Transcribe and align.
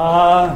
Äh, 0.00 0.48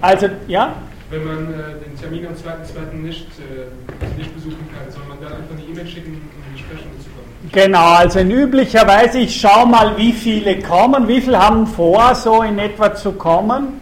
also, 0.00 0.28
ja? 0.46 0.72
Wenn 1.10 1.24
man 1.24 1.52
äh, 1.52 1.84
den 1.84 1.98
Termin 1.98 2.26
am 2.26 2.32
2.2. 2.32 2.94
Nicht, 2.94 3.26
äh, 3.38 4.18
nicht 4.18 4.34
besuchen 4.34 4.68
kann, 4.72 4.90
soll 4.90 5.02
man 5.08 5.18
dann 5.20 5.32
einfach 5.32 5.54
eine 5.54 5.62
E-Mail 5.62 5.86
schicken, 5.86 6.12
um 6.12 6.42
in 6.48 6.54
die 6.54 6.60
Sprechstunde 6.60 6.98
zu 6.98 7.10
kommen? 7.10 7.50
Genau, 7.52 7.94
also 7.94 8.20
üblicherweise, 8.20 9.18
ich 9.18 9.40
schaue 9.40 9.66
mal, 9.66 9.96
wie 9.96 10.12
viele 10.12 10.60
kommen, 10.60 11.06
wie 11.06 11.20
viele 11.20 11.38
haben 11.38 11.66
vor, 11.66 12.14
so 12.14 12.42
in 12.42 12.58
etwa 12.58 12.94
zu 12.94 13.12
kommen. 13.12 13.80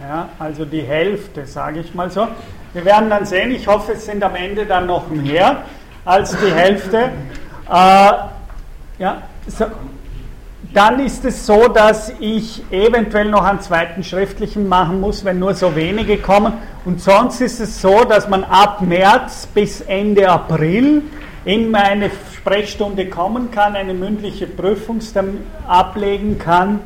Ja, 0.00 0.30
also 0.38 0.64
die 0.64 0.82
Hälfte, 0.82 1.46
sage 1.46 1.80
ich 1.80 1.94
mal 1.94 2.10
so. 2.10 2.26
Wir 2.72 2.84
werden 2.84 3.08
dann 3.08 3.24
sehen, 3.24 3.52
ich 3.52 3.66
hoffe, 3.68 3.92
es 3.92 4.06
sind 4.06 4.24
am 4.24 4.34
Ende 4.34 4.66
dann 4.66 4.86
noch 4.86 5.08
mehr 5.08 5.62
als 6.04 6.36
die 6.36 6.50
Hälfte. 6.50 7.10
Äh, 7.68 8.12
ja, 8.98 9.22
so, 9.46 9.66
dann 10.74 11.00
ist 11.00 11.24
es 11.24 11.46
so, 11.46 11.68
dass 11.68 12.12
ich 12.20 12.62
eventuell 12.70 13.26
noch 13.26 13.44
einen 13.44 13.60
zweiten 13.60 14.02
schriftlichen 14.02 14.68
machen 14.68 15.00
muss, 15.00 15.24
wenn 15.24 15.38
nur 15.38 15.54
so 15.54 15.76
wenige 15.76 16.18
kommen. 16.18 16.54
Und 16.84 17.00
sonst 17.00 17.40
ist 17.40 17.60
es 17.60 17.80
so, 17.80 18.04
dass 18.04 18.28
man 18.28 18.44
ab 18.44 18.80
März 18.80 19.46
bis 19.46 19.82
Ende 19.82 20.28
April 20.28 21.02
in 21.44 21.70
meine 21.70 22.10
Sprechstunde 22.34 23.08
kommen 23.08 23.50
kann, 23.50 23.74
eine 23.74 23.94
mündliche 23.94 24.46
Prüfung 24.46 25.00
ablegen 25.66 26.38
kann, 26.38 26.80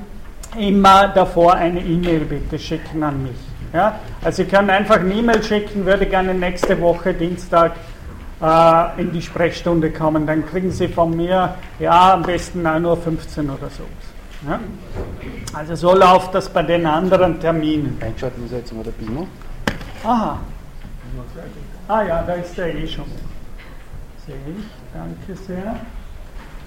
immer 0.59 1.09
davor 1.09 1.54
eine 1.54 1.80
E-Mail 1.80 2.20
bitte 2.20 2.59
schicken 2.59 3.02
an 3.02 3.23
mich. 3.23 3.37
Ja? 3.73 4.00
Also 4.24 4.42
Sie 4.42 4.48
können 4.48 4.70
einfach 4.70 5.00
eine 5.00 5.14
E-Mail 5.14 5.42
schicken, 5.42 5.84
würde 5.84 6.06
gerne 6.06 6.34
nächste 6.34 6.80
Woche 6.80 7.14
Dienstag 7.14 7.73
äh, 8.40 9.00
in 9.00 9.12
die 9.12 9.22
Sprechstunde 9.22 9.90
kommen, 9.90 10.26
dann 10.26 10.46
kriegen 10.46 10.70
Sie 10.70 10.88
von 10.88 11.16
mir, 11.16 11.54
ja, 11.79 12.15
am 12.15 12.23
besten 12.23 12.66
9.15 12.66 12.84
Uhr 12.84 13.54
oder 13.54 13.70
so. 13.70 13.84
Ja? 14.48 14.60
Also 15.54 15.74
so 15.74 15.95
läuft 15.95 16.34
das 16.34 16.48
bei 16.48 16.62
den 16.62 16.87
anderen 16.87 17.40
Terminen. 17.40 17.98
Einschalten 18.01 18.45
ist 18.45 18.52
jetzt 18.52 18.73
mal 18.74 18.84
der 18.84 18.90
Bino. 18.92 19.26
Aha. 20.04 20.38
Ah 21.88 22.02
ja, 22.02 22.23
da 22.23 22.34
ist 22.34 22.57
der 22.59 22.74
eh 22.74 22.87
schon. 22.87 23.04
Sehe 24.26 24.34
ich, 24.34 24.64
danke 24.92 25.40
sehr. 25.46 25.76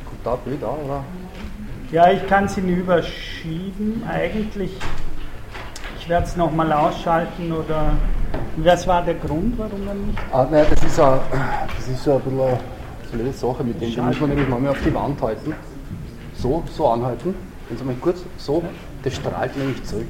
Kommt 0.06 0.26
da 0.26 0.36
Bild 0.38 0.64
auch, 0.64 0.78
oder? 0.84 1.04
Ja, 1.92 2.12
ich 2.12 2.26
kann 2.28 2.48
sie 2.48 2.62
überschieben. 2.62 4.04
Eigentlich, 4.08 4.72
ich 6.10 6.12
werde 6.12 6.26
es 6.26 6.36
nochmal 6.36 6.74
ausschalten 6.74 7.52
oder 7.52 7.92
was 8.58 8.88
war 8.88 9.04
der 9.04 9.14
Grund, 9.14 9.54
warum 9.60 9.86
man 9.86 10.08
nicht? 10.08 10.18
Ah, 10.34 10.48
nein, 10.50 10.66
das 10.68 10.84
ist, 10.84 11.00
a, 11.00 11.20
das 11.78 11.88
ist 11.88 12.08
ein 12.08 12.20
bisschen 12.22 12.42
eine 12.42 12.58
blöde 13.12 13.32
Sache 13.32 13.64
mit 13.64 13.80
dem. 13.80 13.96
Da 13.96 14.02
muss 14.02 14.20
man 14.20 14.30
nämlich 14.32 14.50
manchmal 14.50 14.72
auf 14.72 14.82
die 14.84 14.92
Wand 14.96 15.22
halten. 15.22 15.54
So, 16.34 16.64
so 16.76 16.88
anhalten. 16.88 17.36
Wenn 17.68 17.78
Sie 17.78 17.84
mal 17.84 17.94
kurz, 18.02 18.24
so, 18.38 18.64
das 19.04 19.14
strahlt 19.18 19.56
nämlich 19.56 19.84
zurück. 19.84 20.08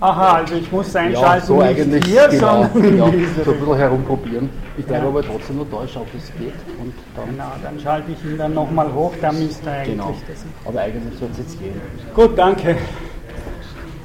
Aha, 0.00 0.32
also 0.38 0.56
ich 0.56 0.72
muss 0.72 0.96
einschalten, 0.96 1.22
ja, 1.22 1.40
so 1.40 1.62
nicht 1.62 1.80
eigentlich, 1.80 2.04
hier, 2.04 2.26
genau, 2.26 2.66
sondern 2.72 2.98
ja, 2.98 3.08
diese 3.10 3.44
so 3.44 3.52
ein 3.52 3.58
bisschen 3.60 3.76
herumprobieren. 3.76 4.50
Ich 4.76 4.84
bleibe 4.84 5.04
Ja. 5.04 5.08
aber 5.08 5.22
trotzdem 5.22 5.54
nur 5.54 5.66
da, 5.66 5.86
schau, 5.86 6.04
wie 6.12 6.18
es 6.18 6.32
geht. 6.36 6.54
Und 6.80 6.94
dann, 7.14 7.30
Genau, 7.30 7.52
dann 7.62 7.78
schalte 7.78 8.10
ich 8.10 8.24
ihn 8.28 8.38
dann 8.38 8.54
nochmal 8.54 8.92
hoch, 8.92 9.12
da 9.20 9.30
müsste 9.30 9.70
eigentlich 9.70 9.92
genau. 9.96 10.16
das. 10.26 10.44
Aber 10.64 10.80
eigentlich 10.80 11.16
soll 11.16 11.28
es 11.30 11.38
jetzt 11.38 11.60
gehen. 11.60 11.80
Gut, 12.12 12.36
danke. 12.36 12.76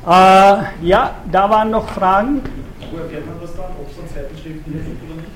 Äh, 0.08 0.64
ja, 0.84 1.16
da 1.30 1.50
waren 1.50 1.72
noch 1.72 1.90
Fragen. 1.90 2.42
Wo 2.92 2.98
erfährt 2.98 3.26
man 3.26 3.42
das 3.42 3.58
dann, 3.58 3.66
ob 3.78 3.92
es 3.92 4.00
einen 4.00 4.08
zweiten 4.08 4.38
schriftlichen 4.38 4.86
gibt 4.86 5.04
oder 5.04 5.16
nicht? 5.16 5.28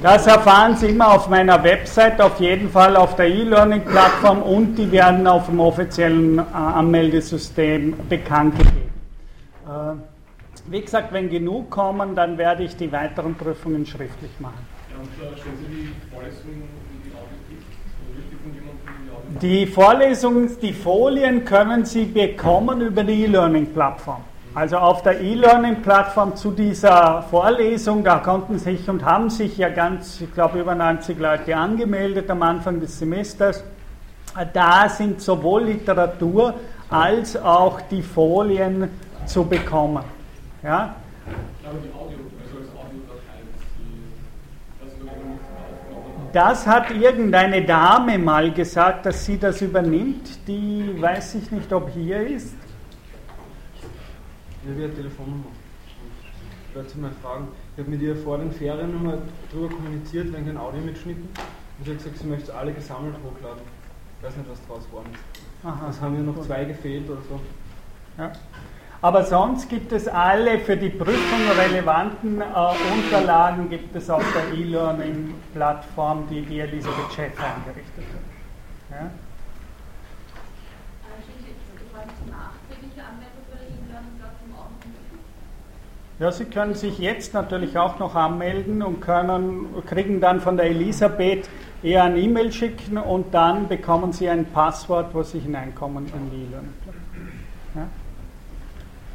Das 0.00 0.26
erfahren 0.28 0.76
Sie 0.76 0.90
immer 0.90 1.08
auf 1.08 1.28
meiner 1.28 1.62
Website, 1.64 2.20
auf 2.20 2.38
jeden 2.38 2.70
Fall 2.70 2.94
auf 2.96 3.16
der 3.16 3.26
E-Learning-Plattform 3.26 4.42
und 4.42 4.76
die 4.76 4.92
werden 4.92 5.26
auf 5.26 5.46
dem 5.46 5.58
offiziellen 5.58 6.38
äh, 6.38 6.42
Anmeldesystem 6.52 7.94
bekannt 8.08 8.56
gegeben. 8.58 8.92
Äh, 9.66 10.70
wie 10.70 10.80
gesagt, 10.80 11.12
wenn 11.12 11.28
genug 11.28 11.70
kommen, 11.70 12.14
dann 12.14 12.38
werde 12.38 12.62
ich 12.62 12.76
die 12.76 12.92
weiteren 12.92 13.34
Prüfungen 13.34 13.84
schriftlich 13.84 14.30
machen. 14.38 14.64
Ja, 14.88 14.98
und 14.98 15.34
äh, 15.34 15.36
stellen 15.36 15.56
Sie 15.58 15.74
die 15.74 16.14
Vorlesung 16.14 16.52
in 16.52 17.02
die 17.02 17.10
Audio 17.10 17.38
gibt? 17.48 17.64
Oder 18.06 18.16
wird 18.18 18.30
die 18.30 18.36
von 18.36 18.54
jemandem 18.54 18.86
in 19.30 19.31
die 19.42 19.66
Vorlesungen, 19.66 20.48
die 20.62 20.72
Folien 20.72 21.44
können 21.44 21.84
Sie 21.84 22.04
bekommen 22.04 22.80
über 22.80 23.02
die 23.02 23.24
E-Learning-Plattform. 23.24 24.22
Also 24.54 24.76
auf 24.76 25.02
der 25.02 25.20
E-Learning-Plattform 25.20 26.36
zu 26.36 26.52
dieser 26.52 27.22
Vorlesung, 27.22 28.04
da 28.04 28.18
konnten 28.18 28.58
sich 28.58 28.88
und 28.88 29.04
haben 29.04 29.30
sich 29.30 29.58
ja 29.58 29.68
ganz, 29.68 30.20
ich 30.20 30.32
glaube, 30.32 30.60
über 30.60 30.76
90 30.76 31.18
Leute 31.18 31.56
angemeldet 31.56 32.30
am 32.30 32.42
Anfang 32.42 32.78
des 32.78 33.00
Semesters. 33.00 33.64
Da 34.52 34.88
sind 34.88 35.20
sowohl 35.20 35.64
Literatur 35.64 36.54
als 36.88 37.36
auch 37.36 37.80
die 37.90 38.02
Folien 38.02 38.90
zu 39.26 39.44
bekommen. 39.44 40.04
Ja? 40.62 40.94
Aber 41.64 41.78
die 41.82 42.11
Das 46.32 46.66
hat 46.66 46.90
irgendeine 46.90 47.64
Dame 47.64 48.18
mal 48.18 48.52
gesagt, 48.52 49.04
dass 49.04 49.26
sie 49.26 49.38
das 49.38 49.60
übernimmt. 49.60 50.46
Die 50.48 50.94
weiß 50.98 51.34
ich 51.34 51.50
nicht, 51.50 51.70
ob 51.72 51.90
hier 51.90 52.26
ist. 52.26 52.54
Ja, 54.66 54.76
wie 54.76 54.84
eine 54.84 54.94
Telefonnummer. 54.94 55.44
Ich 56.70 56.76
wollte 56.76 56.90
Sie 56.90 57.00
mal 57.00 57.10
fragen, 57.22 57.48
ich 57.74 57.80
habe 57.80 57.90
mit 57.90 58.00
ihr 58.00 58.16
vor 58.16 58.38
den 58.38 58.50
Ferien 58.50 58.94
nochmal 58.94 59.18
darüber 59.50 59.74
kommuniziert, 59.74 60.32
wegen 60.32 60.46
den 60.46 60.56
Audiomitschnitten. 60.56 61.24
Und 61.24 61.84
sie 61.84 61.90
hat 61.90 61.98
gesagt, 61.98 62.16
sie 62.16 62.26
möchte 62.26 62.54
alle 62.54 62.72
gesammelt 62.72 63.14
hochladen. 63.22 63.62
Ich 64.18 64.26
weiß 64.26 64.36
nicht, 64.36 64.48
was 64.48 64.66
draus 64.66 64.86
geworden 64.86 65.10
ist. 65.12 65.66
Aha. 65.66 65.90
Es 65.90 66.00
haben 66.00 66.14
ja 66.14 66.22
noch 66.22 66.40
zwei 66.40 66.64
gefehlt 66.64 67.10
oder 67.10 67.20
so. 67.28 67.40
Ja. 68.16 68.32
Aber 69.02 69.24
sonst 69.24 69.68
gibt 69.68 69.90
es 69.90 70.06
alle 70.06 70.60
für 70.60 70.76
die 70.76 70.88
Prüfung 70.88 71.40
relevanten 71.58 72.40
äh, 72.40 72.44
Unterlagen 72.94 73.68
gibt 73.68 73.96
es 73.96 74.08
auf 74.08 74.22
der 74.32 74.56
E-Learning-Plattform, 74.56 76.28
die 76.30 76.42
die 76.42 76.60
Elisabeth 76.60 77.12
Schäfer 77.12 77.42
eingerichtet 77.42 78.04
hat. 78.14 79.00
Ja? 79.00 79.10
Ja, 86.20 86.30
Sie 86.30 86.44
können 86.44 86.74
sich 86.74 86.98
jetzt 87.00 87.34
natürlich 87.34 87.76
auch 87.76 87.98
noch 87.98 88.14
anmelden 88.14 88.82
und 88.82 89.00
können, 89.00 89.66
kriegen 89.84 90.20
dann 90.20 90.40
von 90.40 90.56
der 90.56 90.66
Elisabeth 90.66 91.50
eher 91.82 92.04
ein 92.04 92.16
E-Mail 92.16 92.52
schicken 92.52 92.98
und 92.98 93.34
dann 93.34 93.66
bekommen 93.66 94.12
Sie 94.12 94.28
ein 94.28 94.44
Passwort, 94.44 95.12
wo 95.12 95.24
Sie 95.24 95.40
hineinkommen 95.40 96.06
in 96.06 96.30
die 96.30 96.44
E-Learning-Plattform. 96.44 97.28
Ja? 97.74 97.88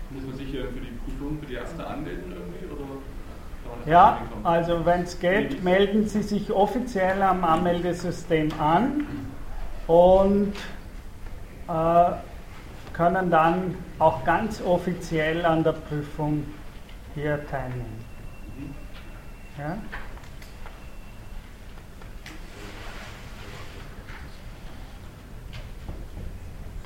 Muss 0.10 0.24
man 0.26 0.38
sich 0.38 0.52
für 0.52 0.58
die 0.58 0.98
Prüfung, 1.06 1.40
für 1.40 1.46
die 1.46 1.56
erste 1.56 1.86
anmelden 1.86 2.32
irgendwie? 2.32 2.66
Oder 2.66 3.92
Ja, 3.92 4.22
also 4.44 4.86
wenn 4.86 5.02
es 5.02 5.20
geht, 5.20 5.64
melden 5.64 6.08
Sie 6.08 6.22
sich 6.24 6.52
offiziell 6.52 7.22
am 7.22 7.44
Anmeldesystem 7.44 8.50
an 8.60 9.06
und 9.88 10.54
äh, 11.68 12.12
können 12.94 13.30
dann 13.30 13.76
auch 14.00 14.24
ganz 14.24 14.62
offiziell 14.62 15.46
an 15.46 15.64
der 15.64 15.74
Prüfung 15.74 16.46
hier 17.14 17.46
teilnehmen. 17.48 18.06
Ja? 19.58 19.78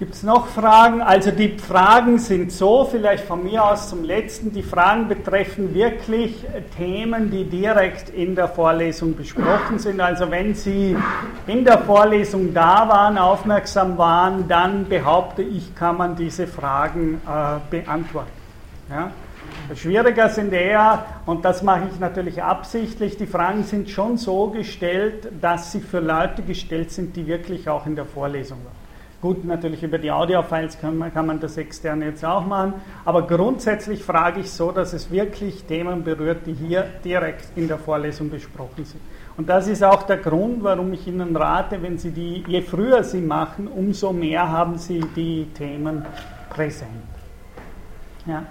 Gibt 0.02 0.16
es 0.16 0.24
noch 0.24 0.48
Fragen? 0.48 1.04
Also 1.04 1.30
die 1.30 1.60
Fragen 1.60 2.18
sind 2.18 2.52
so, 2.52 2.86
vielleicht 2.90 3.24
von 3.24 3.44
mir 3.44 3.64
aus 3.64 3.88
zum 3.88 4.04
letzten, 4.04 4.52
die 4.52 4.64
Fragen 4.64 5.08
betreffen 5.08 5.76
wirklich 5.76 6.44
äh, 6.44 6.62
Themen, 6.76 7.30
die 7.30 7.44
direkt 7.44 8.10
in 8.10 8.34
der 8.34 8.48
Vorlesung 8.48 9.16
besprochen 9.16 9.78
sind. 9.78 10.02
Also 10.02 10.32
wenn 10.32 10.56
Sie 10.56 10.98
in 11.46 11.64
der 11.64 11.78
Vorlesung 11.78 12.52
da 12.52 12.90
waren, 12.90 13.20
aufmerksam 13.20 13.96
waren, 14.00 14.48
dann 14.48 14.90
behaupte 14.90 15.44
ich, 15.44 15.76
kann 15.76 15.98
man 15.98 16.16
diese 16.16 16.48
Fragen 16.48 17.22
äh, 17.28 17.60
beantworten. 17.70 18.32
Ja? 18.90 19.12
Schwieriger 19.76 20.30
sind 20.30 20.52
eher, 20.52 21.06
und 21.28 21.46
das 21.46 21.62
mache 21.62 21.84
ich 21.94 22.00
natürlich 22.00 22.42
absichtlich, 22.42 23.18
die 23.18 23.28
Fragen 23.28 23.66
sind 23.66 23.88
schon 23.92 24.18
so 24.18 24.48
gestellt, 24.48 25.28
dass 25.40 25.72
sie 25.72 25.80
für 25.80 26.00
Leute 26.00 26.42
gestellt 26.42 26.90
sind, 26.90 27.16
die 27.16 27.28
wirklich 27.28 27.70
auch 27.70 27.86
in 27.86 27.96
der 27.96 28.06
Vorlesung 28.06 28.58
waren. 28.66 28.81
Gut, 29.22 29.46
natürlich 29.46 29.84
über 29.84 30.00
die 30.00 30.12
Audiofiles 30.12 30.80
kann 30.80 30.98
man, 30.98 31.14
kann 31.14 31.28
man 31.28 31.40
das 31.40 31.56
extern 31.56 32.02
jetzt 32.02 32.26
auch 32.26 32.44
machen, 32.44 32.74
aber 33.06 33.28
grundsätzlich 33.28 34.04
frage 34.04 34.40
ich 34.40 34.50
so, 34.50 34.72
dass 34.72 34.94
es 34.94 35.12
wirklich 35.12 35.64
Themen 35.66 36.04
berührt, 36.04 36.48
die 36.48 36.54
hier 36.54 36.88
direkt 37.06 37.56
in 37.56 37.68
der 37.68 37.78
Vorlesung 37.78 38.32
besprochen 38.32 38.84
sind. 38.84 39.00
Und 39.38 39.48
das 39.48 39.68
ist 39.68 39.84
auch 39.84 40.04
der 40.04 40.18
Grund, 40.18 40.64
warum 40.64 40.92
ich 40.94 41.06
Ihnen 41.08 41.36
rate, 41.36 41.84
wenn 41.84 42.00
Sie 42.00 42.10
die, 42.10 42.44
je 42.48 42.64
früher 42.64 43.04
Sie 43.04 43.22
machen, 43.22 43.68
umso 43.68 44.12
mehr 44.12 44.50
haben 44.50 44.80
Sie 44.80 45.02
die 45.16 45.46
Themen 45.54 46.04
präsent. 46.50 46.90
Ja. 48.26 48.44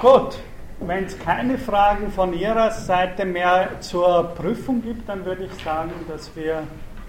Gut, 0.00 0.38
wenn 0.80 1.04
es 1.04 1.18
keine 1.18 1.58
Fragen 1.58 2.10
von 2.10 2.32
Ihrer 2.32 2.70
Seite 2.70 3.24
mehr 3.24 3.80
zur 3.80 4.34
Prüfung 4.36 4.82
gibt, 4.82 5.08
dann 5.08 5.24
würde 5.24 5.44
ich 5.44 5.64
sagen, 5.64 5.92
dass 6.08 6.34
wir 6.36 6.62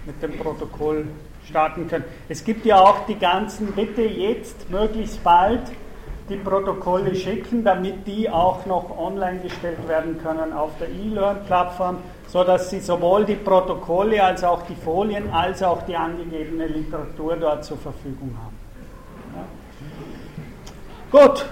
mit 0.06 0.22
dem 0.22 0.38
Protokoll 0.38 1.06
starten 1.46 1.88
können. 1.88 2.04
Es 2.28 2.44
gibt 2.44 2.64
ja 2.64 2.80
auch 2.80 3.06
die 3.06 3.18
ganzen, 3.18 3.72
bitte 3.72 4.02
jetzt 4.02 4.70
möglichst 4.70 5.22
bald 5.22 5.62
die 6.28 6.36
Protokolle 6.36 7.14
schicken, 7.14 7.64
damit 7.64 8.06
die 8.06 8.28
auch 8.28 8.66
noch 8.66 8.96
online 8.98 9.40
gestellt 9.40 9.88
werden 9.88 10.20
können 10.22 10.52
auf 10.52 10.70
der 10.78 10.88
E-Learn-Plattform, 10.90 11.98
sodass 12.26 12.68
Sie 12.70 12.80
sowohl 12.80 13.24
die 13.24 13.36
Protokolle 13.36 14.22
als 14.22 14.44
auch 14.44 14.62
die 14.62 14.74
Folien 14.74 15.30
als 15.30 15.62
auch 15.62 15.82
die 15.82 15.96
angegebene 15.96 16.66
Literatur 16.66 17.36
dort 17.36 17.64
zur 17.64 17.78
Verfügung 17.78 18.36
haben. 18.42 18.58
Ja. 21.12 21.26
Gut, 21.26 21.46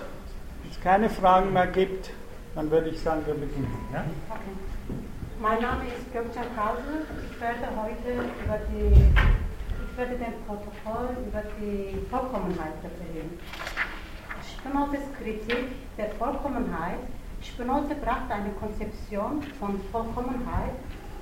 keine 0.86 1.10
Fragen 1.10 1.52
mehr 1.52 1.66
gibt, 1.66 2.10
dann 2.54 2.70
würde 2.70 2.90
ich 2.90 3.00
sagen, 3.00 3.20
wir 3.26 3.34
beginnen. 3.34 3.76
Ja? 3.92 4.04
Mein 5.42 5.60
Name 5.60 5.82
ist 5.88 6.14
Gökçen 6.14 6.46
Kausel. 6.54 7.02
Ich 7.28 7.40
werde 7.40 7.66
heute 7.74 8.22
über 8.44 8.58
die, 8.70 8.94
ich 8.94 9.98
werde 9.98 10.14
den 10.14 10.34
Protokoll 10.46 11.08
über 11.26 11.42
die 11.58 12.06
Vollkommenheit 12.08 12.74
referieren. 12.86 13.30
Spinozas 14.46 15.02
Kritik 15.18 15.74
der 15.98 16.10
Vollkommenheit. 16.20 17.02
Spinoza 17.42 17.94
brachte 18.04 18.34
eine 18.34 18.50
Konzeption 18.50 19.42
von 19.58 19.80
Vollkommenheit 19.90 20.78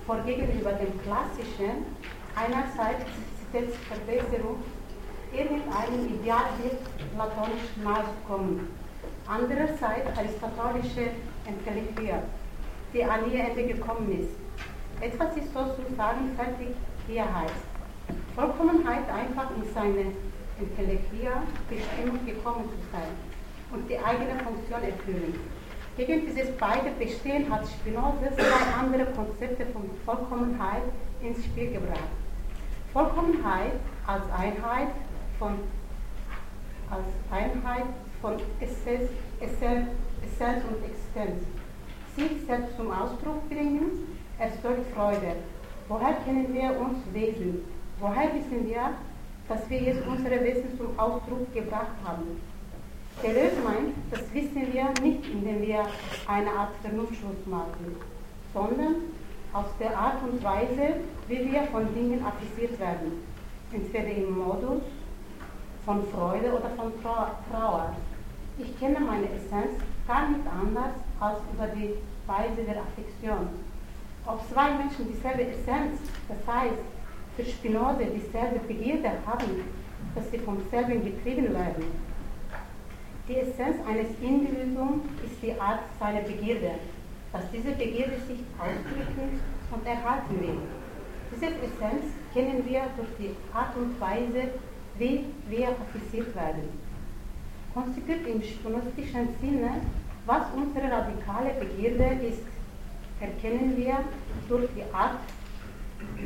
vor 0.07 0.19
gegenüber 0.27 0.73
dem 0.73 0.93
klassischen, 1.01 1.89
einerseits 2.37 3.09
Verbesserung 3.89 4.57
irgendeinem 5.33 6.21
Idealbild 6.21 6.81
platonisch 7.15 7.71
nahezukommen, 7.83 8.84
andererseits 9.26 10.09
aristotelische 10.17 11.11
Entelektria, 11.47 12.23
die 12.93 13.05
an 13.05 13.31
ihr 13.32 13.44
Ende 13.44 13.75
gekommen 13.75 14.21
ist. 14.21 14.31
Etwas 15.00 15.37
ist 15.37 15.53
sozusagen 15.53 16.31
fertig, 16.37 16.75
wie 17.06 17.17
er 17.17 17.35
heißt. 17.35 17.65
Vollkommenheit 18.35 19.09
einfach 19.09 19.50
in 19.56 19.75
seine 19.75 20.12
Intellektia 20.61 21.43
Bestimmung 21.69 22.25
gekommen 22.26 22.65
zu 22.69 22.76
sein 22.93 23.11
und 23.73 23.88
die 23.88 23.99
eigene 23.99 24.38
Funktion 24.44 24.82
erfüllen. 24.82 25.35
Gegen 25.97 26.27
dieses 26.27 26.50
beide 26.59 26.91
Bestehen 26.99 27.50
hat 27.50 27.67
Spinoza 27.69 28.32
zwei 28.35 28.81
andere 28.81 29.06
Konzepte 29.12 29.67
von 29.67 29.88
Vollkommenheit 30.05 30.82
ins 31.23 31.44
Spiel 31.44 31.73
gebracht. 31.73 32.11
Vollkommenheit 32.93 33.73
als 34.06 34.25
Einheit 34.37 34.88
von, 35.38 35.55
als 36.91 37.06
Einheit 37.31 37.87
von 38.25 38.37
Essenz, 38.59 39.11
Essenz, 39.38 39.88
Essenz 40.25 40.65
und 40.65 40.82
Existenz. 40.82 41.44
Sich 42.17 42.47
selbst 42.47 42.75
zum 42.75 42.91
Ausdruck 42.91 43.47
bringen, 43.50 44.17
erzeugt 44.38 44.87
Freude. 44.94 45.37
Woher 45.88 46.15
kennen 46.25 46.49
wir 46.55 46.71
uns 46.81 47.00
Wesen? 47.12 47.67
Woher 48.00 48.35
wissen 48.35 48.67
wir, 48.67 48.94
dass 49.47 49.69
wir 49.69 49.79
jetzt 49.79 50.06
unsere 50.06 50.43
Wesen 50.43 50.71
zum 50.79 50.99
Ausdruck 50.99 51.53
gebracht 51.53 51.99
haben? 52.03 52.41
Deleuze 53.23 53.61
meint, 53.62 53.93
das 54.11 54.23
wissen 54.32 54.73
wir 54.73 54.85
nicht, 55.03 55.29
indem 55.29 55.61
wir 55.61 55.85
eine 56.27 56.50
Art 56.50 56.73
Vernunftschluss 56.81 57.44
machen, 57.44 57.97
sondern 58.55 58.94
aus 59.53 59.67
der 59.79 59.99
Art 59.99 60.23
und 60.23 60.43
Weise, 60.43 60.94
wie 61.29 61.53
wir 61.53 61.65
von 61.65 61.94
Dingen 61.94 62.25
affisiert 62.25 62.81
werden. 62.81 63.23
Entweder 63.70 64.17
im 64.17 64.38
Modus 64.38 64.82
von 65.85 66.03
Freude 66.09 66.55
oder 66.55 66.70
von 66.70 66.91
Trauer. 67.03 67.94
Ich 68.56 68.79
kenne 68.79 69.01
meine 69.01 69.27
Essenz 69.27 69.83
gar 70.06 70.29
nicht 70.29 70.47
anders 70.47 70.95
als 71.19 71.39
über 71.53 71.67
die 71.75 71.95
Weise 72.27 72.62
der 72.62 72.83
Affektion. 72.83 73.49
Ob 74.27 74.49
zwei 74.49 74.71
Menschen 74.75 75.09
dieselbe 75.12 75.43
Essenz, 75.43 75.99
das 76.29 76.39
heißt 76.47 76.79
für 77.37 77.45
Spinoza 77.45 77.99
dieselbe 77.99 78.61
Begierde 78.61 79.11
haben, 79.27 79.65
dass 80.15 80.31
sie 80.31 80.39
vom 80.39 80.59
selben 80.71 81.05
getrieben 81.05 81.53
werden, 81.53 81.85
die 83.27 83.37
Essenz 83.39 83.77
eines 83.89 84.06
Individuums 84.23 85.03
ist 85.25 85.43
die 85.43 85.59
Art 85.59 85.81
seiner 85.99 86.21
Begierde, 86.21 86.73
dass 87.33 87.51
diese 87.51 87.73
Begierde 87.73 88.21
sich 88.29 88.39
ausdrücken 88.56 89.41
und 89.73 89.87
erhalten 89.87 90.41
will. 90.41 90.59
Diese 91.35 91.47
Essenz 91.47 92.05
kennen 92.33 92.62
wir 92.67 92.83
durch 92.97 93.09
die 93.19 93.35
Art 93.53 93.75
und 93.77 94.01
Weise, 94.01 94.51
wie 94.99 95.25
wir 95.49 95.71
affiziert 95.71 96.37
werden. 96.37 96.84
Konstituiert 97.75 98.25
im 98.29 98.41
spinozistischen 98.41 99.29
Sinne, 99.41 99.81
was 100.26 100.44
unsere 100.55 100.88
radikale 100.93 101.55
Begierde 101.59 102.25
ist, 102.25 102.47
erkennen 103.21 103.76
wir 103.76 103.99
durch 104.49 104.69
die 104.76 104.94
Art, 104.94 105.19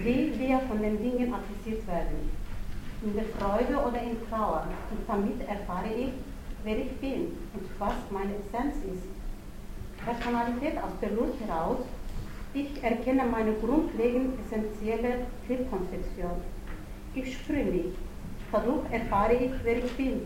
wie 0.04 0.38
wir 0.38 0.58
von 0.68 0.82
den 0.82 1.02
Dingen 1.02 1.32
affiziert 1.32 1.86
werden. 1.86 2.30
In 3.02 3.14
der 3.14 3.24
Freude 3.24 3.78
oder 3.78 4.02
in 4.02 4.16
Trauer. 4.28 4.66
Und 4.90 5.08
damit 5.08 5.40
erfahre 5.48 5.88
ich, 5.96 6.10
wer 6.64 6.76
ich 6.76 6.92
bin 6.98 7.32
und 7.54 7.66
was 7.78 7.94
meine 8.10 8.34
Essenz 8.34 8.76
ist. 8.92 9.08
Personalität 10.04 10.76
aus 10.76 10.92
der 11.00 11.12
Lust 11.12 11.40
heraus, 11.46 11.78
ich 12.52 12.82
erkenne 12.82 13.24
meine 13.24 13.54
grundlegend 13.54 14.38
essentielle 14.40 15.26
Triebkonzeption. 15.46 16.42
Ich 17.14 17.38
spüre 17.38 17.64
mich. 17.64 17.94
Dadurch 18.52 18.90
erfahre 18.90 19.34
ich, 19.34 19.52
wer 19.62 19.78
ich 19.78 19.92
bin, 19.92 20.22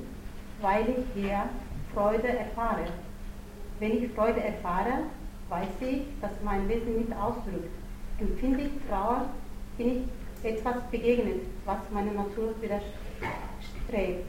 weil 0.62 0.88
ich 0.88 1.22
hier 1.22 1.44
Freude 1.92 2.28
erfahre. 2.28 2.84
Wenn 3.78 4.02
ich 4.02 4.10
Freude 4.12 4.40
erfahre, 4.42 5.04
weiß 5.48 5.68
ich, 5.80 6.02
dass 6.20 6.30
mein 6.42 6.68
Wesen 6.68 6.98
nicht 6.98 7.12
ausdrückt. 7.12 7.68
Empfinde 8.18 8.62
ich 8.62 8.88
Trauer, 8.88 9.26
bin 9.76 9.88
ich 10.42 10.48
etwas 10.48 10.76
begegnet, 10.90 11.42
was 11.66 11.78
meiner 11.92 12.12
Natur 12.12 12.54
widerstrebt. 12.60 14.24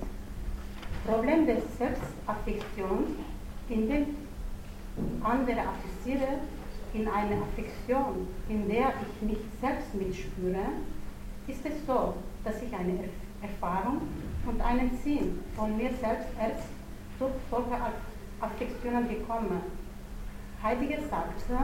Problem 1.06 1.46
der 1.46 1.58
Selbstaffektion, 1.78 3.16
indem 3.70 4.16
andere 5.24 5.62
affiziere 5.62 6.40
in 6.94 7.08
eine 7.08 7.42
Affektion, 7.42 8.28
in 8.50 8.70
der 8.70 8.94
ich 9.02 9.28
mich 9.28 9.40
selbst 9.60 9.94
mitspüre, 9.96 10.66
ist 11.48 11.66
es 11.66 11.86
so, 11.86 12.16
dass 12.44 12.62
ich 12.62 12.74
eine 12.74 13.00
Erfahrung 13.42 14.02
und 14.45 14.62
einen 14.62 14.92
Sinn 15.04 15.40
von 15.56 15.75
mir 15.78 15.90
selbst 16.01 16.28
erst 16.40 16.68
durch 17.19 17.34
solche 17.50 17.77
Affektionen 18.41 19.08
bekomme. 19.08 19.62
Heidegger 20.62 21.01
sagte, 21.10 21.58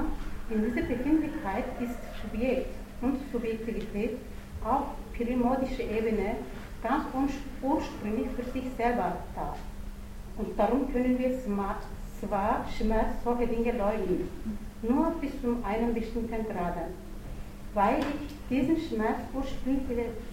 in 0.49 0.63
dieser 0.63 0.87
Befindlichkeit 0.87 1.65
ist 1.79 1.97
Subjekt 2.21 2.73
und 3.01 3.17
Subjektivität 3.31 4.17
auf 4.63 4.83
perimodischer 5.13 5.83
Ebene 5.83 6.35
ganz 6.81 7.05
ursprünglich 7.61 8.27
für 8.35 8.43
sich 8.51 8.63
selber 8.77 9.17
da. 9.35 9.55
Und 10.37 10.57
darum 10.57 10.91
können 10.91 11.19
wir 11.19 11.37
zwar 11.39 12.65
Schmerz 12.77 13.23
solche 13.23 13.47
Dinge 13.47 13.73
leugnen, 13.73 14.29
nur 14.81 15.11
bis 15.21 15.31
zu 15.41 15.57
einem 15.63 15.93
bestimmten 15.93 16.45
Grade, 16.45 16.87
weil 17.73 17.99
ich 17.99 18.35
diesen 18.49 18.77
Schmerz 18.77 19.19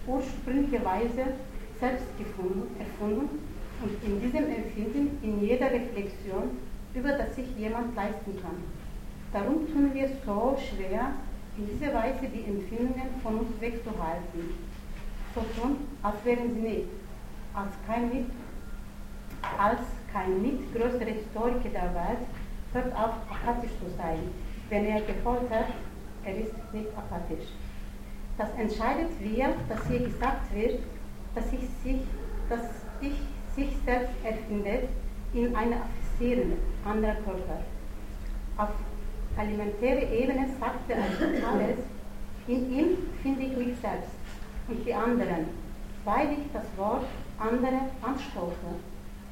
ursprünglicherweise 0.07 1.33
selbst 1.79 2.07
gefunden, 2.17 2.75
erfunden 2.79 3.39
und 3.81 4.03
in 4.03 4.21
diesem 4.21 4.45
Empfinden 4.49 5.19
in 5.21 5.41
jeder 5.41 5.71
Reflexion, 5.71 6.57
über 6.93 7.11
das 7.13 7.35
sich 7.35 7.47
jemand 7.57 7.95
leisten 7.95 8.39
kann. 8.41 8.57
Darum 9.33 9.67
tun 9.67 9.93
wir 9.93 10.09
so 10.25 10.57
schwer, 10.57 11.13
in 11.57 11.67
dieser 11.67 11.93
Weise 11.93 12.27
die 12.33 12.45
Empfindungen 12.45 13.09
von 13.21 13.39
uns 13.39 13.59
wegzuhalten 13.59 14.67
so 15.37 15.61
tun, 15.61 15.77
als 16.01 16.15
wären 16.23 16.53
sie 16.55 16.61
nicht, 16.61 16.87
als 17.53 17.73
kein, 17.85 18.09
mit, 18.09 18.25
als 19.57 19.81
kein 20.11 20.41
nicht 20.41 20.73
größere 20.73 21.11
Historiker 21.11 21.69
der 21.69 21.93
Welt 21.93 22.23
hört 22.73 22.95
auf, 22.95 23.13
apathisch 23.29 23.71
zu 23.79 23.89
sein. 23.97 24.19
Wenn 24.69 24.85
er 24.85 25.01
gefoltert, 25.01 25.67
er 26.23 26.37
ist 26.37 26.53
nicht 26.73 26.89
apathisch. 26.97 27.47
Das 28.37 28.49
entscheidet 28.57 29.09
wir, 29.19 29.53
dass 29.69 29.87
hier 29.87 29.99
gesagt 29.99 30.53
wird, 30.53 30.79
dass 31.37 31.53
ich 31.53 31.69
sich, 31.83 32.01
dass 32.49 32.65
ich 32.99 33.13
sich 33.55 33.77
selbst 33.85 34.13
erfindet 34.23 34.89
in 35.33 35.55
einer 35.55 35.77
Affizieren 35.77 36.53
anderer 36.83 37.15
Körper. 37.15 37.59
Auf 38.57 38.69
alimentärer 39.37 40.11
Ebene 40.11 40.47
sagt 40.59 40.89
er 40.89 40.97
alles, 40.97 41.77
in 42.47 42.71
ihm 42.73 42.87
finde 43.21 43.43
ich 43.43 43.57
mich 43.57 43.77
selbst 43.81 44.09
und 44.67 44.83
die 44.83 44.93
anderen, 44.93 45.45
weil 46.05 46.31
ich 46.31 46.51
das 46.53 46.65
Wort 46.75 47.05
andere 47.37 47.81
anstoße. 48.01 48.71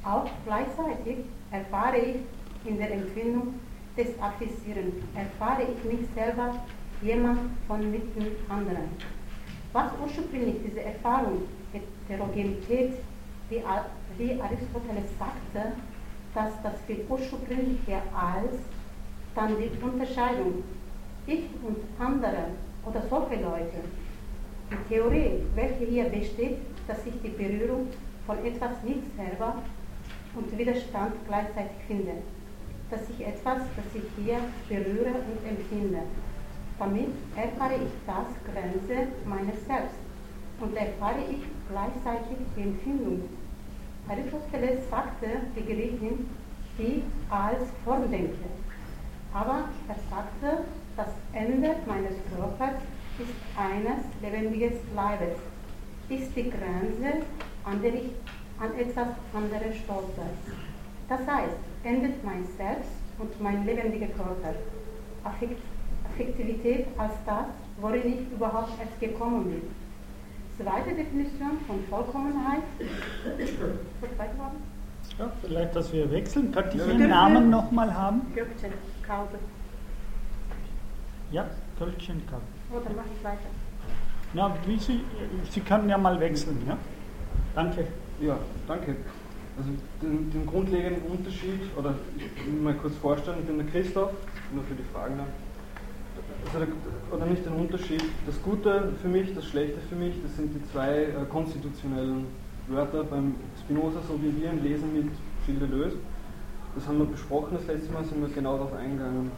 Auch 0.04 0.28
gleichzeitig 0.44 1.24
erfahre 1.50 1.96
ich 1.96 2.16
in 2.64 2.78
der 2.78 2.92
Empfindung 2.92 3.54
des 3.96 4.08
Affizierens, 4.20 4.94
erfahre 5.14 5.62
ich 5.62 5.84
mich 5.90 6.06
selber 6.14 6.54
jemand 7.02 7.40
von 7.66 7.90
mitten 7.90 8.26
anderen. 8.48 8.90
Was 9.72 9.90
ursprünglich 10.02 10.56
diese 10.64 10.82
Erfahrung, 10.82 11.42
Heterogenität, 12.08 12.94
wie, 13.48 13.62
wie 14.18 14.40
Aristoteles 14.40 15.10
sagte, 15.18 15.72
dass 16.34 16.52
das 16.62 16.74
viel 16.86 17.04
ursprünglicher 17.08 18.02
als 18.14 18.52
dann 19.34 19.54
die 19.58 19.70
Unterscheidung. 19.82 20.64
Ich 21.26 21.44
und 21.62 21.78
andere 21.98 22.50
oder 22.84 23.02
solche 23.08 23.42
Leute. 23.42 23.80
Die 24.70 24.94
Theorie, 24.94 25.42
welche 25.54 25.84
hier 25.84 26.04
besteht, 26.04 26.58
dass 26.86 26.98
ich 27.06 27.14
die 27.22 27.28
Berührung 27.28 27.88
von 28.26 28.44
etwas 28.44 28.82
nicht 28.84 29.02
selber 29.16 29.62
und 30.34 30.58
Widerstand 30.58 31.14
gleichzeitig 31.26 31.76
finde. 31.86 32.12
Dass 32.90 33.00
ich 33.10 33.26
etwas, 33.26 33.62
das 33.76 33.84
ich 33.94 34.24
hier 34.24 34.38
berühre 34.68 35.10
und 35.10 35.48
empfinde. 35.48 36.02
Damit 36.78 37.10
erfahre 37.34 37.74
ich 37.74 37.92
das 38.06 38.28
Grenze 38.44 39.08
meines 39.24 39.66
Selbst 39.66 39.98
und 40.60 40.76
erfahre 40.76 41.20
ich 41.30 41.42
gleichzeitig 41.70 42.38
die 42.56 42.62
Empfindung. 42.62 43.28
Aristoteles 44.08 44.88
sagte, 44.88 45.26
die 45.56 45.64
Griechin, 45.64 46.28
die 46.78 47.02
als 47.30 47.62
Form. 47.84 48.04
Aber 49.32 49.64
er 49.88 49.96
sagte, 50.10 50.64
das 50.96 51.08
Ende 51.32 51.76
meines 51.86 52.14
Körpers 52.34 52.80
ist 53.18 53.34
eines 53.56 54.04
lebendigen 54.22 54.72
Leibes, 54.94 55.38
ist 56.08 56.36
die 56.36 56.50
Grenze, 56.50 57.24
an 57.64 57.82
der 57.82 57.94
ich 57.94 58.10
an 58.58 58.78
etwas 58.78 59.08
anderes 59.34 59.76
stoße. 59.84 60.26
Das 61.08 61.20
heißt, 61.20 61.56
endet 61.84 62.24
mein 62.24 62.46
Selbst 62.56 62.90
und 63.18 63.40
mein 63.40 63.66
lebendiger 63.66 64.08
Körper. 64.08 64.54
Affekt, 65.24 65.60
Affektivität 66.04 66.86
als 66.96 67.12
das, 67.26 67.46
worin 67.80 68.06
ich 68.06 68.32
überhaupt 68.32 68.72
erst 68.80 68.98
gekommen 69.00 69.44
bin. 69.44 69.85
Zweite 70.58 70.94
Definition 70.94 71.58
von 71.66 71.84
Vollkommenheit. 71.90 72.62
Ja, 75.18 75.32
vielleicht, 75.42 75.76
dass 75.76 75.92
wir 75.92 76.10
wechseln. 76.10 76.50
Könnte 76.50 76.78
ich 76.78 76.86
Ihren 76.86 77.08
Namen 77.08 77.50
nochmal 77.50 77.92
haben? 77.92 78.22
Gökçen, 78.34 78.72
Kaube. 79.06 79.38
Ja, 81.30 81.46
Kölchen 81.78 82.22
Kaube. 82.26 82.42
Oh, 82.72 82.80
dann 82.82 82.96
mache 82.96 83.06
ich 83.16 83.24
weiter. 83.24 83.48
Ja, 84.32 84.54
wie 84.66 84.78
Sie, 84.78 85.00
Sie 85.50 85.60
können 85.60 85.88
ja 85.88 85.98
mal 85.98 86.18
wechseln. 86.20 86.58
Ja? 86.66 86.78
Danke. 87.54 87.86
Ja, 88.20 88.38
danke. 88.66 88.96
Also 89.58 89.70
den, 90.02 90.30
den 90.30 90.46
grundlegenden 90.46 91.02
Unterschied, 91.02 91.60
oder 91.76 91.94
ich 92.16 92.46
will 92.46 92.60
mal 92.62 92.74
kurz 92.74 92.96
vorstellen, 92.96 93.38
ich 93.40 93.46
bin 93.46 93.58
der 93.58 93.66
Christoph, 93.66 94.12
nur 94.52 94.64
für 94.64 94.74
die 94.74 94.82
Fragen 94.92 95.18
dann. 95.18 95.45
Also 96.46 96.58
der, 96.60 96.68
oder 97.10 97.26
nicht 97.26 97.44
den 97.44 97.54
Unterschied, 97.54 98.02
das 98.24 98.40
Gute 98.40 98.92
für 99.02 99.08
mich, 99.08 99.34
das 99.34 99.46
Schlechte 99.46 99.78
für 99.88 99.96
mich, 99.96 100.14
das 100.22 100.36
sind 100.36 100.54
die 100.54 100.72
zwei 100.72 101.04
äh, 101.04 101.24
konstitutionellen 101.28 102.26
Wörter 102.68 103.02
beim 103.02 103.34
Spinoza, 103.58 104.00
so 104.06 104.20
wie 104.22 104.40
wir 104.40 104.50
im 104.50 104.62
Lesen 104.62 104.92
mit 104.92 105.08
Gilles 105.44 105.68
Deleuze. 105.68 105.96
Das 106.76 106.86
haben 106.86 106.98
wir 106.98 107.06
besprochen, 107.06 107.56
das 107.56 107.66
letzte 107.66 107.92
Mal 107.92 108.04
sind 108.04 108.20
wir 108.20 108.28
genau 108.28 108.58
darauf 108.58 108.74
eingegangen. 108.74 109.32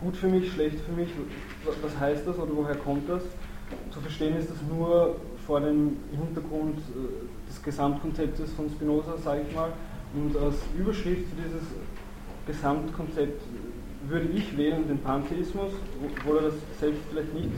Gut 0.00 0.16
für 0.16 0.26
mich, 0.26 0.52
schlecht 0.52 0.80
für 0.80 0.92
mich, 0.92 1.10
was 1.80 1.98
heißt 1.98 2.26
das 2.26 2.36
oder 2.38 2.56
woher 2.56 2.76
kommt 2.76 3.08
das? 3.08 3.22
Zu 3.90 4.00
verstehen 4.00 4.36
ist 4.36 4.50
das 4.50 4.58
nur 4.68 5.16
vor 5.46 5.60
dem 5.60 5.98
Hintergrund 6.10 6.78
äh, 6.78 7.48
des 7.48 7.62
Gesamtkonzeptes 7.62 8.52
von 8.54 8.68
Spinoza, 8.68 9.16
sage 9.16 9.42
ich 9.48 9.54
mal. 9.54 9.72
Und 10.14 10.36
als 10.36 10.56
Überschrift 10.76 11.28
für 11.28 11.36
dieses 11.36 11.68
Gesamtkonzept 12.46 13.42
würde 14.08 14.28
ich 14.34 14.56
wählen 14.56 14.86
den 14.88 14.98
Pantheismus, 14.98 15.72
obwohl 16.04 16.38
er 16.38 16.42
das 16.44 16.54
selbst 16.80 17.02
vielleicht 17.10 17.34
nicht 17.34 17.50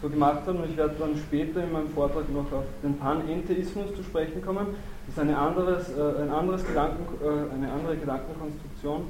so 0.00 0.08
gemacht 0.08 0.42
hat. 0.46 0.54
Und 0.54 0.70
ich 0.70 0.76
werde 0.76 0.94
dann 0.98 1.16
später 1.16 1.62
in 1.64 1.72
meinem 1.72 1.88
Vortrag 1.88 2.32
noch 2.32 2.52
auf 2.52 2.64
den 2.82 2.96
Panentheismus 2.98 3.94
zu 3.96 4.02
sprechen 4.02 4.42
kommen. 4.42 4.68
Das 5.06 5.16
ist 5.16 5.20
eine, 5.20 5.36
anderes, 5.36 5.90
äh, 5.90 6.22
ein 6.22 6.30
anderes 6.30 6.66
Gedanken, 6.66 7.04
äh, 7.22 7.54
eine 7.54 7.72
andere 7.72 7.96
Gedankenkonstruktion 7.96 9.02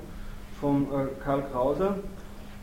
von 0.61 0.83
äh, 0.85 1.07
Karl 1.23 1.45
Krause, 1.53 1.95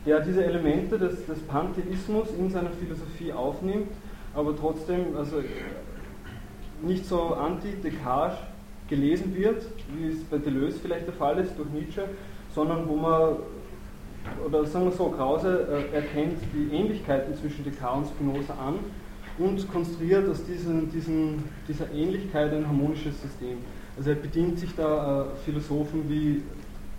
der 0.04 0.20
diese 0.20 0.44
Elemente 0.44 0.98
des, 0.98 1.26
des 1.26 1.38
Pantheismus 1.42 2.28
in 2.38 2.50
seiner 2.50 2.70
Philosophie 2.70 3.32
aufnimmt, 3.32 3.88
aber 4.34 4.56
trotzdem 4.56 5.16
also 5.16 5.42
nicht 6.82 7.06
so 7.06 7.34
anti-Descartes 7.34 8.38
gelesen 8.88 9.34
wird, 9.34 9.62
wie 9.96 10.08
es 10.08 10.22
bei 10.24 10.38
Deleuze 10.38 10.78
vielleicht 10.80 11.06
der 11.06 11.14
Fall 11.14 11.38
ist 11.38 11.58
durch 11.58 11.68
Nietzsche, 11.70 12.04
sondern 12.54 12.88
wo 12.88 12.96
man 12.96 13.36
oder 14.44 14.64
sagen 14.66 14.86
wir 14.86 14.92
so, 14.92 15.08
Krause 15.10 15.66
äh, 15.92 15.96
erkennt 15.96 16.38
die 16.54 16.74
Ähnlichkeiten 16.74 17.34
zwischen 17.34 17.64
Descartes 17.64 18.10
und 18.10 18.16
Spinoza 18.16 18.54
an 18.54 18.78
und 19.38 19.70
konstruiert 19.70 20.28
aus 20.28 20.44
diesen, 20.44 20.90
diesen, 20.90 21.44
dieser 21.68 21.90
Ähnlichkeit 21.92 22.52
ein 22.52 22.66
harmonisches 22.66 23.20
System. 23.20 23.58
Also 23.96 24.10
er 24.10 24.16
bedient 24.16 24.58
sich 24.58 24.74
da 24.76 25.22
äh, 25.22 25.24
Philosophen 25.44 26.08
wie 26.08 26.42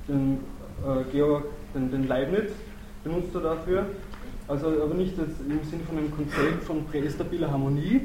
den, 0.08 0.40
äh, 0.86 1.04
Georg, 1.12 1.46
den, 1.74 1.92
den, 1.92 2.08
Leibniz, 2.08 2.52
benutzt 3.04 3.34
er 3.36 3.42
dafür, 3.42 3.86
also 4.48 4.68
aber 4.68 4.94
nicht 4.94 5.18
im 5.18 5.64
Sinne 5.64 5.84
von 5.88 5.98
einem 5.98 6.16
Konzept 6.16 6.64
von 6.64 6.86
präestabiler 6.86 7.52
Harmonie, 7.52 8.02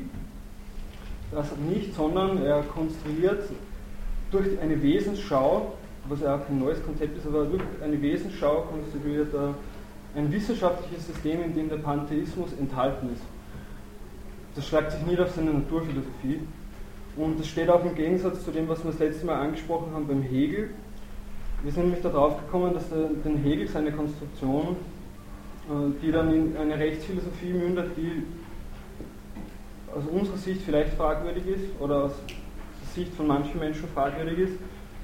das 1.30 1.48
nicht, 1.56 1.94
sondern 1.94 2.42
er 2.42 2.62
konstruiert 2.62 3.44
durch 4.30 4.58
eine 4.60 4.82
Wesensschau 4.82 5.74
was 6.08 6.20
ja 6.20 6.36
auch 6.36 6.46
kein 6.46 6.58
neues 6.58 6.82
Konzept 6.84 7.16
ist, 7.16 7.26
aber 7.26 7.44
durch 7.44 7.62
eine 7.82 8.00
Wesensschau 8.00 8.62
konstituiert 8.62 9.34
ein 10.14 10.30
wissenschaftliches 10.30 11.06
System, 11.06 11.42
in 11.42 11.54
dem 11.54 11.68
der 11.68 11.76
Pantheismus 11.76 12.50
enthalten 12.58 13.10
ist. 13.12 13.22
Das 14.54 14.66
schreibt 14.66 14.92
sich 14.92 15.02
nieder 15.06 15.24
auf 15.24 15.30
seine 15.30 15.52
Naturphilosophie. 15.52 16.40
Und 17.16 17.38
das 17.38 17.46
steht 17.46 17.68
auch 17.68 17.84
im 17.84 17.94
Gegensatz 17.94 18.44
zu 18.44 18.50
dem, 18.50 18.68
was 18.68 18.82
wir 18.84 18.90
das 18.90 19.00
letzte 19.00 19.26
Mal 19.26 19.40
angesprochen 19.40 19.92
haben 19.94 20.06
beim 20.06 20.22
Hegel. 20.22 20.70
Wir 21.62 21.72
sind 21.72 21.84
nämlich 21.84 22.02
darauf 22.02 22.38
gekommen, 22.38 22.74
dass 22.74 22.88
der, 22.88 23.08
den 23.24 23.38
Hegel 23.38 23.68
seine 23.68 23.92
Konstruktion, 23.92 24.76
äh, 25.68 25.92
die 26.02 26.10
dann 26.10 26.32
in 26.34 26.56
eine 26.56 26.78
Rechtsphilosophie 26.78 27.52
mündet, 27.52 27.92
die 27.96 28.24
aus 29.94 30.04
unserer 30.10 30.38
Sicht 30.38 30.62
vielleicht 30.62 30.94
fragwürdig 30.94 31.46
ist 31.46 31.80
oder 31.80 32.04
aus 32.04 32.12
Sicht 32.94 33.14
von 33.14 33.26
manchen 33.26 33.58
Menschen 33.58 33.88
fragwürdig 33.94 34.38
ist, 34.38 34.54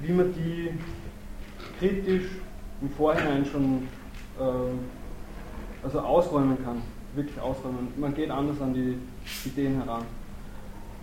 wie 0.01 0.13
man 0.13 0.33
die 0.33 0.71
kritisch 1.79 2.27
im 2.81 2.91
Vorhinein 2.91 3.45
schon 3.45 3.89
äh, 4.39 5.85
also 5.85 6.01
ausräumen 6.01 6.59
kann, 6.65 6.83
wirklich 7.15 7.41
ausräumen. 7.41 7.89
Man 7.97 8.15
geht 8.15 8.31
anders 8.31 8.61
an 8.61 8.75
die 8.75 8.99
Ideen 9.49 9.83
heran. 9.83 10.03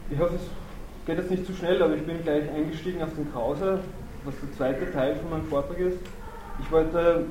Ich 0.10 0.20
hoffe, 0.20 0.36
es 0.36 1.06
geht 1.06 1.18
jetzt 1.18 1.32
nicht 1.32 1.46
zu 1.46 1.54
schnell, 1.54 1.82
aber 1.82 1.96
ich 1.96 2.04
bin 2.04 2.22
gleich 2.24 2.50
eingestiegen 2.50 3.02
auf 3.02 3.14
den 3.16 3.32
Krause, 3.32 3.80
was 4.24 4.36
der 4.40 4.52
zweite 4.54 4.92
Teil 4.92 5.16
von 5.16 5.30
meinem 5.32 5.48
Vortrag 5.48 5.78
ist. 5.80 6.00
Ich 6.60 6.72
wollte 6.72 7.26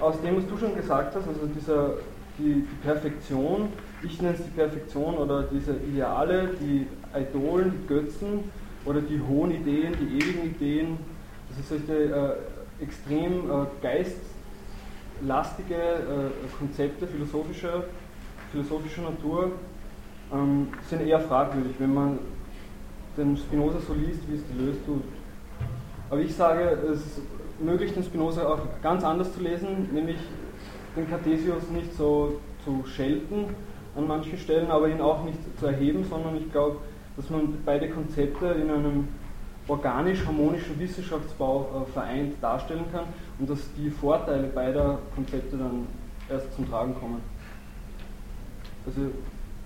aus 0.00 0.20
dem, 0.20 0.36
was 0.36 0.46
du 0.46 0.56
schon 0.56 0.74
gesagt 0.74 1.14
hast, 1.14 1.28
also 1.28 1.46
dieser, 1.46 1.94
die, 2.38 2.66
die 2.66 2.76
Perfektion, 2.82 3.68
ich 4.02 4.20
nenne 4.22 4.34
es 4.34 4.44
die 4.44 4.50
Perfektion 4.50 5.16
oder 5.16 5.42
diese 5.42 5.76
Ideale, 5.76 6.50
die 6.60 6.86
Idolen, 7.14 7.72
die 7.72 7.86
Götzen, 7.86 8.44
oder 8.88 9.02
die 9.02 9.20
hohen 9.20 9.50
Ideen, 9.50 9.94
die 10.00 10.16
ewigen 10.16 10.46
Ideen, 10.46 10.98
also 11.50 11.76
solche 11.76 11.92
äh, 11.92 12.82
extrem 12.82 13.50
äh, 13.50 13.66
geistlastige 15.20 15.74
äh, 15.74 16.30
Konzepte 16.58 17.06
philosophischer, 17.06 17.84
philosophischer 18.50 19.02
Natur 19.02 19.52
ähm, 20.32 20.68
sind 20.88 21.02
eher 21.02 21.20
fragwürdig, 21.20 21.74
wenn 21.78 21.92
man 21.92 22.18
den 23.16 23.36
Spinoza 23.36 23.78
so 23.80 23.92
liest, 23.92 24.20
wie 24.28 24.36
es 24.36 24.42
Deleuze 24.46 24.78
tut. 24.86 25.02
Aber 26.08 26.20
ich 26.20 26.34
sage, 26.34 26.78
es 26.90 27.00
ist 27.00 27.20
möglich, 27.60 27.92
den 27.92 28.04
Spinoza 28.04 28.46
auch 28.48 28.60
ganz 28.82 29.04
anders 29.04 29.34
zu 29.34 29.42
lesen, 29.42 29.90
nämlich 29.92 30.16
den 30.96 31.08
Cartesius 31.10 31.68
nicht 31.70 31.94
so 31.94 32.40
zu 32.64 32.84
schelten 32.86 33.54
an 33.96 34.06
manchen 34.06 34.38
Stellen, 34.38 34.70
aber 34.70 34.88
ihn 34.88 35.00
auch 35.00 35.24
nicht 35.24 35.38
zu 35.58 35.66
erheben, 35.66 36.04
sondern 36.08 36.36
ich 36.36 36.50
glaube, 36.50 36.78
dass 37.18 37.28
man 37.30 37.58
beide 37.66 37.90
Konzepte 37.90 38.46
in 38.46 38.70
einem 38.70 39.08
organisch-harmonischen 39.66 40.78
Wissenschaftsbau 40.78 41.84
äh, 41.88 41.92
vereint 41.92 42.36
darstellen 42.40 42.84
kann 42.92 43.06
und 43.40 43.50
dass 43.50 43.58
die 43.76 43.90
Vorteile 43.90 44.46
beider 44.46 45.00
Konzepte 45.14 45.56
dann 45.56 45.88
erst 46.30 46.54
zum 46.54 46.70
Tragen 46.70 46.94
kommen. 46.94 47.20
Also, 48.86 49.00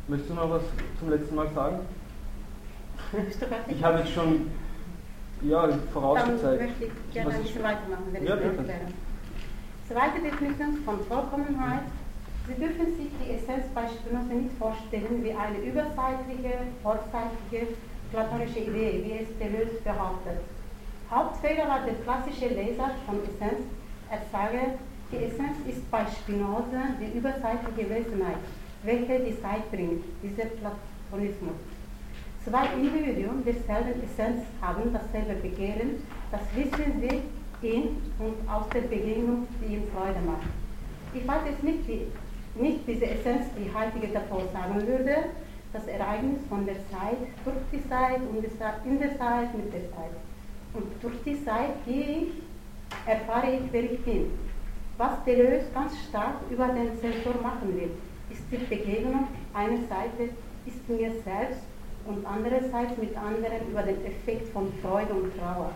möchtest 0.09 0.31
du 0.31 0.35
noch 0.35 0.51
was 0.51 0.63
zum 0.99 1.11
letzten 1.11 1.35
Mal 1.35 1.49
sagen? 1.55 1.81
Ich 3.69 3.85
habe 3.85 3.99
jetzt 3.99 4.13
schon 4.13 4.51
ja, 5.43 5.69
vorausgezeigt. 5.93 6.61
Dann 6.61 6.69
möchte 6.69 6.85
ich 6.85 7.13
gerne 7.13 7.35
ein 7.35 7.43
bisschen 7.43 7.63
weitermachen, 7.63 8.05
wenn 8.13 8.25
ja, 8.25 8.35
ich 8.35 8.43
das 8.43 8.57
erkläre. 8.57 8.81
Zweite 9.89 10.23
Definition 10.23 10.77
von 10.85 11.01
Vollkommenheit 11.07 11.83
Sie 12.47 12.55
dürfen 12.55 12.87
sich 12.97 13.09
die 13.23 13.35
Essenz 13.35 13.67
bei 13.73 13.87
Spinoza 13.87 14.35
nicht 14.35 14.59
vorstellen 14.59 15.23
wie 15.23 15.33
eine 15.33 15.59
überzeitliche, 15.59 16.67
vorzeitige, 16.83 17.75
platonische 18.11 18.59
Idee, 18.59 19.05
wie 19.05 19.23
es 19.23 19.39
Deleuze 19.39 19.81
behauptet. 19.85 20.43
Hauptfehler 21.09 21.69
war 21.69 21.81
der 21.87 21.95
klassische 22.03 22.49
Leser 22.49 22.91
von 23.07 23.23
Essenz. 23.23 23.63
Er 24.11 24.23
sage, 24.33 24.75
die 25.13 25.25
Essenz 25.25 25.57
ist 25.69 25.89
bei 25.91 26.05
Spinoza 26.07 26.99
die 27.01 27.17
überzeitliche 27.17 27.89
Wesenheit, 27.89 28.43
welche 28.83 29.21
die 29.21 29.41
Zeit 29.41 29.71
bringt, 29.71 30.03
dieser 30.23 30.47
Platonismus. 30.59 31.55
Zwei 32.45 32.67
Individuen 32.75 33.45
derselben 33.45 34.03
Essenz 34.03 34.43
haben 34.61 34.93
dasselbe 34.93 35.35
Begehren, 35.41 36.03
das 36.33 36.41
wissen 36.57 37.01
sie, 37.01 37.23
ihn 37.67 38.03
und 38.19 38.35
aus 38.51 38.69
der 38.75 38.81
Begegnung, 38.81 39.47
die 39.61 39.75
ihm 39.75 39.85
Freude 39.95 40.19
macht. 40.27 40.49
Ich 41.15 41.29
weiß 41.29 41.43
jetzt 41.47 41.63
nicht, 41.63 41.87
wie 41.87 42.07
nicht 42.55 42.81
diese 42.87 43.07
Essenz, 43.07 43.47
die 43.57 43.73
Heilige 43.73 44.13
davor 44.13 44.43
sagen 44.53 44.87
würde, 44.87 45.17
das 45.73 45.87
Ereignis 45.87 46.41
von 46.49 46.67
der 46.67 46.77
Zeit, 46.91 47.17
durch 47.45 47.57
die 47.73 47.89
Zeit, 47.89 48.21
in 48.35 48.43
der 48.99 49.19
Zeit, 49.19 49.57
mit 49.57 49.73
der 49.73 49.91
Zeit. 49.91 50.13
Und 50.75 50.85
durch 51.01 51.15
die 51.25 51.45
Zeit 51.45 51.85
gehe 51.87 52.23
ich, 52.23 52.29
erfahre 53.07 53.53
ich, 53.53 53.63
wer 53.73 53.85
ich 53.85 54.05
bin. 54.05 54.31
Was 54.99 55.25
Deleuze 55.25 55.67
ganz 55.73 55.93
stark 56.09 56.37
über 56.51 56.69
den 56.69 56.99
Sensor 57.01 57.41
machen 57.43 57.75
will, 57.75 57.91
ist 58.31 58.43
die 58.51 58.57
Begegnung 58.59 59.27
einer 59.55 59.79
Seite 59.89 60.31
ist 60.67 60.89
mir 60.89 61.11
selbst 61.25 61.63
und 62.07 62.25
andererseits 62.27 62.97
mit 62.99 63.17
anderen 63.17 63.69
über 63.71 63.83
den 63.83 64.05
Effekt 64.05 64.49
von 64.53 64.73
Freude 64.83 65.13
und 65.13 65.37
Trauer. 65.37 65.73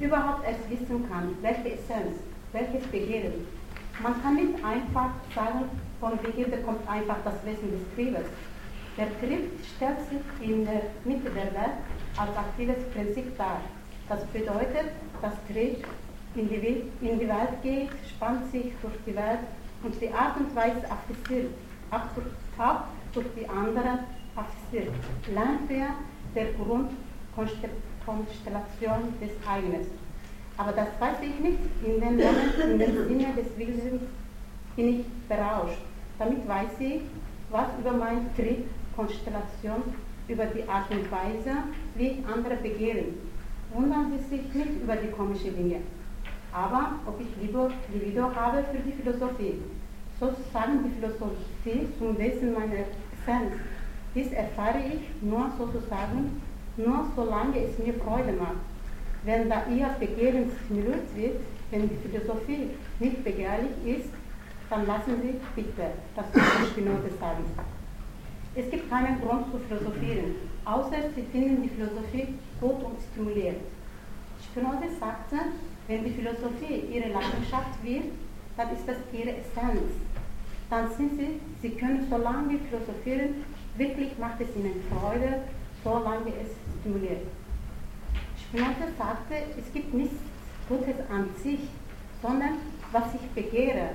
Überhaupt 0.00 0.46
erst 0.46 0.70
wissen 0.70 1.08
kann, 1.08 1.36
welche 1.42 1.74
Essenz, 1.74 2.18
welches 2.52 2.86
Begehren. 2.88 3.46
Man 4.02 4.22
kann 4.22 4.36
nicht 4.36 4.62
einfach 4.64 5.10
sagen, 5.34 5.64
von 6.00 6.18
Begierde 6.18 6.58
kommt 6.58 6.86
einfach 6.88 7.16
das 7.24 7.34
Wesen 7.44 7.70
des 7.70 7.80
Triebes. 7.94 8.26
Der 8.96 9.06
Trieb 9.20 9.50
stellt 9.76 9.98
sich 10.08 10.48
in 10.48 10.64
der 10.64 10.82
Mitte 11.04 11.30
der 11.30 11.52
Welt 11.52 11.76
als 12.16 12.36
aktives 12.36 12.82
Prinzip 12.94 13.36
dar. 13.36 13.60
Das 14.08 14.24
bedeutet, 14.26 14.92
dass 15.20 15.34
Trieb 15.48 15.84
in 16.34 16.48
die, 16.48 16.84
in 17.00 17.18
die 17.18 17.28
Welt 17.28 17.60
geht, 17.62 17.90
spannt 18.08 18.48
sich 18.50 18.72
durch 18.82 18.94
die 19.06 19.16
Welt 19.16 19.40
und 19.82 19.98
die 20.00 20.12
Art 20.12 20.36
und 20.38 20.54
Weise 20.54 20.84
affiziert, 20.90 21.50
abgetaucht 21.90 22.84
durch 23.12 23.26
die 23.38 23.46
anderen 23.48 23.98
affiziert. 24.34 24.92
Lernt 25.32 25.70
er 25.70 25.90
der 26.34 26.46
Grundkonstellation 26.52 29.14
des 29.20 29.30
Eigenen. 29.48 29.86
Aber 30.58 30.72
das 30.72 30.88
weiß 30.98 31.18
ich 31.22 31.38
nicht. 31.40 31.58
In 31.84 32.00
dem 32.00 32.16
Moment, 32.16 32.54
in 32.62 32.78
dem 32.78 33.08
Sinne 33.08 33.34
des 33.34 33.58
Wissens 33.58 34.00
bin 34.76 35.00
ich 35.00 35.06
berauscht. 35.28 35.80
Damit 36.18 36.46
weiß 36.46 36.78
ich, 36.80 37.00
was 37.50 37.66
über 37.80 37.92
meine 37.92 38.26
Triebkonstellation, 38.36 39.82
über 40.28 40.44
die 40.46 40.68
Art 40.68 40.90
und 40.90 41.10
Weise, 41.10 41.56
wie 41.96 42.08
ich 42.08 42.26
andere 42.26 42.56
begehren. 42.56 43.14
Wundern 43.72 44.12
Sie 44.12 44.36
sich 44.36 44.54
nicht 44.54 44.82
über 44.82 44.96
die 44.96 45.10
komischen 45.10 45.56
Dinge. 45.56 45.80
Aber 46.52 46.92
ob 47.06 47.20
ich 47.20 47.28
Libido 47.42 48.34
habe 48.34 48.64
für 48.72 48.78
die 48.78 48.92
Philosophie, 48.92 49.60
sozusagen 50.18 50.84
die 50.84 51.00
Philosophie 51.00 51.86
zum 51.98 52.16
Wesen 52.18 52.54
meiner 52.54 52.86
Essenz, 53.12 53.52
dies 54.14 54.32
erfahre 54.32 54.78
ich 54.78 55.00
nur 55.22 55.50
sozusagen, 55.58 56.40
nur 56.78 57.04
solange 57.14 57.58
es 57.58 57.78
mir 57.78 57.92
Freude 57.94 58.32
macht. 58.32 58.64
Wenn 59.24 59.50
da 59.50 59.64
ihr 59.68 59.88
Begehren 60.00 60.50
stimuliert 60.64 61.14
wird, 61.14 61.40
wenn 61.70 61.88
die 61.88 62.08
Philosophie 62.08 62.70
nicht 63.00 63.22
begehrlich 63.24 63.72
ist, 63.84 64.08
dann 64.70 64.86
lassen 64.86 65.22
Sie 65.22 65.40
bitte 65.54 65.90
das 66.14 66.26
Spinoza 66.68 67.08
sagen. 67.20 67.44
Es 68.54 68.70
gibt 68.70 68.88
keinen 68.90 69.20
Grund 69.20 69.52
zu 69.52 69.58
philosophieren, 69.68 70.34
außer 70.64 71.10
Sie 71.14 71.22
finden 71.30 71.62
die 71.62 71.68
Philosophie 71.68 72.34
gut 72.60 72.82
und 72.82 72.96
stimuliert. 73.12 73.60
Spinoza 74.44 74.88
sagte, 74.98 75.36
wenn 75.86 76.04
die 76.04 76.10
Philosophie 76.10 76.84
Ihre 76.90 77.10
Leidenschaft 77.10 77.82
wird, 77.82 78.04
dann 78.56 78.70
ist 78.72 78.88
das 78.88 78.96
Ihre 79.12 79.36
Essenz. 79.36 79.92
Dann 80.70 80.90
sind 80.96 81.18
Sie, 81.18 81.40
Sie 81.62 81.74
können 81.76 82.06
so 82.10 82.16
lange 82.16 82.58
philosophieren, 82.58 83.44
wirklich 83.76 84.18
macht 84.18 84.40
es 84.40 84.56
Ihnen 84.56 84.82
Freude, 84.90 85.42
solange 85.84 86.32
es 86.42 86.50
stimuliert. 86.80 87.26
Spinoza 88.40 88.88
sagte, 88.98 89.34
es 89.58 89.72
gibt 89.72 89.94
nichts 89.94 90.16
Gutes 90.68 90.96
an 91.10 91.28
sich, 91.42 91.60
sondern 92.22 92.54
was 92.90 93.04
ich 93.14 93.30
begehre, 93.30 93.90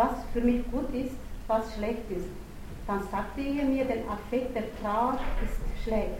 was 0.00 0.16
für 0.32 0.40
mich 0.40 0.62
gut 0.70 0.88
ist, 0.94 1.14
was 1.46 1.74
schlecht 1.74 2.10
ist. 2.10 2.28
Dann 2.86 3.02
sagte 3.10 3.42
er 3.42 3.64
mir, 3.66 3.84
der 3.84 4.02
Affekt 4.10 4.56
der 4.56 4.64
Trauer 4.80 5.18
ist 5.44 5.84
schlecht. 5.84 6.16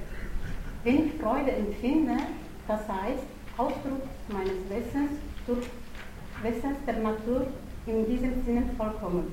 Wenn 0.85 1.07
ich 1.07 1.13
Freude 1.15 1.53
empfinde, 1.53 2.17
das 2.69 2.81
heißt 2.81 3.25
Ausdruck 3.57 4.03
meines 4.29 4.61
Wissens 4.69 5.13
durch 5.47 5.67
Wissens 6.43 6.77
der 6.87 6.99
Natur 6.99 7.47
in 7.87 8.07
diesem 8.07 8.45
Sinne 8.45 8.65
vollkommen. 8.77 9.33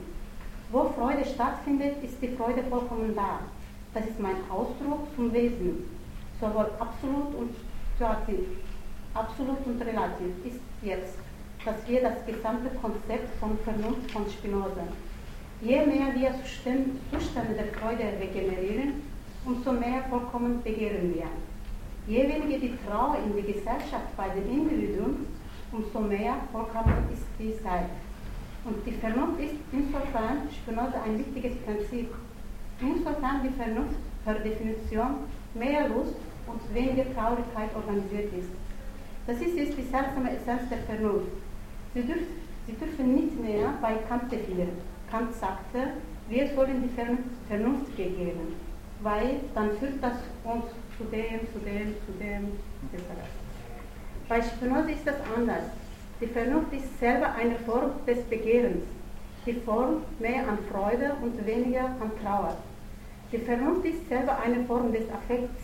Wo 0.71 0.93
Freude 0.97 1.25
stattfindet, 1.25 2.01
ist 2.03 2.21
die 2.21 2.29
Freude 2.29 2.63
vollkommen 2.69 3.13
da. 3.15 3.39
Das 3.93 4.05
ist 4.05 4.19
mein 4.19 4.37
Ausdruck 4.49 5.07
zum 5.15 5.33
Wesen, 5.33 5.89
sowohl 6.39 6.69
absolut 6.79 7.35
und 7.35 7.55
relativ. 7.99 8.47
Absolut 9.13 9.65
und 9.65 9.81
relativ 9.81 10.45
ist 10.45 10.59
jetzt 10.81 11.17
dass 11.67 11.85
wir 11.85 12.01
das 12.01 12.25
gesamte 12.25 12.69
Konzept 12.81 13.27
von 13.41 13.57
Vernunft 13.65 14.09
von 14.11 14.25
Spinoza. 14.29 14.87
Je 15.59 15.85
mehr 15.85 16.15
wir 16.15 16.33
Zustände 16.41 17.53
der 17.59 17.67
Freude 17.77 18.05
regenerieren, 18.21 19.03
umso 19.43 19.73
mehr 19.73 20.03
vollkommen 20.09 20.63
begehren 20.63 21.13
wir. 21.13 21.27
Je 22.07 22.23
weniger 22.23 22.59
die 22.59 22.77
Trauer 22.87 23.17
in 23.25 23.35
die 23.35 23.51
Gesellschaft 23.51 24.15
bei 24.15 24.29
den 24.29 24.49
Individuen, 24.49 25.27
umso 25.73 25.99
mehr 25.99 26.35
vollkommen 26.53 27.03
ist 27.11 27.27
die 27.37 27.61
Zeit. 27.61 27.91
Und 28.63 28.85
die 28.85 28.93
Vernunft 28.93 29.41
ist 29.41 29.55
insofern 29.73 30.47
Spinoza 30.49 31.01
ein 31.05 31.19
wichtiges 31.19 31.57
Prinzip. 31.65 32.07
Insofern 32.79 33.43
die 33.43 33.53
Vernunft 33.61 33.99
per 34.23 34.35
Definition 34.35 35.27
mehr 35.53 35.89
Lust 35.89 36.15
und 36.47 36.61
weniger 36.73 37.13
Traurigkeit 37.13 37.75
organisiert 37.75 38.31
ist. 38.39 38.51
Das 39.25 39.35
ist 39.41 39.57
jetzt 39.57 39.77
die 39.77 39.83
seltsame 39.83 40.31
Essenz 40.31 40.69
der 40.69 40.79
Vernunft. 40.87 41.46
Sie, 41.97 42.03
dürf, 42.03 42.19
sie 42.67 42.73
dürfen 42.73 43.15
nicht 43.15 43.41
mehr 43.41 43.73
bei 43.81 43.95
Kant 44.07 44.31
definieren. 44.31 44.77
Kant 45.09 45.33
sagte, 45.33 45.93
wir 46.29 46.47
sollen 46.53 46.83
die 46.83 47.47
Vernunft 47.47 47.97
begehen, 47.97 48.53
weil 49.01 49.39
dann 49.55 49.71
führt 49.79 49.95
das 49.99 50.17
uns 50.43 50.65
zu 50.95 51.05
dem, 51.05 51.39
zu 51.51 51.57
dem, 51.65 51.95
zu 52.05 52.11
dem, 52.19 52.51
etc. 52.93 53.03
Bei 54.29 54.39
Spinoza 54.43 54.89
ist 54.89 55.07
das 55.07 55.15
anders. 55.35 55.63
Die 56.21 56.27
Vernunft 56.27 56.71
ist 56.73 56.99
selber 56.99 57.33
eine 57.33 57.55
Form 57.65 57.89
des 58.05 58.19
Begehrens. 58.25 58.83
Die 59.47 59.53
Form 59.53 60.03
mehr 60.19 60.47
an 60.47 60.59
Freude 60.71 61.13
und 61.23 61.43
weniger 61.47 61.85
an 61.85 62.11
Trauer. 62.21 62.57
Die 63.31 63.39
Vernunft 63.39 63.85
ist 63.85 64.07
selber 64.07 64.37
eine 64.39 64.63
Form 64.65 64.91
des 64.93 65.09
Affekts. 65.09 65.63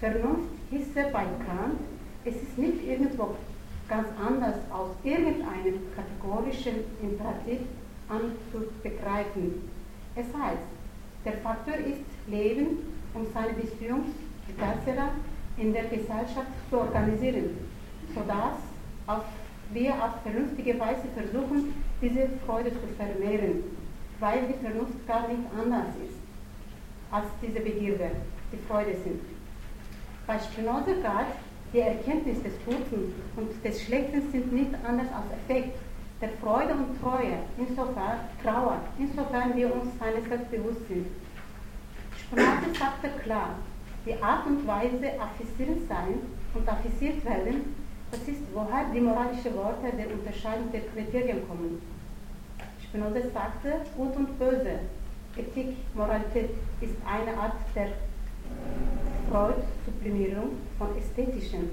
Vernunft 0.00 0.50
hieße 0.70 1.10
bei 1.12 1.22
Kant, 1.46 1.78
es 2.24 2.34
ist 2.34 2.58
nicht 2.58 2.84
irgendwo 2.84 3.36
ganz 3.88 4.08
anders 4.18 4.56
aus 4.70 4.90
irgendeinem 5.02 5.80
kategorischen 5.94 6.84
Imperativ 7.02 7.60
anzubegreifen. 8.08 9.68
Es 10.14 10.26
heißt, 10.26 10.62
der 11.24 11.34
Faktor 11.34 11.74
ist 11.74 12.04
Leben, 12.26 12.78
um 13.14 13.26
seine 13.32 13.54
Beziehung 13.54 14.04
etc. 14.48 15.00
in 15.56 15.72
der 15.72 15.84
Gesellschaft 15.84 16.48
zu 16.70 16.78
organisieren, 16.78 17.56
sodass 18.14 18.58
auf, 19.06 19.24
wir 19.72 19.92
auf 19.94 20.22
vernünftige 20.22 20.78
Weise 20.78 21.08
versuchen, 21.14 21.74
diese 22.00 22.28
Freude 22.46 22.70
zu 22.70 22.86
vermehren, 22.96 23.64
weil 24.20 24.46
die 24.46 24.64
Vernunft 24.64 25.06
gar 25.06 25.28
nicht 25.28 25.42
anders 25.58 25.88
ist 26.04 26.18
als 27.10 27.26
diese 27.40 27.60
Begierde, 27.60 28.10
die 28.52 28.58
Freude 28.68 28.96
sind. 29.04 29.20
Bei 30.26 30.38
Spinoza 30.38 30.92
galt, 31.02 31.36
die 31.74 31.80
Erkenntnis 31.80 32.40
des 32.42 32.52
Guten 32.64 33.12
und 33.36 33.64
des 33.64 33.82
Schlechten 33.82 34.30
sind 34.30 34.52
nicht 34.52 34.70
anders 34.86 35.08
als 35.08 35.26
Effekt 35.42 35.76
der 36.20 36.28
Freude 36.40 36.72
und 36.72 37.00
Treue, 37.02 37.42
insofern 37.58 38.20
Trauer, 38.42 38.78
insofern 38.96 39.56
wir 39.56 39.74
uns 39.74 39.90
seines 39.98 40.24
bewusst 40.48 40.86
sind. 40.86 41.06
Sprache 42.16 42.70
sagte 42.78 43.08
klar, 43.24 43.56
die 44.06 44.14
Art 44.22 44.46
und 44.46 44.64
Weise 44.66 45.20
affiziert 45.20 45.88
sein 45.88 46.20
und 46.54 46.68
affiziert 46.68 47.24
werden, 47.24 47.74
das 48.12 48.20
ist, 48.28 48.42
woher 48.52 48.84
die 48.94 49.00
moralischen 49.00 49.56
Worte 49.56 49.90
der 49.98 50.12
Unterscheidung 50.12 50.70
der 50.70 50.82
Kriterien 50.82 51.48
kommen. 51.48 51.82
Spinoza 52.84 53.28
sagte, 53.34 53.80
Gut 53.96 54.14
und 54.14 54.38
Böse, 54.38 54.78
Ethik, 55.36 55.76
Moralität 55.94 56.50
ist 56.80 56.94
eine 57.04 57.36
Art 57.36 57.56
der 57.74 57.88
Freud-Sublimierung 59.30 60.50
von 60.78 60.96
ästhetischen 60.96 61.70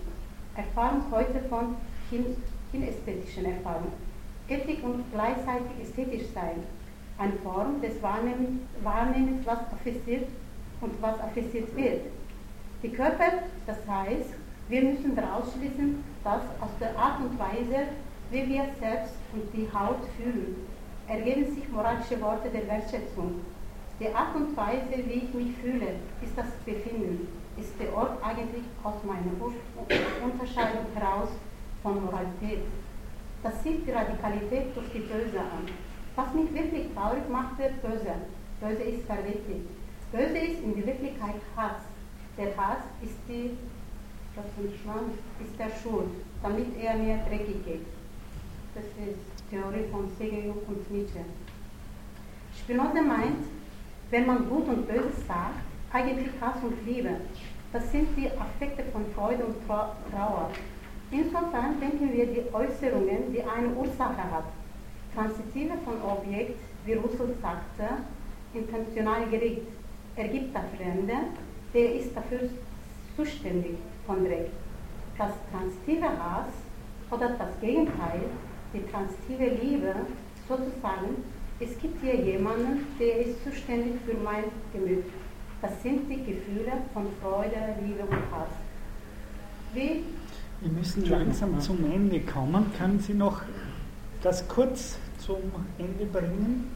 Erfahrungen 0.55 1.03
heute 1.11 1.39
von 1.49 1.75
kinästhetischen 2.71 3.45
Erfahrungen. 3.45 3.93
Ethik 4.47 4.83
und 4.83 5.05
gleichzeitig 5.13 5.71
ästhetisch 5.81 6.27
sein, 6.33 6.63
eine 7.17 7.33
Form 7.43 7.81
des 7.81 8.01
Wahrnehmens, 8.01 9.45
was 9.45 9.59
affiziert 9.71 10.27
und 10.81 11.01
was 11.01 11.19
affiziert 11.19 11.75
wird. 11.75 12.01
Die 12.83 12.89
Körper, 12.89 13.43
das 13.67 13.77
heißt, 13.87 14.33
wir 14.67 14.81
müssen 14.81 15.15
daraus 15.15 15.53
schließen, 15.53 16.03
dass 16.23 16.41
aus 16.59 16.71
der 16.79 16.97
Art 16.97 17.19
und 17.19 17.37
Weise, 17.37 17.87
wie 18.31 18.47
wir 18.47 18.63
selbst 18.79 19.13
und 19.33 19.43
die 19.53 19.67
Haut 19.71 19.99
fühlen, 20.17 20.55
ergeben 21.07 21.45
sich 21.53 21.69
moralische 21.69 22.19
Worte 22.21 22.49
der 22.49 22.67
Wertschätzung. 22.67 23.41
Die 24.01 24.07
Art 24.15 24.35
und 24.35 24.57
Weise, 24.57 24.97
wie 25.05 25.29
ich 25.29 25.33
mich 25.33 25.55
fühle, 25.61 25.93
ist 26.23 26.35
das 26.35 26.47
Befinden 26.65 27.27
ist 27.61 27.79
der 27.79 27.95
Ort 27.95 28.17
eigentlich 28.23 28.63
aus 28.83 28.95
meiner 29.05 29.31
Unterscheidung 30.23 30.85
heraus 30.95 31.29
von 31.83 32.03
Moralität. 32.03 32.63
Das 33.43 33.61
sieht 33.61 33.85
die 33.85 33.91
Radikalität 33.91 34.75
durch 34.75 34.89
die 34.91 34.99
Böse 34.99 35.39
an. 35.39 35.69
Was 36.15 36.33
mich 36.33 36.51
wirklich 36.51 36.87
traurig 36.95 37.29
macht, 37.29 37.59
wird 37.59 37.79
böse. 37.83 38.15
Böse 38.59 38.83
ist 38.83 39.05
verwirklicht. 39.05 39.69
Böse 40.11 40.37
ist 40.37 40.63
in 40.63 40.75
Wirklichkeit 40.75 41.41
Hass. 41.55 41.81
Der 42.37 42.57
Hass 42.57 42.83
ist 43.03 43.17
die, 43.27 43.51
ein 44.35 44.73
Schwanz, 44.81 45.13
ist 45.43 45.59
der 45.59 45.69
Schuld, 45.81 46.09
damit 46.41 46.67
er 46.81 46.97
mir 46.97 47.19
dreckig 47.29 47.63
geht. 47.65 47.85
Das 48.73 48.85
ist 48.85 49.49
Theorie 49.51 49.85
von 49.91 50.09
Segejuk 50.17 50.67
und 50.67 50.89
Nietzsche. 50.89 51.19
Spinoza 52.57 53.01
meint, 53.01 53.45
wenn 54.11 54.25
man 54.25 54.47
Gut 54.49 54.67
und 54.67 54.87
Böse 54.87 55.09
sagt, 55.27 55.61
eigentlich 55.91 56.29
Hass 56.39 56.57
und 56.61 56.85
Liebe. 56.85 57.11
Das 57.73 57.89
sind 57.91 58.09
die 58.17 58.29
Affekte 58.29 58.83
von 58.91 59.05
Freude 59.15 59.45
und 59.45 59.55
Trauer. 59.65 60.51
Insofern 61.09 61.79
denken 61.79 62.11
wir 62.13 62.25
die 62.25 62.43
Äußerungen, 62.53 63.33
die 63.33 63.41
eine 63.41 63.69
Ursache 63.69 64.23
hat. 64.31 64.45
Transitive 65.15 65.73
von 65.85 66.01
Objekt, 66.03 66.59
wie 66.85 66.93
Russell 66.93 67.35
sagte, 67.41 67.87
intentional 68.53 69.25
gericht, 69.29 69.67
ergibt 70.15 70.53
der 70.53 70.63
Fremde, 70.75 71.13
der 71.73 71.95
ist 71.95 72.15
dafür 72.15 72.49
zuständig 73.15 73.77
von 74.05 74.23
Dreck. 74.25 74.49
Das 75.17 75.31
transitive 75.51 76.07
Hass 76.07 76.47
oder 77.09 77.29
das 77.29 77.59
Gegenteil, 77.61 78.23
die 78.73 78.83
transitive 78.89 79.63
Liebe, 79.63 79.93
sozusagen, 80.47 81.23
es 81.61 81.77
gibt 81.79 82.01
hier 82.01 82.15
jemanden, 82.15 82.87
der 82.99 83.25
ist 83.25 83.43
zuständig 83.43 83.93
für 84.05 84.17
mein 84.23 84.45
Gemüt. 84.73 85.05
Das 85.61 85.81
sind 85.83 86.09
die 86.09 86.17
Gefühle 86.17 86.73
von 86.93 87.05
Freude, 87.21 87.75
Liebe 87.85 88.01
und 88.01 88.31
Hass. 88.31 88.49
Wie? 89.73 90.03
Wir 90.61 90.71
müssen 90.71 91.07
langsam 91.07 91.59
zum 91.59 91.91
Ende 91.91 92.19
kommen. 92.21 92.71
Können 92.77 92.99
Sie 92.99 93.13
noch 93.13 93.41
das 94.23 94.47
kurz 94.47 94.97
zum 95.19 95.37
Ende 95.77 96.05
bringen? 96.05 96.71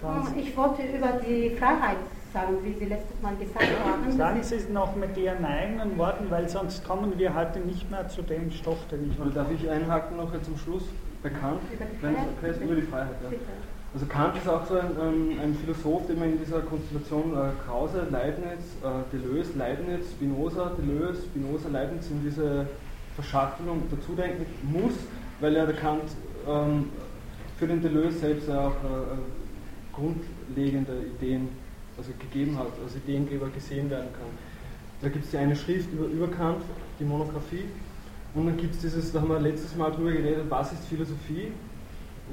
Franz? 0.00 0.30
Ich 0.36 0.56
wollte 0.56 0.82
über 0.82 1.20
die 1.26 1.50
Freiheit 1.56 1.96
sagen, 2.32 2.56
wie 2.62 2.78
Sie 2.78 2.86
letztes 2.86 3.20
Mal 3.20 3.34
gesagt 3.36 3.66
haben. 3.84 4.12
Sagen 4.16 4.42
Sie 4.42 4.54
es 4.54 4.68
noch 4.68 4.94
mit 4.96 5.16
Ihren 5.16 5.44
eigenen 5.44 5.98
Worten, 5.98 6.30
weil 6.30 6.48
sonst 6.48 6.84
kommen 6.84 7.18
wir 7.18 7.34
heute 7.34 7.58
nicht 7.60 7.90
mehr 7.90 8.08
zu 8.08 8.22
dem 8.22 8.50
Stoff, 8.50 8.78
den 8.90 9.10
ich. 9.10 9.20
Oder 9.20 9.30
darf 9.30 9.50
ich 9.50 9.68
einhaken 9.68 10.16
noch 10.16 10.30
zum 10.42 10.56
Schluss? 10.56 10.84
Bekannt? 11.22 11.60
Über 11.72 11.84
die 11.84 11.96
Freiheit? 11.98 12.28
Wenn 12.40 12.50
es 12.50 12.56
okay 12.56 12.64
über 12.64 12.74
die 12.76 12.82
Freiheit, 12.82 13.16
ja. 13.22 13.30
Also 13.94 14.06
Kant 14.06 14.36
ist 14.38 14.48
auch 14.48 14.64
so 14.66 14.78
ein, 14.78 14.90
ähm, 15.00 15.38
ein 15.42 15.54
Philosoph, 15.54 16.06
den 16.06 16.18
man 16.18 16.32
in 16.32 16.38
dieser 16.38 16.60
Konstellation 16.60 17.34
äh, 17.36 17.50
Krause, 17.66 18.06
Leibniz, 18.10 18.64
äh, 18.82 19.14
Deleuze, 19.14 19.58
Leibniz, 19.58 20.12
Spinoza, 20.12 20.72
Deleuze, 20.78 21.22
Spinoza, 21.22 21.68
Leibniz 21.68 22.08
in 22.10 22.22
diese 22.22 22.66
Verschachtelung 23.14 23.82
dazu 23.90 24.14
denken 24.14 24.46
muss, 24.62 24.94
weil 25.40 25.56
er 25.56 25.66
der 25.66 25.76
Kant 25.76 26.04
ähm, 26.48 26.88
für 27.58 27.66
den 27.66 27.82
Deleuze 27.82 28.18
selbst 28.18 28.48
auch 28.50 28.70
äh, 28.70 29.92
grundlegende 29.92 30.94
Ideen 31.18 31.48
also 31.98 32.12
gegeben 32.18 32.58
hat, 32.58 32.68
als 32.82 32.96
Ideengeber 32.96 33.48
gesehen 33.50 33.90
werden 33.90 34.08
kann. 34.12 34.30
Da 35.02 35.10
gibt 35.10 35.26
es 35.26 35.32
ja 35.32 35.40
eine 35.40 35.54
Schrift 35.54 35.92
über, 35.92 36.06
über 36.06 36.28
Kant, 36.28 36.62
die 36.98 37.04
Monographie, 37.04 37.64
und 38.34 38.46
dann 38.46 38.56
gibt 38.56 38.74
es 38.74 38.80
dieses, 38.80 39.12
da 39.12 39.20
haben 39.20 39.28
wir 39.28 39.40
letztes 39.40 39.76
Mal 39.76 39.90
drüber 39.90 40.12
geredet, 40.12 40.46
was 40.48 40.72
ist 40.72 40.86
Philosophie, 40.86 41.52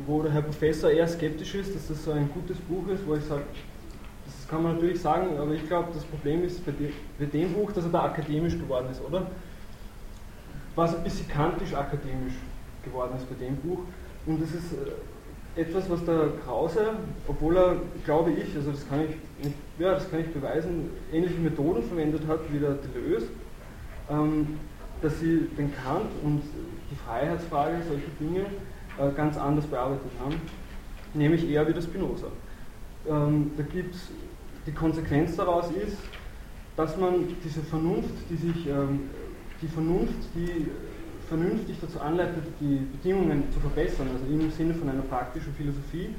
wo 0.05 0.21
der 0.21 0.31
Herr 0.31 0.41
Professor 0.41 0.91
eher 0.91 1.07
skeptisch 1.07 1.55
ist, 1.55 1.75
dass 1.75 1.87
das 1.87 2.03
so 2.03 2.11
ein 2.11 2.29
gutes 2.33 2.57
Buch 2.57 2.87
ist, 2.89 3.05
wo 3.05 3.15
ich 3.15 3.23
sage, 3.23 3.43
das 4.25 4.47
kann 4.47 4.63
man 4.63 4.75
natürlich 4.75 5.01
sagen, 5.01 5.37
aber 5.37 5.51
ich 5.51 5.67
glaube, 5.67 5.89
das 5.93 6.03
Problem 6.03 6.43
ist 6.43 6.65
bei 6.65 6.71
dem, 6.71 6.93
bei 7.17 7.25
dem 7.25 7.53
Buch, 7.53 7.71
dass 7.71 7.83
er 7.85 7.91
da 7.91 8.03
akademisch 8.03 8.57
geworden 8.57 8.87
ist, 8.91 9.01
oder? 9.03 9.27
Was 10.75 10.95
ein 10.95 11.03
bisschen 11.03 11.27
kantisch 11.27 11.73
akademisch 11.73 12.35
geworden 12.83 13.13
ist 13.17 13.27
bei 13.29 13.45
dem 13.45 13.55
Buch. 13.57 13.79
Und 14.25 14.41
das 14.41 14.51
ist 14.51 14.73
äh, 14.73 15.61
etwas, 15.61 15.89
was 15.89 16.05
der 16.05 16.29
Krause, 16.45 16.93
obwohl 17.27 17.57
er, 17.57 17.75
glaube 18.05 18.31
ich, 18.31 18.55
also 18.55 18.71
das 18.71 18.87
kann 18.87 19.01
ich 19.01 19.43
nicht, 19.43 19.57
ja, 19.77 19.93
das 19.93 20.09
kann 20.09 20.21
ich 20.21 20.27
beweisen, 20.27 20.89
ähnliche 21.11 21.39
Methoden 21.39 21.83
verwendet 21.83 22.21
hat 22.27 22.39
wie 22.51 22.59
der 22.59 22.75
Deleuze, 22.75 23.27
ähm, 24.09 24.59
dass 25.01 25.19
sie 25.19 25.47
den 25.57 25.73
Kant 25.75 26.11
und 26.23 26.43
die 26.91 26.95
Freiheitsfrage, 26.95 27.77
solche 27.87 28.09
Dinge, 28.19 28.45
ganz 29.15 29.37
anders 29.37 29.65
bearbeitet 29.65 30.11
haben, 30.23 30.35
nämlich 31.13 31.49
eher 31.49 31.67
wie 31.67 31.73
der 31.73 31.81
Spinoza. 31.81 32.27
Ähm, 33.09 33.51
da 33.57 33.63
gibt 33.63 33.95
die 34.65 34.71
Konsequenz 34.71 35.35
daraus 35.35 35.71
ist, 35.71 35.97
dass 36.75 36.97
man 36.97 37.27
diese 37.43 37.61
Vernunft, 37.61 38.13
die 38.29 38.35
sich, 38.35 38.67
ähm, 38.67 39.09
die 39.61 39.67
Vernunft, 39.67 40.15
die 40.35 40.67
vernünftig 41.27 41.77
dazu 41.79 41.99
anleitet, 41.99 42.43
die 42.59 42.87
Bedingungen 42.91 43.43
zu 43.51 43.59
verbessern, 43.59 44.07
also 44.11 44.25
im 44.25 44.51
Sinne 44.51 44.73
von 44.73 44.89
einer 44.89 45.01
praktischen 45.03 45.53
Philosophie, 45.53 46.09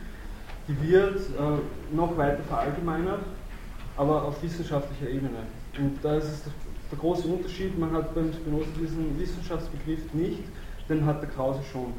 die 0.68 0.88
wird 0.88 1.18
äh, 1.18 1.94
noch 1.94 2.16
weiter 2.16 2.42
verallgemeinert, 2.44 3.22
aber 3.96 4.24
auf 4.24 4.42
wissenschaftlicher 4.42 5.10
Ebene. 5.10 5.46
Und 5.78 5.98
da 6.02 6.16
ist 6.16 6.24
es 6.24 6.42
der 6.90 6.98
große 6.98 7.26
Unterschied, 7.26 7.78
man 7.78 7.92
hat 7.92 8.14
beim 8.14 8.32
Spinoza 8.32 8.68
diesen 8.80 9.18
Wissenschaftsbegriff 9.18 10.12
nicht, 10.12 10.42
den 10.88 11.04
hat 11.06 11.22
der 11.22 11.30
Krause 11.30 11.60
schon. 11.72 11.92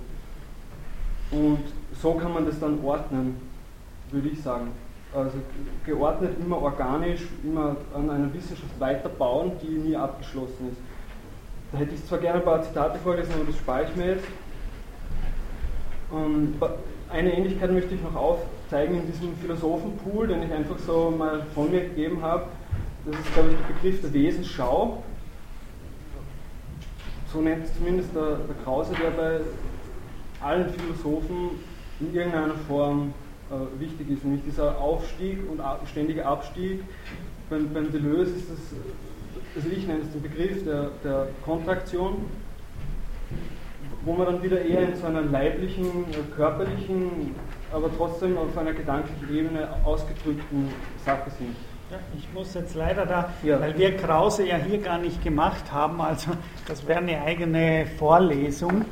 Und 1.31 1.63
so 2.01 2.13
kann 2.13 2.33
man 2.33 2.45
das 2.45 2.59
dann 2.59 2.83
ordnen, 2.83 3.37
würde 4.11 4.29
ich 4.29 4.41
sagen. 4.41 4.71
Also 5.13 5.37
geordnet, 5.85 6.37
immer 6.39 6.61
organisch, 6.61 7.21
immer 7.43 7.75
an 7.93 8.09
einer 8.09 8.33
Wissenschaft 8.33 8.79
weiterbauen, 8.79 9.51
die 9.61 9.67
nie 9.67 9.95
abgeschlossen 9.95 10.71
ist. 10.71 10.79
Da 11.71 11.79
hätte 11.79 11.95
ich 11.95 12.05
zwar 12.05 12.19
gerne 12.19 12.39
ein 12.39 12.45
paar 12.45 12.61
Zitate 12.61 12.99
vorgelesen, 12.99 13.33
aber 13.35 13.45
das 13.45 13.57
spare 13.57 13.83
ich 13.83 13.95
mir 13.95 14.15
jetzt. 14.15 14.27
Und 16.09 16.55
eine 17.09 17.33
Ähnlichkeit 17.33 17.71
möchte 17.71 17.95
ich 17.95 18.01
noch 18.01 18.15
aufzeigen 18.15 19.01
in 19.01 19.07
diesem 19.07 19.35
Philosophenpool, 19.37 20.27
den 20.27 20.43
ich 20.43 20.51
einfach 20.51 20.77
so 20.79 21.13
mal 21.17 21.45
von 21.53 21.71
mir 21.71 21.81
gegeben 21.81 22.21
habe. 22.21 22.45
Das 23.05 23.15
ist, 23.19 23.33
glaube 23.33 23.49
ich, 23.49 23.55
der 23.55 23.73
Begriff 23.73 24.01
der 24.01 24.13
Wesensschau. 24.13 25.03
So 27.31 27.41
nennt 27.41 27.65
es 27.65 27.75
zumindest 27.77 28.13
der, 28.13 28.35
der 28.35 28.55
Krause, 28.63 28.93
der 29.01 29.11
bei 29.11 29.39
allen 30.43 30.69
Philosophen 30.69 31.51
in 31.99 32.13
irgendeiner 32.13 32.55
Form 32.67 33.13
äh, 33.49 33.79
wichtig 33.79 34.09
ist, 34.09 34.23
nämlich 34.23 34.43
dieser 34.43 34.77
Aufstieg 34.79 35.39
und 35.49 35.61
ständige 35.89 36.25
Abstieg. 36.25 36.83
Beim, 37.49 37.71
beim 37.73 37.91
Deleuze 37.91 38.31
ist 38.31 38.49
das, 38.49 38.59
also 39.55 39.69
ich 39.69 39.85
nenne 39.85 40.01
es 40.01 40.11
den 40.11 40.21
Begriff 40.21 40.63
der, 40.63 40.91
der 41.03 41.27
Kontraktion, 41.43 42.25
wo 44.03 44.13
man 44.13 44.25
dann 44.25 44.43
wieder 44.43 44.61
eher 44.61 44.89
in 44.89 44.95
so 44.95 45.05
einer 45.05 45.21
leiblichen, 45.21 45.85
äh, 45.85 46.35
körperlichen, 46.35 47.35
aber 47.71 47.89
trotzdem 47.97 48.37
auf 48.37 48.57
einer 48.57 48.73
gedanklichen 48.73 49.35
Ebene 49.35 49.67
ausgedrückten 49.83 50.69
Sache 51.05 51.29
sind. 51.37 51.55
Ja, 51.91 51.97
ich 52.17 52.33
muss 52.33 52.53
jetzt 52.53 52.73
leider 52.73 53.05
da, 53.05 53.33
ja. 53.43 53.59
weil 53.59 53.77
wir 53.77 53.97
Krause 53.97 54.47
ja 54.47 54.55
hier 54.55 54.79
gar 54.79 54.97
nicht 54.97 55.21
gemacht 55.21 55.73
haben, 55.73 55.99
also 55.99 56.31
das 56.67 56.87
wäre 56.87 56.99
eine 56.99 57.21
eigene 57.21 57.85
Vorlesung. 57.97 58.85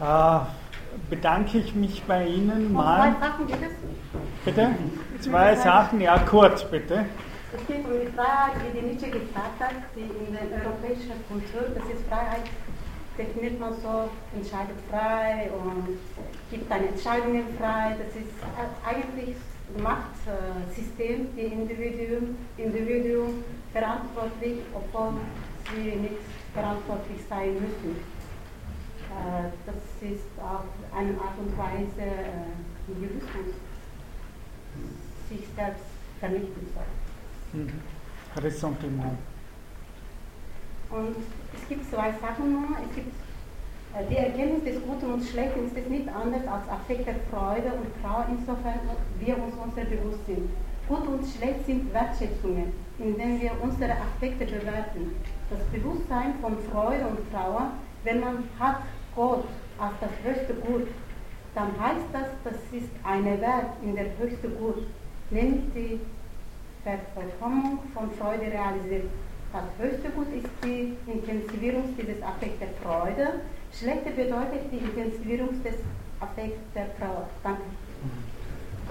Äh, 0.00 0.38
bedanke 1.12 1.58
ich 1.58 1.74
mich 1.74 2.02
bei 2.04 2.24
Ihnen 2.24 2.72
mal. 2.72 3.12
Zwei 3.12 3.26
Sachen, 3.26 3.46
bitte. 3.46 3.70
Bitte? 4.46 4.74
Zwei 5.20 5.54
Sachen, 5.56 6.00
ja, 6.00 6.18
kurz, 6.20 6.64
bitte. 6.64 7.04
Es 7.54 7.66
geht 7.66 7.84
um 7.84 7.92
die 8.00 8.10
Freiheit, 8.16 8.54
wie 8.64 8.80
die 8.80 8.86
Nietzsche 8.86 9.10
gesagt 9.10 9.60
hat, 9.60 9.74
die 9.94 10.08
in 10.08 10.32
der 10.32 10.64
europäischen 10.64 11.12
Kultur, 11.28 11.68
das 11.74 11.84
ist 11.92 12.08
Freiheit, 12.08 12.48
definiert 13.18 13.60
man 13.60 13.74
so, 13.82 14.08
entscheidet 14.34 14.78
frei 14.90 15.50
und 15.52 15.98
gibt 16.50 16.70
dann 16.70 16.82
Entscheidungen 16.88 17.44
frei. 17.60 17.94
Das 18.02 18.16
ist 18.16 18.32
eigentlich 18.82 19.36
Machtsystem, 19.82 21.26
die 21.36 21.42
Individuum, 21.42 22.36
Individuum 22.56 23.44
verantwortlich, 23.74 24.60
obwohl 24.72 25.20
sie 25.74 25.90
nicht 25.90 26.24
verantwortlich 26.54 27.20
sein 27.28 27.52
müssen. 27.52 28.00
Äh, 29.12 29.50
das 29.66 30.10
ist 30.10 30.32
auf 30.40 30.64
eine 30.96 31.12
Art 31.20 31.38
und 31.38 31.56
Weise 31.56 32.00
äh, 32.00 32.88
Nihilismus, 32.88 33.54
sich 35.28 35.46
selbst 35.54 35.84
vernichten 36.18 36.66
soll. 36.74 37.60
Mhm. 37.60 37.80
Ressentiment. 38.36 39.18
Und 40.90 41.16
es 41.54 41.68
gibt 41.68 41.90
zwei 41.90 42.12
Sachen 42.12 42.52
nur. 42.52 42.76
Es 42.88 42.94
gibt 42.94 43.12
äh, 43.94 44.04
die 44.10 44.16
Erkenntnis 44.16 44.64
des 44.64 44.82
Guten 44.82 45.12
und 45.12 45.24
Schlechten 45.24 45.66
ist 45.66 45.90
nicht 45.90 46.08
anders 46.08 46.46
als 46.46 46.68
Affekt 46.68 47.06
der 47.06 47.16
Freude 47.30 47.72
und 47.74 47.88
Trauer, 48.02 48.26
insofern 48.30 48.80
wir 49.20 49.36
uns 49.36 49.54
unser 49.62 49.84
bewusst 49.84 50.24
sind. 50.26 50.48
Gut 50.88 51.06
und 51.06 51.24
schlecht 51.26 51.66
sind 51.66 51.92
Wertschätzungen, 51.92 52.72
indem 52.98 53.40
wir 53.40 53.52
unsere 53.62 53.92
Affekte 53.92 54.46
bewerten. 54.46 55.14
Das 55.48 55.60
Bewusstsein 55.72 56.34
von 56.40 56.56
Freude 56.70 57.06
und 57.06 57.30
Trauer, 57.30 57.72
wenn 58.04 58.20
man 58.20 58.44
hat 58.58 58.82
Gott 59.14 59.44
als 59.78 59.92
das 60.00 60.10
höchste 60.24 60.54
Gut, 60.54 60.88
dann 61.54 61.68
heißt 61.80 62.06
das, 62.12 62.28
das 62.44 62.54
ist 62.72 62.90
eine 63.04 63.40
Welt 63.40 63.72
in 63.82 63.94
der 63.94 64.06
höchste 64.18 64.48
Gut, 64.48 64.86
nämlich 65.30 65.62
die 65.74 66.00
Vervollkommnung 66.82 67.78
von 67.94 68.10
Freude 68.12 68.46
realisiert. 68.50 69.10
Das 69.52 69.64
höchste 69.78 70.08
Gut 70.10 70.28
ist 70.34 70.48
die 70.64 70.96
Intensivierung 71.06 71.94
dieses 71.96 72.22
Affekt 72.22 72.60
der 72.60 72.68
Freude, 72.82 73.40
Schlechte 73.78 74.10
bedeutet 74.10 74.70
die 74.70 74.76
Intensivierung 74.76 75.62
des 75.62 75.74
Affekts 76.20 76.60
der 76.74 76.94
Trauer. 76.98 77.28
Danke. 77.42 77.62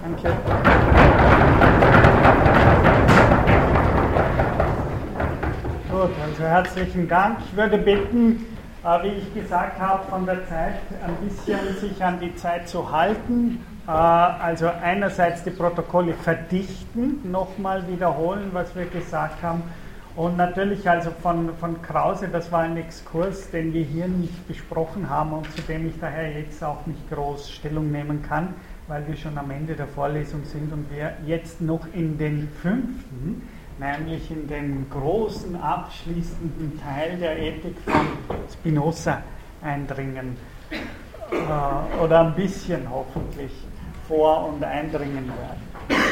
Danke. 0.02 0.36
Gut, 5.88 6.10
also 6.20 6.42
herzlichen 6.42 7.08
Dank. 7.08 7.38
Ich 7.46 7.56
würde 7.56 7.78
bitten, 7.78 8.44
wie 9.02 9.08
ich 9.08 9.34
gesagt 9.34 9.78
habe, 9.78 10.04
von 10.10 10.26
der 10.26 10.46
Zeit 10.46 10.80
ein 11.06 11.28
bisschen 11.28 11.58
sich 11.80 12.02
an 12.02 12.18
die 12.18 12.34
Zeit 12.34 12.68
zu 12.68 12.90
halten. 12.90 13.64
Äh, 13.86 13.90
also 13.90 14.68
einerseits 14.82 15.44
die 15.44 15.50
Protokolle 15.50 16.14
verdichten, 16.14 17.30
nochmal 17.30 17.86
wiederholen, 17.88 18.50
was 18.52 18.74
wir 18.74 18.86
gesagt 18.86 19.42
haben. 19.42 19.62
Und 20.14 20.36
natürlich 20.36 20.88
also 20.90 21.10
von, 21.22 21.56
von 21.56 21.80
Krause, 21.80 22.28
das 22.28 22.52
war 22.52 22.60
ein 22.60 22.76
Exkurs, 22.76 23.50
den 23.50 23.72
wir 23.72 23.82
hier 23.82 24.08
nicht 24.08 24.46
besprochen 24.46 25.08
haben 25.08 25.32
und 25.32 25.50
zu 25.56 25.62
dem 25.62 25.88
ich 25.88 25.98
daher 25.98 26.30
jetzt 26.38 26.62
auch 26.62 26.84
nicht 26.84 27.10
groß 27.10 27.50
Stellung 27.50 27.90
nehmen 27.90 28.22
kann, 28.22 28.52
weil 28.88 29.06
wir 29.06 29.16
schon 29.16 29.38
am 29.38 29.50
Ende 29.50 29.74
der 29.74 29.86
Vorlesung 29.86 30.44
sind 30.44 30.70
und 30.70 30.90
wir 30.90 31.14
jetzt 31.24 31.62
noch 31.62 31.86
in 31.94 32.18
den 32.18 32.48
fünften, 32.60 33.48
nämlich 33.78 34.30
in 34.30 34.46
den 34.48 34.86
großen 34.90 35.60
abschließenden 35.60 36.80
Teil 36.82 37.18
der 37.18 37.38
Ethik 37.38 37.76
von 37.84 38.06
Spinoza 38.52 39.22
eindringen. 39.62 40.36
Äh, 41.32 42.02
oder 42.02 42.20
ein 42.20 42.34
bisschen 42.34 42.88
hoffentlich 42.90 43.52
vor- 44.06 44.48
und 44.48 44.62
eindringen 44.62 45.26
werden. 45.28 46.02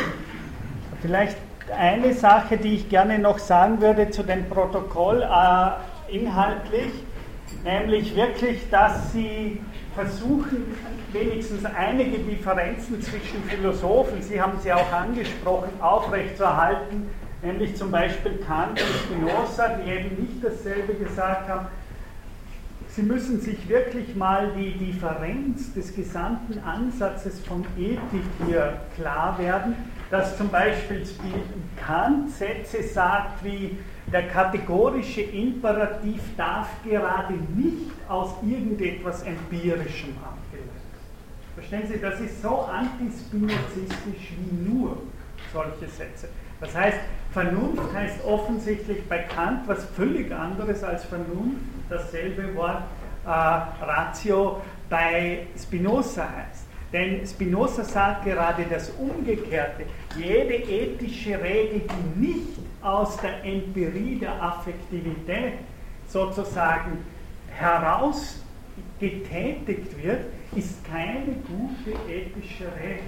Vielleicht 1.03 1.37
eine 1.77 2.14
Sache, 2.14 2.57
die 2.57 2.77
ich 2.77 2.88
gerne 2.88 3.18
noch 3.18 3.38
sagen 3.38 3.81
würde 3.81 4.11
zu 4.11 4.23
dem 4.23 4.49
Protokoll 4.49 5.23
äh, 5.23 6.14
inhaltlich, 6.14 6.92
nämlich 7.64 8.14
wirklich, 8.16 8.68
dass 8.70 9.12
Sie 9.12 9.61
versuchen, 9.94 10.75
wenigstens 11.12 11.64
einige 11.64 12.18
Differenzen 12.18 13.03
zwischen 13.03 13.42
Philosophen, 13.44 14.23
Sie 14.23 14.40
haben 14.40 14.59
sie 14.61 14.73
auch 14.73 14.92
angesprochen, 14.92 15.70
aufrechtzuerhalten, 15.81 17.09
nämlich 17.42 17.76
zum 17.76 17.90
Beispiel 17.90 18.38
Kant 18.46 18.81
und 18.81 18.88
Spinoza, 19.05 19.76
die 19.76 19.90
eben 19.90 20.22
nicht 20.22 20.44
dasselbe 20.44 20.94
gesagt 20.94 21.48
haben, 21.48 21.66
Sie 22.96 23.03
müssen 23.03 23.40
sich 23.40 23.68
wirklich 23.68 24.16
mal 24.16 24.50
die 24.57 24.72
Differenz 24.72 25.72
des 25.74 25.94
gesamten 25.94 26.59
Ansatzes 26.59 27.38
von 27.38 27.64
Ethik 27.79 28.24
hier 28.44 28.81
klar 28.96 29.38
werden, 29.38 29.76
dass 30.11 30.37
zum 30.37 30.48
Beispiel 30.48 31.07
Kant 31.76 32.31
Sätze 32.33 32.83
sagt 32.83 33.44
wie 33.44 33.79
der 34.12 34.26
kategorische 34.26 35.20
Imperativ 35.20 36.20
darf 36.37 36.68
gerade 36.85 37.35
nicht 37.55 37.92
aus 38.09 38.35
irgendetwas 38.42 39.22
Empirischem 39.22 40.16
abgeleitet. 40.18 40.70
Verstehen 41.55 41.87
Sie, 41.87 42.00
das 42.00 42.18
ist 42.20 42.42
so 42.42 42.62
antispinozistisch 42.62 44.33
wie 44.37 44.68
nur 44.68 44.96
solche 45.53 45.87
Sätze. 45.87 46.29
Das 46.61 46.75
heißt, 46.75 46.99
Vernunft 47.33 47.94
heißt 47.94 48.25
offensichtlich 48.25 49.07
bei 49.09 49.18
Kant 49.18 49.68
was 49.68 49.85
völlig 49.96 50.33
anderes 50.33 50.83
als 50.83 51.05
Vernunft, 51.05 51.61
dasselbe 51.88 52.53
Wort 52.57 52.83
äh, 53.25 53.29
Ratio 53.29 54.61
bei 54.88 55.46
Spinoza 55.57 56.23
heißt. 56.23 56.64
Denn 56.92 57.25
Spinoza 57.25 57.85
sagt 57.85 58.25
gerade 58.25 58.64
das 58.68 58.90
Umgekehrte. 58.90 59.85
Jede 60.16 60.55
ethische 60.55 61.40
Regel, 61.40 61.83
die 61.83 62.20
nicht 62.20 62.59
aus 62.83 63.16
der 63.18 63.44
Empirie 63.44 64.18
der 64.18 64.42
Affektivität 64.42 65.53
sozusagen 66.09 67.05
herausgetätigt 67.49 69.96
wird, 70.03 70.25
ist 70.57 70.85
keine 70.85 71.37
gute 71.46 71.92
ethische 72.11 72.66
Regel. 72.83 73.05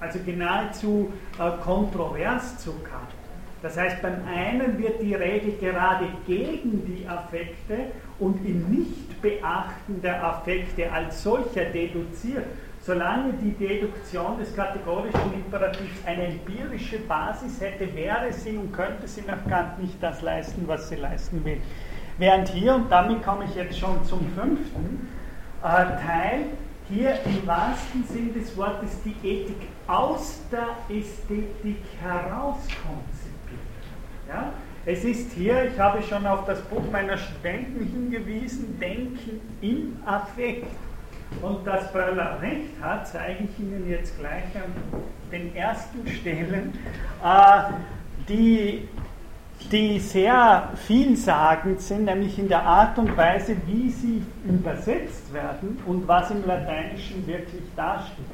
Also 0.00 0.18
geradezu 0.24 1.12
äh, 1.38 1.62
kontrovers 1.62 2.58
zu 2.58 2.72
Kant. 2.80 3.08
Das 3.62 3.76
heißt, 3.76 4.02
beim 4.02 4.16
einen 4.28 4.78
wird 4.78 5.00
die 5.00 5.14
Regel 5.14 5.56
gerade 5.58 6.06
gegen 6.26 6.84
die 6.86 7.08
Affekte 7.08 7.86
und 8.18 8.36
im 8.46 8.68
Nichtbeachten 8.68 10.02
der 10.02 10.22
Affekte 10.22 10.92
als 10.92 11.22
solcher 11.22 11.64
deduziert. 11.64 12.44
Solange 12.82 13.32
die 13.32 13.50
Deduktion 13.52 14.38
des 14.38 14.54
kategorischen 14.54 15.34
Imperativs 15.34 16.06
eine 16.06 16.26
empirische 16.26 16.98
Basis 17.00 17.60
hätte, 17.60 17.92
wäre 17.96 18.32
sie 18.32 18.56
und 18.56 18.72
könnte 18.72 19.08
sie 19.08 19.22
nach 19.26 19.44
Kant 19.48 19.82
nicht 19.82 20.00
das 20.00 20.22
leisten, 20.22 20.62
was 20.68 20.88
sie 20.88 20.96
leisten 20.96 21.44
will. 21.44 21.60
Während 22.18 22.48
hier, 22.50 22.76
und 22.76 22.90
damit 22.90 23.24
komme 23.24 23.44
ich 23.46 23.54
jetzt 23.56 23.78
schon 23.78 24.04
zum 24.04 24.20
fünften 24.36 25.08
äh, 25.62 25.66
Teil, 25.66 26.44
hier 26.88 27.18
im 27.24 27.44
wahrsten 27.46 28.04
Sinn 28.04 28.32
des 28.32 28.56
Wortes 28.56 29.02
die 29.04 29.16
Ethik 29.26 29.68
aus 29.86 30.40
der 30.50 30.68
Ästhetik 30.88 31.82
herauskommt 32.02 33.16
ja? 34.28 34.52
Es 34.84 35.04
ist 35.04 35.32
hier, 35.32 35.64
ich 35.64 35.78
habe 35.78 36.02
schon 36.02 36.26
auf 36.26 36.44
das 36.46 36.60
Buch 36.62 36.82
meiner 36.92 37.18
Studenten 37.18 37.86
hingewiesen, 37.86 38.78
Denken 38.78 39.40
im 39.60 39.96
Affekt. 40.06 40.68
Und 41.42 41.66
dass 41.66 41.92
Böller 41.92 42.40
recht 42.40 42.70
hat, 42.80 43.08
zeige 43.08 43.44
ich 43.44 43.58
Ihnen 43.58 43.90
jetzt 43.90 44.16
gleich 44.18 44.44
an 44.54 45.02
den 45.32 45.54
ersten 45.56 46.06
Stellen, 46.06 46.72
äh, 47.24 47.72
die, 48.28 48.88
die 49.72 49.98
sehr 49.98 50.70
vielsagend 50.86 51.80
sind, 51.80 52.04
nämlich 52.04 52.38
in 52.38 52.48
der 52.48 52.62
Art 52.62 52.96
und 52.98 53.16
Weise, 53.16 53.56
wie 53.66 53.90
sie 53.90 54.22
übersetzt 54.44 55.32
werden 55.32 55.78
und 55.84 56.06
was 56.06 56.30
im 56.30 56.46
Lateinischen 56.46 57.26
wirklich 57.26 57.64
dasteht. 57.74 58.24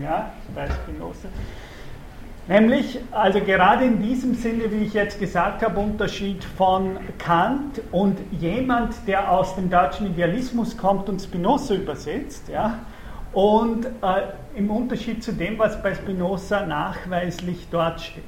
Ja, 0.00 0.30
bei 0.54 0.68
Spinoza. 0.70 1.28
Nämlich, 2.46 2.98
also 3.10 3.40
gerade 3.40 3.84
in 3.84 4.00
diesem 4.00 4.34
Sinne, 4.34 4.70
wie 4.70 4.84
ich 4.84 4.94
jetzt 4.94 5.20
gesagt 5.20 5.62
habe, 5.62 5.78
Unterschied 5.80 6.42
von 6.44 6.96
Kant 7.18 7.82
und 7.92 8.18
jemand, 8.32 8.94
der 9.06 9.30
aus 9.30 9.54
dem 9.54 9.68
deutschen 9.68 10.06
Idealismus 10.06 10.76
kommt 10.76 11.10
und 11.10 11.20
Spinoza 11.20 11.74
übersetzt, 11.74 12.48
ja, 12.48 12.78
und 13.34 13.84
äh, 13.84 13.90
im 14.56 14.70
Unterschied 14.70 15.22
zu 15.22 15.32
dem, 15.32 15.58
was 15.58 15.82
bei 15.82 15.94
Spinoza 15.94 16.64
nachweislich 16.64 17.68
dort 17.70 18.00
steht. 18.00 18.24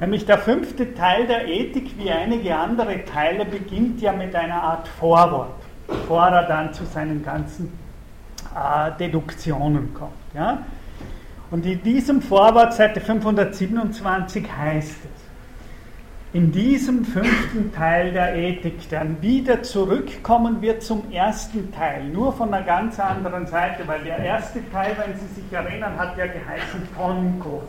Nämlich 0.00 0.26
der 0.26 0.38
fünfte 0.38 0.94
Teil 0.94 1.26
der 1.26 1.48
Ethik, 1.48 1.98
wie 1.98 2.10
einige 2.10 2.56
andere 2.56 3.04
Teile, 3.04 3.44
beginnt 3.44 4.00
ja 4.00 4.12
mit 4.12 4.34
einer 4.34 4.62
Art 4.62 4.86
Vorwort, 4.86 5.54
bevor 5.88 6.28
er 6.28 6.46
dann 6.46 6.72
zu 6.72 6.84
seinen 6.84 7.24
ganzen 7.24 7.72
äh, 8.54 8.92
Deduktionen 8.98 9.92
kommt. 9.92 10.12
Ja. 10.34 10.58
Und 11.50 11.66
in 11.66 11.82
diesem 11.82 12.22
Vorwort, 12.22 12.74
Seite 12.74 13.00
527, 13.00 14.46
heißt 14.56 14.90
es, 14.90 15.20
in 16.32 16.52
diesem 16.52 17.04
fünften 17.04 17.72
Teil 17.74 18.12
der 18.12 18.36
Ethik, 18.36 18.88
dann 18.88 19.20
wieder 19.20 19.64
zurückkommen 19.64 20.62
wir 20.62 20.78
zum 20.78 21.10
ersten 21.10 21.72
Teil, 21.72 22.04
nur 22.04 22.32
von 22.32 22.54
einer 22.54 22.64
ganz 22.64 23.00
anderen 23.00 23.48
Seite, 23.48 23.82
weil 23.88 24.04
der 24.04 24.18
erste 24.18 24.60
Teil, 24.70 24.96
wenn 24.96 25.18
Sie 25.18 25.26
sich 25.34 25.52
erinnern, 25.52 25.98
hat 25.98 26.16
ja 26.16 26.26
geheißen 26.26 26.86
Gott. 27.40 27.68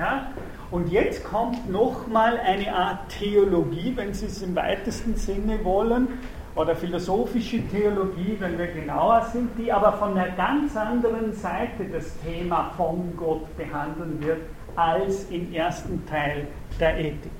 Ja? 0.00 0.32
Und 0.72 0.90
jetzt 0.90 1.22
kommt 1.22 1.70
nochmal 1.70 2.40
eine 2.40 2.74
Art 2.74 3.08
Theologie, 3.10 3.92
wenn 3.94 4.12
Sie 4.12 4.26
es 4.26 4.42
im 4.42 4.56
weitesten 4.56 5.14
Sinne 5.14 5.64
wollen, 5.64 6.08
oder 6.54 6.76
philosophische 6.76 7.66
Theologie, 7.68 8.36
wenn 8.38 8.58
wir 8.58 8.66
genauer 8.66 9.26
sind, 9.32 9.50
die 9.58 9.72
aber 9.72 9.92
von 9.92 10.16
einer 10.16 10.30
ganz 10.36 10.76
anderen 10.76 11.32
Seite 11.32 11.84
das 11.90 12.14
Thema 12.20 12.72
von 12.76 13.14
Gott 13.16 13.56
behandeln 13.56 14.18
wird 14.20 14.40
als 14.76 15.24
im 15.30 15.52
ersten 15.52 16.04
Teil 16.06 16.46
der 16.78 16.98
Ethik. 16.98 17.32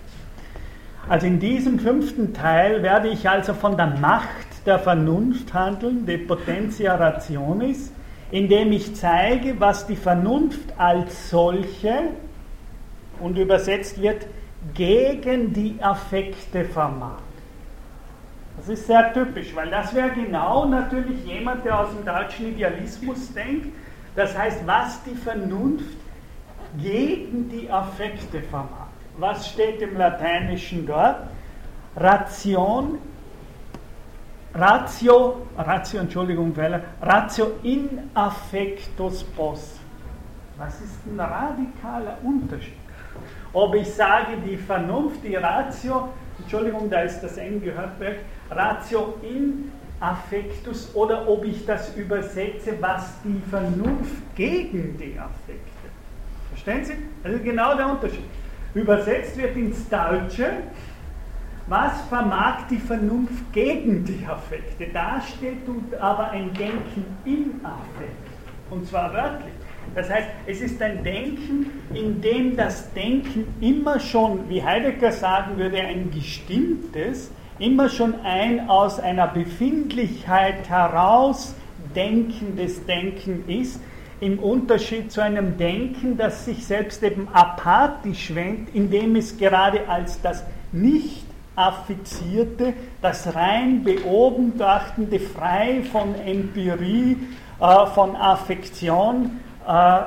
Also 1.09 1.27
in 1.27 1.41
diesem 1.41 1.79
fünften 1.79 2.33
Teil 2.33 2.83
werde 2.83 3.09
ich 3.09 3.29
also 3.29 3.55
von 3.55 3.77
der 3.77 3.99
Macht 3.99 4.67
der 4.67 4.79
Vernunft 4.79 5.53
handeln, 5.53 6.07
de 6.07 6.19
potentia 6.19 6.95
rationis, 6.95 7.93
indem 8.31 8.73
ich 8.73 8.95
zeige, 8.95 9.59
was 9.59 9.87
die 9.87 9.97
Vernunft 9.97 10.79
als 10.79 11.29
solche 11.29 12.11
und 13.21 13.37
übersetzt 13.37 14.01
wird 14.01 14.27
gegen 14.75 15.53
die 15.53 15.77
Affekte 15.81 16.65
vermag. 16.65 17.19
Das 18.57 18.69
ist 18.69 18.87
sehr 18.87 19.13
typisch, 19.13 19.55
weil 19.55 19.71
das 19.71 19.95
wäre 19.95 20.11
genau 20.11 20.67
natürlich 20.67 21.25
jemand, 21.25 21.65
der 21.65 21.81
aus 21.81 21.91
dem 21.95 22.05
deutschen 22.05 22.49
Idealismus 22.49 23.33
denkt. 23.33 23.75
Das 24.15 24.37
heißt, 24.37 24.67
was 24.67 25.03
die 25.05 25.15
Vernunft 25.15 25.97
gegen 26.79 27.49
die 27.49 27.71
Affekte 27.71 28.41
vermag. 28.43 28.89
Was 29.19 29.49
steht 29.49 29.81
im 29.83 29.97
Lateinischen 29.97 30.87
dort? 30.87 31.17
Ration, 31.97 32.99
Ratio, 34.55 35.47
Ratio, 35.57 36.01
Entschuldigung, 36.01 36.55
Ratio 37.01 37.53
in 37.63 38.11
affectus 38.15 39.25
pos. 39.25 39.79
Was 40.59 40.81
ist 40.81 41.07
ein 41.07 41.19
radikaler 41.19 42.19
Unterschied? 42.23 42.75
Ob 43.53 43.75
ich 43.75 43.93
sage, 43.93 44.37
die 44.47 44.57
Vernunft, 44.57 45.23
die 45.25 45.37
Ratio, 45.37 46.09
Entschuldigung, 46.39 46.89
da 46.89 47.01
ist 47.03 47.21
das 47.21 47.37
eng 47.37 47.61
gehört, 47.63 47.99
Ratio 48.57 49.15
in 49.23 49.71
Affektus 50.01 50.95
oder 50.95 51.29
ob 51.29 51.45
ich 51.45 51.65
das 51.65 51.95
übersetze, 51.97 52.77
was 52.81 53.15
die 53.25 53.41
Vernunft 53.49 54.35
gegen 54.35 54.97
die 54.99 55.17
Affekte. 55.19 55.63
Verstehen 56.51 56.85
Sie? 56.85 56.95
Also 57.23 57.39
genau 57.39 57.77
der 57.77 57.89
Unterschied. 57.89 58.25
Übersetzt 58.75 59.37
wird 59.37 59.57
ins 59.57 59.89
Deutsche, 59.89 60.51
was 61.69 62.01
vermag 62.09 62.67
die 62.69 62.79
Vernunft 62.79 63.53
gegen 63.53 64.05
die 64.05 64.27
Affekte? 64.27 64.89
Da 64.93 65.21
steht 65.21 65.59
aber 66.01 66.31
ein 66.31 66.53
Denken 66.55 67.05
im 67.25 67.61
Affekt. 67.65 68.29
Und 68.71 68.87
zwar 68.89 69.13
wörtlich. 69.13 69.53
Das 69.95 70.11
heißt, 70.11 70.29
es 70.47 70.61
ist 70.61 70.81
ein 70.81 71.05
Denken, 71.05 71.67
in 71.93 72.21
dem 72.21 72.57
das 72.57 72.93
Denken 72.95 73.47
immer 73.61 74.01
schon, 74.01 74.49
wie 74.49 74.63
Heidegger 74.63 75.13
sagen 75.13 75.57
würde, 75.59 75.79
ein 75.79 76.11
gestimmtes, 76.11 77.31
immer 77.63 77.89
schon 77.89 78.15
ein 78.25 78.69
aus 78.69 78.99
einer 78.99 79.29
Befindlichkeit 79.29 80.69
heraus 80.69 81.55
denkendes 81.95 82.85
Denken 82.87 83.45
ist, 83.49 83.81
im 84.21 84.39
Unterschied 84.39 85.11
zu 85.11 85.23
einem 85.23 85.57
Denken, 85.57 86.17
das 86.17 86.45
sich 86.45 86.67
selbst 86.67 87.03
eben 87.03 87.29
apathisch 87.33 88.35
wendet, 88.35 88.75
indem 88.75 89.17
es 89.17 89.37
gerade 89.37 89.89
als 89.89 90.21
das 90.21 90.45
nicht 90.71 91.25
affizierte, 91.57 92.73
das 93.01 93.35
rein 93.35 93.85
beobachtende, 93.85 95.21
frei 95.21 95.83
von 95.91 96.15
Empirie, 96.15 97.17
äh, 97.61 97.87
von 97.87 98.17
Affektion 98.17 99.41
äh, 99.67 100.01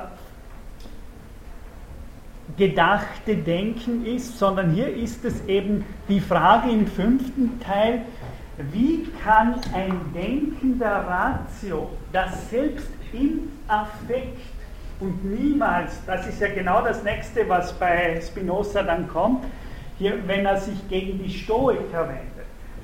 gedachte 2.57 3.35
Denken 3.35 4.05
ist, 4.05 4.37
sondern 4.39 4.71
hier 4.71 4.87
ist 4.87 5.25
es 5.25 5.45
eben 5.45 5.83
die 6.07 6.19
Frage 6.19 6.69
im 6.69 6.87
fünften 6.87 7.59
Teil, 7.59 8.01
wie 8.71 9.05
kann 9.23 9.55
ein 9.73 9.99
denkender 10.13 11.05
Ratio, 11.07 11.89
das 12.13 12.49
selbst 12.49 12.87
im 13.11 13.51
Affekt 13.67 14.39
und 14.99 15.25
niemals, 15.25 15.99
das 16.05 16.25
ist 16.27 16.39
ja 16.39 16.47
genau 16.47 16.81
das 16.81 17.03
nächste, 17.03 17.47
was 17.49 17.73
bei 17.73 18.21
Spinoza 18.21 18.81
dann 18.83 19.07
kommt, 19.09 19.43
hier, 19.97 20.25
wenn 20.25 20.45
er 20.45 20.59
sich 20.59 20.87
gegen 20.87 21.21
die 21.21 21.29
Stoiker 21.29 22.07
wendet, 22.07 22.34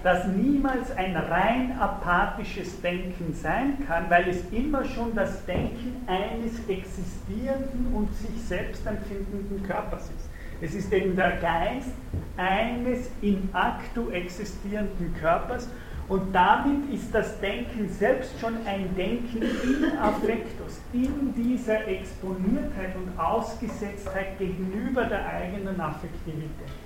dass 0.03 0.25
niemals 0.27 0.91
ein 0.97 1.15
rein 1.15 1.77
apathisches 1.79 2.81
Denken 2.81 3.33
sein 3.33 3.77
kann, 3.87 4.09
weil 4.09 4.29
es 4.29 4.43
immer 4.51 4.83
schon 4.83 5.13
das 5.13 5.45
Denken 5.45 5.95
eines 6.07 6.59
existierenden 6.67 7.93
und 7.93 8.13
sich 8.15 8.41
selbst 8.47 8.85
empfindenden 8.85 9.63
Körpers 9.63 10.05
ist. 10.05 10.29
Es 10.61 10.75
ist 10.75 10.91
eben 10.93 11.15
der 11.15 11.37
Geist 11.37 11.91
eines 12.37 13.09
in 13.21 13.49
actu 13.53 14.09
existierenden 14.09 15.13
Körpers 15.19 15.67
und 16.07 16.33
damit 16.33 16.93
ist 16.93 17.13
das 17.13 17.39
Denken 17.39 17.87
selbst 17.87 18.39
schon 18.39 18.55
ein 18.65 18.93
Denken 18.95 19.41
in 19.41 19.97
Affektus, 19.97 20.81
in 20.93 21.33
dieser 21.35 21.87
Exponiertheit 21.87 22.95
und 22.95 23.17
Ausgesetztheit 23.19 24.37
gegenüber 24.37 25.05
der 25.05 25.25
eigenen 25.25 25.79
Affektivität. 25.79 26.80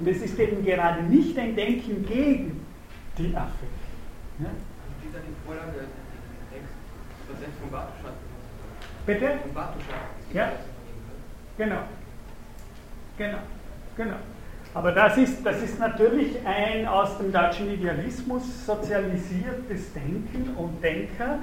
Und 0.00 0.08
es 0.08 0.22
ist 0.22 0.38
eben 0.38 0.64
gerade 0.64 1.02
nicht 1.02 1.38
ein 1.38 1.54
Denken 1.54 2.06
gegen 2.06 2.66
die 3.18 3.36
Affekt. 3.36 3.70
Ja? 4.38 4.48
Bitte? 9.06 9.38
Ja, 10.32 10.52
genau. 11.58 11.80
Genau, 13.18 13.38
genau. 13.96 14.16
Aber 14.72 14.92
das 14.92 15.18
ist, 15.18 15.44
das 15.44 15.60
ist 15.62 15.78
natürlich 15.78 16.36
ein 16.46 16.86
aus 16.86 17.18
dem 17.18 17.32
deutschen 17.32 17.70
Idealismus 17.70 18.64
sozialisiertes 18.64 19.92
Denken 19.92 20.54
und 20.56 20.82
Denker, 20.82 21.40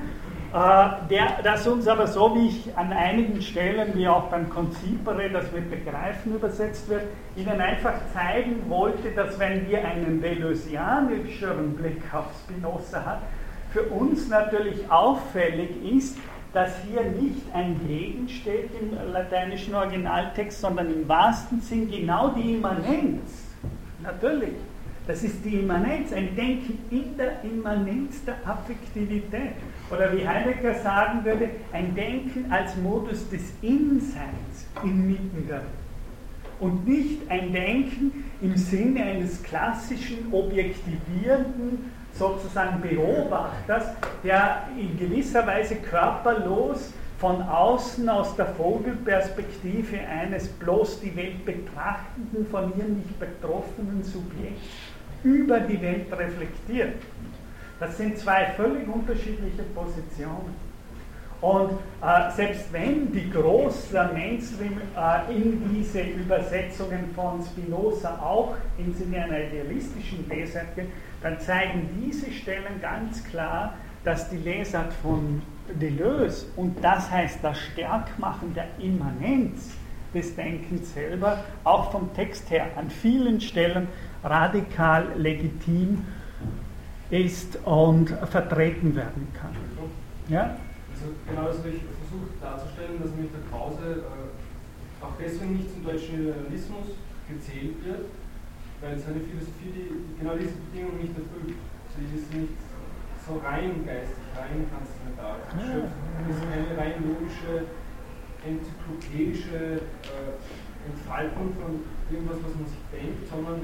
der, 0.53 1.41
das 1.43 1.67
uns 1.67 1.87
aber 1.87 2.07
so, 2.07 2.33
wie 2.35 2.47
ich 2.47 2.77
an 2.77 2.93
einigen 2.93 3.41
Stellen, 3.41 3.93
wie 3.95 4.07
auch 4.07 4.29
beim 4.29 4.49
Konzipere, 4.49 5.29
das 5.29 5.51
mit 5.51 5.69
Begreifen 5.69 6.35
übersetzt 6.35 6.87
wird, 6.89 7.03
Ihnen 7.35 7.59
einfach 7.59 7.93
zeigen 8.13 8.63
wollte, 8.69 9.11
dass 9.11 9.37
wenn 9.39 9.67
wir 9.69 9.85
einen 9.85 10.21
deleuzianischeren 10.21 11.75
Blick 11.75 12.01
auf 12.13 12.27
Spinoza 12.43 13.03
haben, 13.03 13.21
für 13.71 13.83
uns 13.83 14.29
natürlich 14.29 14.89
auffällig 14.89 15.69
ist, 15.83 16.17
dass 16.53 16.71
hier 16.89 17.03
nicht 17.03 17.43
ein 17.53 17.79
Gegen 17.85 18.29
steht 18.29 18.69
im 18.79 19.11
lateinischen 19.11 19.75
Originaltext, 19.75 20.61
sondern 20.61 20.91
im 20.91 21.07
wahrsten 21.07 21.61
Sinn 21.61 21.91
genau 21.91 22.29
die 22.29 22.55
Immanenz. 22.55 23.43
Natürlich. 24.01 24.55
Das 25.05 25.23
ist 25.23 25.43
die 25.45 25.59
Immanenz, 25.59 26.11
ein 26.11 26.35
Denken 26.35 26.79
in 26.89 27.15
der 27.17 27.43
Immanenz 27.43 28.23
der 28.25 28.35
Affektivität. 28.45 29.53
Oder 29.89 30.15
wie 30.15 30.27
Heidegger 30.27 30.75
sagen 30.75 31.23
würde, 31.23 31.49
ein 31.71 31.95
Denken 31.95 32.51
als 32.51 32.75
Modus 32.77 33.29
des 33.29 33.53
Inseins 33.61 34.67
inmitten 34.83 35.47
der 35.47 35.61
und 36.59 36.87
nicht 36.87 37.29
ein 37.29 37.53
Denken 37.53 38.31
im 38.41 38.57
Sinne 38.57 39.03
eines 39.03 39.43
klassischen 39.43 40.31
objektivierenden 40.31 41.91
sozusagen 42.13 42.81
Beobachters, 42.81 43.85
der 44.23 44.67
in 44.77 44.97
gewisser 44.97 45.45
Weise 45.45 45.75
körperlos 45.75 46.91
von 47.19 47.41
außen 47.41 48.07
aus 48.09 48.35
der 48.35 48.47
Vogelperspektive 48.47 49.99
eines 49.99 50.47
bloß 50.47 51.01
die 51.01 51.15
Welt 51.15 51.45
betrachtenden, 51.45 52.47
von 52.49 52.73
ihr 52.77 52.85
nicht 52.85 53.19
betroffenen 53.19 54.03
Subjekts 54.03 54.61
über 55.23 55.59
die 55.59 55.81
Welt 55.81 56.11
reflektiert. 56.11 56.95
Das 57.79 57.97
sind 57.97 58.17
zwei 58.17 58.45
völlig 58.55 58.87
unterschiedliche 58.87 59.63
Positionen. 59.75 60.67
Und 61.39 61.73
äh, 62.01 62.31
selbst 62.35 62.73
wenn 62.73 63.11
die 63.11 63.29
große 63.29 64.09
Mainstream 64.11 64.81
äh, 64.97 65.31
in 65.31 65.69
diese 65.71 66.01
Übersetzungen 66.01 67.11
von 67.13 67.43
Spinoza 67.43 68.19
auch 68.19 68.55
im 68.79 68.91
Sinne 68.93 69.23
einer 69.23 69.43
idealistischen 69.43 70.27
Lesart 70.27 70.73
gehen, 70.75 70.87
dann 71.21 71.39
zeigen 71.39 71.89
diese 72.01 72.31
Stellen 72.31 72.81
ganz 72.81 73.23
klar, 73.23 73.75
dass 74.03 74.29
die 74.29 74.37
Lesart 74.37 74.91
von 75.03 75.43
Deleuze, 75.79 76.47
und 76.55 76.83
das 76.83 77.11
heißt 77.11 77.39
das 77.43 77.59
Stärkmachen 77.59 78.55
der 78.55 78.67
Immanenz 78.79 79.75
des 80.13 80.35
Denkens 80.35 80.93
selber, 80.93 81.43
auch 81.63 81.91
vom 81.91 82.11
Text 82.15 82.49
her 82.49 82.67
an 82.77 82.89
vielen 82.89 83.41
Stellen 83.41 83.89
radikal 84.23 85.07
legitim 85.17 86.05
ist 87.09 87.57
und 87.63 88.09
vertreten 88.09 88.95
werden 88.95 89.27
kann. 89.33 89.55
Ja? 90.27 90.57
Also 90.91 91.13
genau 91.27 91.47
das 91.47 91.59
habe 91.59 91.69
ich 91.69 91.81
versucht 91.81 92.35
darzustellen, 92.41 92.99
dass 93.01 93.11
mit 93.15 93.31
der 93.31 93.43
Krause 93.49 94.03
äh, 94.03 95.03
auch 95.03 95.13
deswegen 95.19 95.55
nicht 95.55 95.71
zum 95.71 95.85
deutschen 95.85 96.33
Realismus 96.33 96.97
gezählt 97.29 97.79
wird, 97.85 98.11
weil 98.81 98.97
seine 98.99 99.21
Philosophie 99.23 99.71
die, 99.71 99.87
genau 100.19 100.35
diese 100.35 100.57
Bedingungen 100.67 100.99
nicht 100.99 101.15
erfüllt. 101.15 101.55
Also 101.55 101.95
sie 102.01 102.17
ist 102.17 102.33
nicht 102.33 102.57
so 103.23 103.39
rein 103.39 103.85
geistig, 103.85 104.23
rein 104.35 104.67
transzendental. 104.67 105.37
Ja. 105.53 105.87
Es 106.27 106.35
ist 106.35 106.43
keine 106.43 106.71
rein 106.75 106.97
logische, 107.07 107.67
enzyklopädische 108.43 109.83
äh, 110.11 110.35
Entfaltung 110.87 111.55
von 111.59 111.83
irgendwas, 112.09 112.39
was 112.43 112.53
man 112.55 112.65
sich 112.67 112.83
denkt, 112.91 113.27
sondern 113.27 113.59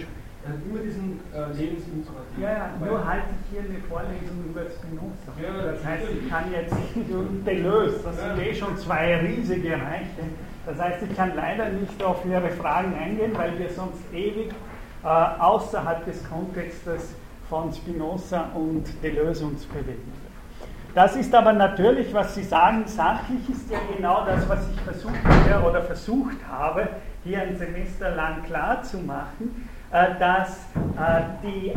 er 0.46 0.52
hat 0.52 0.60
immer 0.70 0.80
diesen 0.80 1.20
äh, 1.34 1.58
Lebensimperativ. 1.58 2.38
Ja, 2.42 2.50
ja, 2.50 2.70
nur 2.80 3.06
halte 3.08 3.28
ich 3.32 3.52
hier 3.52 3.62
eine 3.62 3.80
Vorlesung 3.88 4.44
über 4.50 4.62
Spinoza. 4.70 5.32
Ja, 5.42 5.72
das 5.72 5.86
heißt, 5.86 6.04
ich 6.12 6.30
kann 6.30 6.52
jetzt 6.52 6.74
nicht 6.96 7.48
Deleuze, 7.48 8.00
das 8.04 8.20
sind 8.20 8.40
eh 8.40 8.54
schon 8.54 8.78
zwei 8.78 9.18
riesige 9.18 9.72
Reiche. 9.72 10.24
Das 10.66 10.80
heißt, 10.80 11.04
ich 11.04 11.16
kann 11.16 11.34
leider 11.36 11.70
nicht 11.70 12.02
auf 12.04 12.26
Ihre 12.26 12.50
Fragen 12.50 12.94
eingehen, 12.94 13.32
weil 13.36 13.58
wir 13.58 13.70
sonst 13.70 14.02
ewig 14.14 14.52
äh, 15.04 15.08
außerhalb 15.08 16.06
des 16.06 16.28
Kontextes 16.30 17.16
von 17.50 17.72
Spinoza 17.72 18.50
und 18.54 18.86
Deleuze 19.02 19.46
uns 19.46 19.66
bewegen. 19.66 20.12
Das 20.94 21.16
ist 21.16 21.34
aber 21.34 21.54
natürlich, 21.54 22.14
was 22.14 22.36
Sie 22.36 22.44
sagen, 22.44 22.84
sachlich 22.86 23.50
ist 23.50 23.72
ja 23.72 23.80
genau 23.96 24.26
das, 24.26 24.48
was 24.48 24.60
ich 24.70 24.80
versucht 24.82 25.24
habe 25.26 25.68
oder 25.68 25.82
versucht 25.82 26.38
habe, 26.50 26.88
hier 27.24 27.42
ein 27.42 27.58
Semester 27.58 28.12
lang 28.12 28.44
klarzumachen, 28.44 29.68
dass, 29.94 30.58
äh, 30.98 31.22
die, 31.44 31.72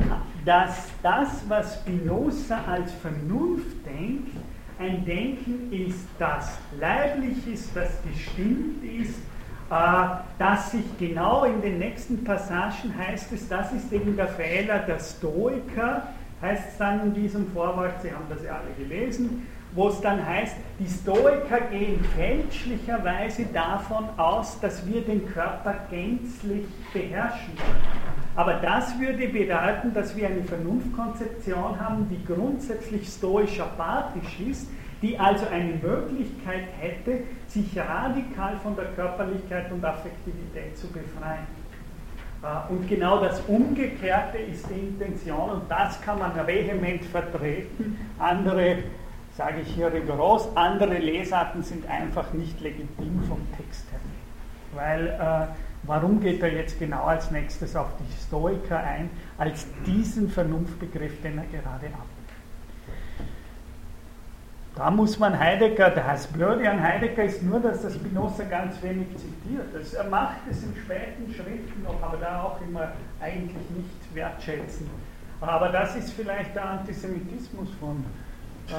dass 0.45 0.89
das, 1.03 1.45
was 1.49 1.75
Spinoza 1.75 2.59
als 2.67 2.93
Vernunft 2.95 3.85
denkt, 3.85 4.31
ein 4.79 5.05
Denken 5.05 5.73
ist, 5.73 6.07
das 6.19 6.59
leiblich 6.79 7.47
ist, 7.47 7.77
das 7.77 7.91
gestimmt 8.03 8.83
ist, 8.85 9.19
äh, 9.71 9.75
dass 10.39 10.71
sich 10.71 10.85
genau 10.99 11.45
in 11.45 11.61
den 11.61 11.79
nächsten 11.79 12.25
Passagen 12.25 12.97
heißt 12.97 13.33
es, 13.33 13.49
das 13.49 13.73
ist 13.73 13.93
eben 13.93 14.17
der 14.17 14.29
Fehler 14.29 14.79
der 14.81 14.99
Stoiker, 14.99 16.09
heißt 16.41 16.69
es 16.71 16.79
dann 16.79 17.03
in 17.03 17.15
diesem 17.15 17.51
Vorwort, 17.53 18.01
Sie 18.03 18.13
haben 18.13 18.27
das 18.31 18.43
ja 18.43 18.53
alle 18.53 18.73
gelesen, 18.79 19.47
wo 19.77 19.89
es 19.89 20.01
dann 20.01 20.27
heißt, 20.27 20.57
die 20.81 20.89
Stoiker 20.89 21.61
gehen 21.71 22.03
fälschlicherweise 22.17 23.45
davon 23.53 24.09
aus, 24.17 24.59
dass 24.61 24.85
wir 24.87 25.03
den 25.03 25.27
Körper 25.27 25.75
gänzlich 25.91 26.67
beherrschen. 26.93 27.53
Aber 28.35 28.55
das 28.55 28.99
würde 28.99 29.29
bedeuten, 29.29 29.95
dass 29.95 30.17
wir 30.17 30.27
eine 30.27 30.43
Vernunftkonzeption 30.43 31.79
haben, 31.79 32.09
die 32.11 32.25
grundsätzlich 32.25 33.09
stoisch-apathisch 33.09 34.41
ist, 34.41 34.69
die 35.03 35.19
also 35.19 35.47
eine 35.47 35.75
Möglichkeit 35.75 36.65
hätte, 36.81 37.21
sich 37.47 37.79
radikal 37.79 38.59
von 38.63 38.75
der 38.77 38.87
Körperlichkeit 38.87 39.71
und 39.71 39.85
Affektivität 39.85 40.77
zu 40.77 40.87
befreien. 40.89 41.47
Äh, 42.43 42.73
und 42.73 42.89
genau 42.89 43.21
das 43.21 43.41
Umgekehrte 43.47 44.39
ist 44.39 44.67
die 44.71 44.89
Intention 44.89 45.51
und 45.51 45.71
das 45.71 46.01
kann 46.01 46.19
man 46.19 46.33
vehement 46.47 47.05
vertreten. 47.05 47.99
Andere, 48.19 48.79
sage 49.37 49.61
ich 49.61 49.69
hier 49.75 49.93
rigoros, 49.93 50.49
andere 50.57 50.99
Lesarten 50.99 51.63
sind 51.63 51.89
einfach 51.91 52.33
nicht 52.33 52.59
legitim 52.61 53.23
vom 53.29 53.41
Text 53.57 53.85
her. 53.93 54.01
Weil 54.73 55.09
äh, 55.09 55.55
warum 55.83 56.21
geht 56.21 56.43
er 56.43 56.53
jetzt 56.53 56.79
genau 56.79 57.05
als 57.05 57.31
nächstes 57.31 57.77
auf 57.77 57.89
die 58.01 58.27
Stoiker 58.27 58.79
ein, 58.79 59.11
als 59.37 59.67
diesen 59.85 60.31
Vernunftbegriff, 60.31 61.21
den 61.21 61.39
er 61.39 61.45
gerade 61.45 61.87
ab? 61.87 62.07
Da 64.75 64.91
muss 64.91 65.19
man 65.19 65.39
Heidegger, 65.39 65.91
das 65.91 66.27
Blöde 66.27 66.71
an 66.71 66.83
Heidegger 66.83 67.25
ist 67.25 67.43
nur, 67.43 67.61
dass 67.61 67.81
das 67.81 67.95
Spinoza 67.95 68.45
ganz 68.45 68.83
wenig 68.83 69.09
zitiert. 69.17 69.69
Das, 69.73 69.95
er 69.95 70.05
macht 70.05 70.41
es 70.51 70.63
in 70.63 70.75
späten 70.77 71.33
Schriften 71.33 71.83
noch, 71.83 72.03
aber 72.03 72.19
da 72.19 72.43
auch 72.43 72.61
immer 72.61 72.93
eigentlich 73.21 73.71
nicht 73.71 74.15
wertschätzen. 74.15 74.89
Aber 75.41 75.71
das 75.71 75.97
ist 75.97 76.13
vielleicht 76.13 76.55
der 76.55 76.69
Antisemitismus 76.71 77.71
von, 77.81 78.05
äh, 78.69 78.73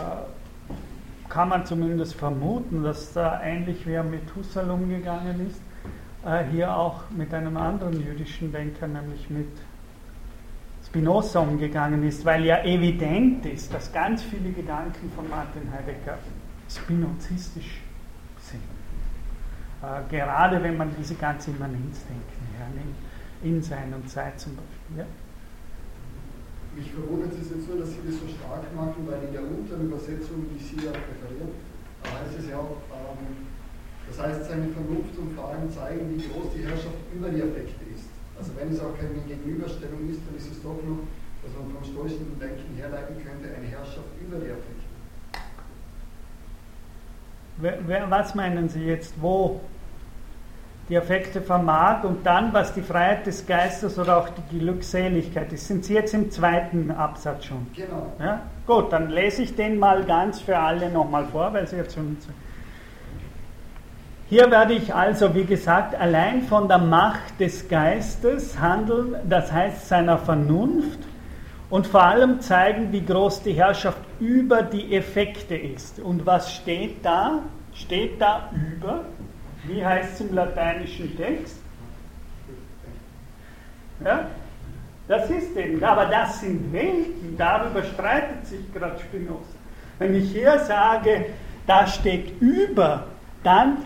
kann 1.29 1.49
man 1.49 1.65
zumindest 1.65 2.15
vermuten, 2.15 2.83
dass 2.83 3.13
da 3.13 3.41
ähnlich 3.43 3.85
wie 3.85 3.93
er 3.93 4.03
mit 4.03 4.23
Husserl 4.35 4.69
umgegangen 4.69 5.47
ist, 5.47 5.61
äh, 6.25 6.43
hier 6.51 6.75
auch 6.75 7.09
mit 7.09 7.33
einem 7.33 7.57
anderen 7.57 8.01
jüdischen 8.01 8.51
Denker, 8.51 8.87
nämlich 8.87 9.29
mit 9.29 9.49
Spinoza 10.85 11.39
umgegangen 11.39 12.03
ist, 12.07 12.23
weil 12.23 12.45
ja 12.45 12.63
evident 12.63 13.45
ist, 13.45 13.73
dass 13.73 13.91
ganz 13.91 14.23
viele 14.23 14.51
Gedanken 14.51 15.11
von 15.15 15.29
Martin 15.29 15.69
Heidegger 15.71 16.17
spinozistisch 16.69 17.81
sind. 18.39 18.63
Äh, 19.83 20.09
gerade 20.09 20.63
wenn 20.63 20.77
man 20.77 20.95
diese 20.97 21.15
ganze 21.15 21.51
Immanenzdenken 21.51 22.47
hernimmt, 22.57 22.95
in 23.43 23.61
Sein 23.61 23.93
und 23.93 24.09
Zeit 24.09 24.39
zum 24.39 24.55
Beispiel. 24.55 24.99
Ja? 24.99 25.05
Mich 26.77 26.93
verwundert 26.93 27.33
es 27.33 27.49
jetzt 27.49 27.65
nur, 27.65 27.81
dass 27.81 27.89
Sie 27.89 28.05
das 28.05 28.21
so 28.21 28.29
stark 28.29 28.69
machen, 28.77 29.01
weil 29.09 29.25
in 29.25 29.33
der 29.33 29.41
unteren 29.41 29.89
Übersetzung, 29.89 30.45
die 30.53 30.61
Sie 30.61 30.77
ja 30.85 30.93
präferieren, 30.93 31.49
da 32.05 32.21
heißt 32.21 32.37
es 32.37 32.45
ja 32.53 32.61
auch, 32.61 32.77
ähm, 32.93 33.49
das 34.05 34.21
heißt, 34.21 34.45
seine 34.45 34.69
Vernunft 34.69 35.17
und 35.17 35.33
Fragen 35.33 35.65
zeigen, 35.73 36.05
wie 36.13 36.21
groß 36.21 36.53
die 36.53 36.61
Herrschaft 36.61 37.01
über 37.09 37.33
die 37.33 37.41
Effekte 37.41 37.81
ist. 37.89 38.13
Also 38.37 38.53
wenn 38.53 38.69
es 38.69 38.79
auch 38.79 38.93
keine 38.93 39.17
Gegenüberstellung 39.25 40.05
ist, 40.05 40.21
dann 40.21 40.37
ist 40.37 40.53
es 40.53 40.61
doch 40.61 40.77
noch, 40.85 41.01
was 41.41 41.51
man 41.57 41.65
vom 41.73 41.81
stoischen 41.81 42.37
Denken 42.37 42.77
herleiten 42.77 43.17
könnte, 43.25 43.49
eine 43.49 43.65
Herrschaft 43.65 44.13
über 44.21 44.37
die 44.37 44.53
Affekte. 44.53 44.85
Was 48.09 48.35
meinen 48.35 48.69
Sie 48.69 48.85
jetzt? 48.85 49.15
Wo 49.19 49.61
die 50.89 50.97
Affekte 50.97 51.41
vermag 51.41 52.03
und 52.03 52.25
dann, 52.25 52.53
was 52.53 52.73
die 52.73 52.81
Freiheit 52.81 53.25
des 53.25 53.45
Geistes 53.45 53.99
oder 53.99 54.17
auch 54.17 54.29
die 54.29 54.59
Glückseligkeit 54.59 55.51
ist. 55.51 55.67
Sind 55.67 55.83
Sie 55.83 55.93
jetzt 55.93 56.13
im 56.13 56.31
zweiten 56.31 56.91
Absatz 56.91 57.45
schon? 57.45 57.67
Genau. 57.75 58.13
Ja? 58.19 58.41
Gut, 58.65 58.93
dann 58.93 59.09
lese 59.09 59.43
ich 59.43 59.55
den 59.55 59.77
mal 59.79 60.03
ganz 60.05 60.39
für 60.39 60.57
alle 60.57 60.89
nochmal 60.89 61.25
vor, 61.25 61.53
weil 61.53 61.67
Sie 61.67 61.75
jetzt 61.75 61.95
schon. 61.95 62.17
Hier 64.29 64.49
werde 64.51 64.73
ich 64.73 64.93
also, 64.93 65.33
wie 65.35 65.45
gesagt, 65.45 65.95
allein 65.95 66.43
von 66.43 66.67
der 66.67 66.79
Macht 66.79 67.39
des 67.39 67.67
Geistes 67.67 68.59
handeln, 68.59 69.15
das 69.27 69.51
heißt 69.51 69.87
seiner 69.87 70.17
Vernunft, 70.17 70.99
und 71.69 71.87
vor 71.87 72.03
allem 72.03 72.39
zeigen, 72.39 72.91
wie 72.91 73.05
groß 73.05 73.43
die 73.43 73.53
Herrschaft 73.53 73.99
über 74.19 74.63
die 74.63 74.95
Effekte 74.95 75.55
ist. 75.55 75.99
Und 75.99 76.25
was 76.25 76.53
steht 76.53 77.05
da? 77.05 77.39
Steht 77.73 78.21
da 78.21 78.49
über? 78.53 79.05
Wie 79.67 79.85
heißt 79.85 80.13
es 80.13 80.21
im 80.21 80.33
lateinischen 80.33 81.15
Text? 81.17 81.57
Ja? 84.03 84.27
Das 85.07 85.29
ist 85.29 85.55
eben, 85.55 85.83
aber 85.83 86.05
das 86.05 86.41
sind 86.41 86.71
Welten, 86.71 87.35
darüber 87.37 87.83
streitet 87.83 88.45
sich 88.45 88.73
gerade 88.73 88.99
Spinoza. 88.99 89.41
Wenn 89.99 90.15
ich 90.15 90.31
hier 90.31 90.59
sage, 90.59 91.27
da 91.65 91.87
steht 91.87 92.41
über, 92.41 93.05
dann 93.43 93.77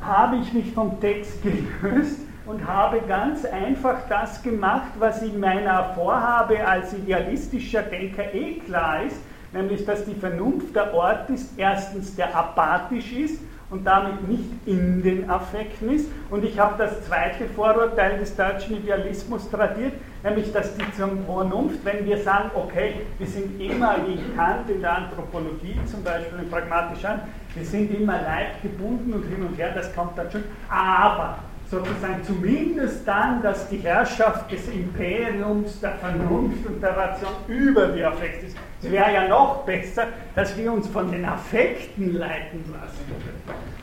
habe 0.00 0.36
ich 0.36 0.52
mich 0.52 0.72
vom 0.72 1.00
Text 1.00 1.42
gelöst 1.42 2.20
und 2.46 2.66
habe 2.66 3.00
ganz 3.06 3.44
einfach 3.44 3.98
das 4.08 4.42
gemacht, 4.42 4.92
was 4.98 5.22
in 5.22 5.40
meiner 5.40 5.94
Vorhabe 5.94 6.66
als 6.66 6.92
idealistischer 6.94 7.82
Denker 7.82 8.34
eh 8.34 8.54
klar 8.60 9.02
ist, 9.04 9.16
nämlich 9.52 9.84
dass 9.84 10.04
die 10.04 10.14
Vernunft 10.14 10.74
der 10.74 10.92
Ort 10.94 11.28
ist, 11.30 11.58
erstens 11.58 12.14
der 12.16 12.34
apathisch 12.34 13.12
ist 13.12 13.40
und 13.70 13.84
damit 13.84 14.28
nicht 14.28 14.44
in 14.66 15.02
den 15.02 15.28
Affekten 15.28 15.90
ist. 15.94 16.08
Und 16.30 16.44
ich 16.44 16.58
habe 16.58 16.74
das 16.78 17.04
zweite 17.06 17.46
Vorurteil 17.46 18.18
des 18.18 18.36
deutschen 18.36 18.76
Idealismus 18.76 19.50
tradiert, 19.50 19.92
nämlich 20.22 20.52
dass 20.52 20.76
die 20.76 20.84
Vernunft, 20.84 21.84
wenn 21.84 22.04
wir 22.04 22.18
sagen, 22.18 22.50
okay, 22.54 23.02
wir 23.18 23.26
sind 23.26 23.60
immer 23.60 23.96
wie 24.06 24.18
Kant 24.36 24.70
in 24.70 24.80
der 24.80 24.96
Anthropologie 24.96 25.78
zum 25.86 26.02
Beispiel, 26.02 26.38
in 26.38 26.50
pragmatischen, 26.50 27.20
wir 27.54 27.64
sind 27.64 27.92
immer 27.92 28.20
leibgebunden 28.22 29.14
und 29.14 29.22
hin 29.24 29.44
und 29.44 29.58
her, 29.58 29.72
das 29.74 29.94
kommt 29.94 30.16
dann 30.16 30.30
schon, 30.30 30.44
aber 30.68 31.38
sozusagen 31.70 32.22
zumindest 32.24 33.06
dann, 33.06 33.40
dass 33.42 33.68
die 33.68 33.76
Herrschaft 33.78 34.50
des 34.52 34.68
Imperiums, 34.68 35.80
der 35.80 35.92
Vernunft 35.92 36.66
und 36.66 36.80
der 36.80 36.96
Ration 36.96 37.32
über 37.48 37.88
die 37.88 38.04
Affekte 38.04 38.46
ist. 38.46 38.56
Es 38.82 38.90
wäre 38.90 39.12
ja 39.12 39.26
noch 39.26 39.64
besser, 39.64 40.06
dass 40.34 40.56
wir 40.56 40.72
uns 40.72 40.86
von 40.86 41.10
den 41.10 41.24
Affekten 41.24 42.14
leiten 42.14 42.64
lassen 42.72 43.04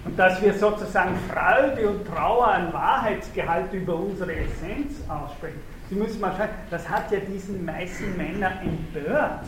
und 0.05 0.17
dass 0.17 0.41
wir 0.41 0.53
sozusagen 0.53 1.13
Freude 1.29 1.89
und 1.89 2.07
Trauer 2.07 2.47
an 2.47 2.71
Wahrheitsgehalt 2.71 3.73
über 3.73 3.95
unsere 3.95 4.33
Essenz 4.33 5.01
aussprechen. 5.09 5.59
Sie 5.89 5.95
müssen 5.95 6.21
mal 6.21 6.33
schauen, 6.37 6.47
das 6.69 6.89
hat 6.89 7.11
ja 7.11 7.19
diesen 7.19 7.65
meisten 7.65 8.15
Männer 8.15 8.51
empört. 8.63 9.43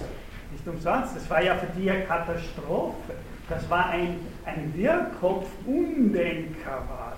Nicht 0.51 0.67
umsonst, 0.67 1.15
das 1.15 1.29
war 1.29 1.41
ja 1.41 1.55
für 1.55 1.67
die 1.79 1.89
eine 1.89 2.03
Katastrophe. 2.03 3.13
Das 3.47 3.69
war 3.69 3.89
ein, 3.89 4.17
ein 4.45 4.73
Wirrkopf-Undenker. 4.75 7.14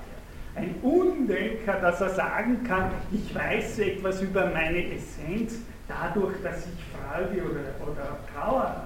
Ein 0.58 0.74
Undenker, 0.82 1.74
dass 1.74 2.02
er 2.02 2.10
sagen 2.10 2.64
kann, 2.64 2.92
ich 3.12 3.34
weiß 3.34 3.78
etwas 3.80 4.22
über 4.22 4.48
meine 4.48 4.92
Essenz, 4.92 5.60
dadurch, 5.88 6.34
dass 6.42 6.66
ich 6.66 6.74
Freude 6.92 7.44
oder, 7.44 7.92
oder 7.92 8.18
Trauer 8.34 8.64
habe. 8.64 8.82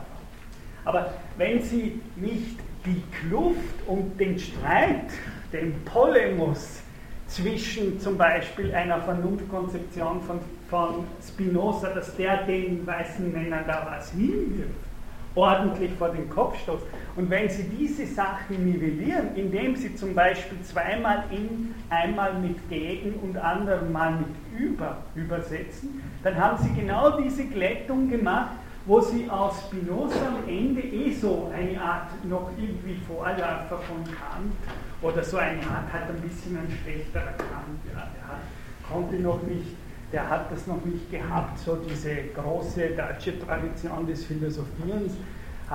Aber 0.84 1.14
wenn 1.38 1.62
Sie 1.62 2.02
nicht 2.18 2.60
die 2.86 3.02
Kluft 3.22 3.88
und 3.88 4.20
den 4.20 4.38
Streit, 4.38 5.12
den 5.54 5.74
Polemus 5.86 6.82
zwischen 7.28 8.00
zum 8.02 8.18
Beispiel 8.18 8.74
einer 8.76 9.02
Vernunftkonzeption 9.02 10.22
von, 10.24 10.40
von 10.70 11.06
Spinoza, 11.26 11.90
dass 11.94 12.16
der 12.18 12.44
den 12.44 12.86
weißen 12.86 13.32
Männern 13.32 13.64
da 13.66 13.88
was 13.90 14.12
hinwirft, 14.12 14.91
ordentlich 15.36 15.92
vor 15.98 16.10
den 16.10 16.30
Kopf 16.30 16.60
stoßt. 16.62 16.84
Und 17.16 17.30
wenn 17.30 17.50
Sie 17.50 17.64
diese 17.64 18.06
Sachen 18.06 18.66
nivellieren, 18.66 19.36
indem 19.36 19.76
Sie 19.76 19.96
zum 19.96 20.14
Beispiel 20.14 20.62
zweimal 20.64 21.24
in, 21.32 21.74
einmal 21.90 22.34
mit 22.36 22.70
gegen 22.70 23.14
und 23.16 23.38
anderen 23.38 23.92
mal 23.92 24.12
mit 24.12 24.60
über 24.60 24.98
übersetzen, 25.16 26.02
dann 26.24 26.36
haben 26.38 26.58
Sie 26.64 26.80
genau 26.80 27.18
diese 27.20 27.46
Glättung 27.46 28.10
gemacht, 28.10 28.52
wo 28.86 29.00
Sie 29.00 29.30
aus 29.30 29.62
Spinoza 29.62 30.16
am 30.28 30.50
Ende 30.50 30.82
eh 30.82 31.14
so 31.14 31.52
eine 31.56 31.80
Art 31.80 32.26
noch 32.26 32.50
irgendwie 32.58 33.00
Vorläufer 33.08 33.80
von 33.88 34.04
Kant 34.04 34.54
oder 35.02 35.24
so 35.24 35.38
eine 35.38 35.62
Art 35.62 35.92
halt 35.94 36.10
ein 36.10 36.22
bisschen 36.22 36.58
ein 36.58 36.68
schlechterer 36.84 37.34
Kant, 37.38 37.80
ja, 37.88 38.08
der 38.16 38.28
hat, 38.28 38.42
konnte 38.90 39.16
noch 39.18 39.42
nicht 39.44 39.76
der 40.12 40.30
hat 40.30 40.52
das 40.52 40.68
noch 40.68 40.84
nicht 40.86 41.10
gehabt, 41.10 41.60
so 41.60 41.76
diese 41.76 42.16
große 42.36 42.90
deutsche 42.90 43.40
Tradition 43.40 44.06
des 44.08 44.26
Philosophierens, 44.26 45.14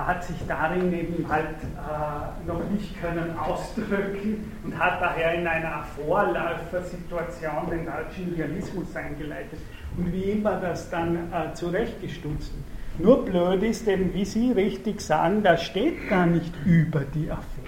hat 0.05 0.23
sich 0.23 0.37
darin 0.47 0.93
eben 0.93 1.27
halt 1.27 1.55
äh, 1.63 2.47
noch 2.47 2.61
nicht 2.69 3.01
können 3.01 3.35
ausdrücken 3.37 4.51
und 4.63 4.77
hat 4.77 5.01
daher 5.01 5.33
in 5.33 5.47
einer 5.47 5.83
Vorläufersituation 5.95 7.69
den 7.71 7.85
deutschen 7.85 8.33
Idealismus 8.33 8.95
eingeleitet 8.95 9.59
und 9.97 10.13
wie 10.13 10.23
immer 10.23 10.59
das 10.59 10.89
dann 10.91 11.15
äh, 11.15 11.53
zurechtgestutzt. 11.53 12.51
Nur 12.99 13.25
blöd 13.25 13.63
ist 13.63 13.87
eben, 13.87 14.13
wie 14.13 14.25
Sie 14.25 14.51
richtig 14.51 15.01
sagen, 15.01 15.41
da 15.43 15.57
steht 15.57 16.09
gar 16.09 16.27
nicht 16.27 16.53
über 16.65 17.01
die 17.01 17.31
Affekt, 17.31 17.67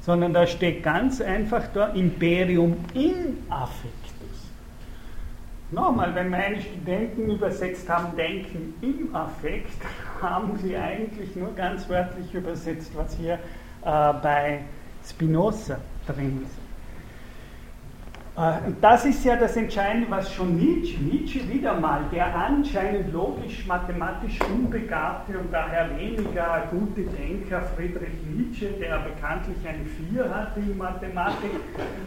sondern 0.00 0.32
da 0.32 0.46
steht 0.46 0.82
ganz 0.82 1.20
einfach 1.20 1.68
da 1.72 1.88
Imperium 1.88 2.76
in 2.94 3.38
Affekt. 3.48 4.05
Nochmal, 5.72 6.14
wenn 6.14 6.30
meine 6.30 6.60
Studenten 6.60 7.28
übersetzt 7.28 7.88
haben, 7.88 8.16
Denken 8.16 8.74
im 8.82 9.14
Affekt, 9.14 9.72
haben 10.22 10.56
sie 10.58 10.76
eigentlich 10.76 11.34
nur 11.34 11.52
ganz 11.54 11.88
wörtlich 11.88 12.32
übersetzt, 12.32 12.92
was 12.94 13.16
hier 13.16 13.34
äh, 13.34 13.38
bei 13.82 14.60
Spinoza 15.04 15.78
drin 16.06 16.42
ist. 16.44 16.65
Äh, 18.36 18.72
das 18.82 19.06
ist 19.06 19.24
ja 19.24 19.36
das 19.36 19.56
Entscheidende, 19.56 20.10
was 20.10 20.32
schon 20.32 20.56
Nietzsche, 20.56 20.98
Nietzsche 21.00 21.48
wieder 21.48 21.80
mal, 21.80 22.02
der 22.12 22.34
anscheinend 22.36 23.10
logisch-mathematisch 23.12 24.38
unbegabte 24.42 25.38
und 25.38 25.50
daher 25.50 25.88
weniger 25.96 26.64
gute 26.70 27.02
Denker 27.02 27.62
Friedrich 27.74 28.12
Nietzsche, 28.30 28.72
der 28.72 28.98
bekanntlich 28.98 29.56
eine 29.66 29.86
4 30.12 30.34
hatte 30.34 30.60
in 30.60 30.76
Mathematik, 30.76 31.50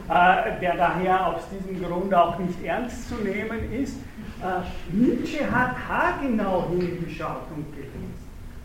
äh, 0.08 0.60
der 0.62 0.76
daher 0.76 1.28
aus 1.28 1.42
diesem 1.50 1.84
Grund 1.84 2.14
auch 2.14 2.38
nicht 2.38 2.64
ernst 2.64 3.10
zu 3.10 3.16
nehmen 3.16 3.72
ist, 3.72 3.98
äh, 4.42 4.96
Nietzsche 4.96 5.50
hat 5.50 5.76
haargenau 5.88 6.70
hingeschaut 6.70 7.48
und 7.56 7.66
gelesen. 7.76 8.14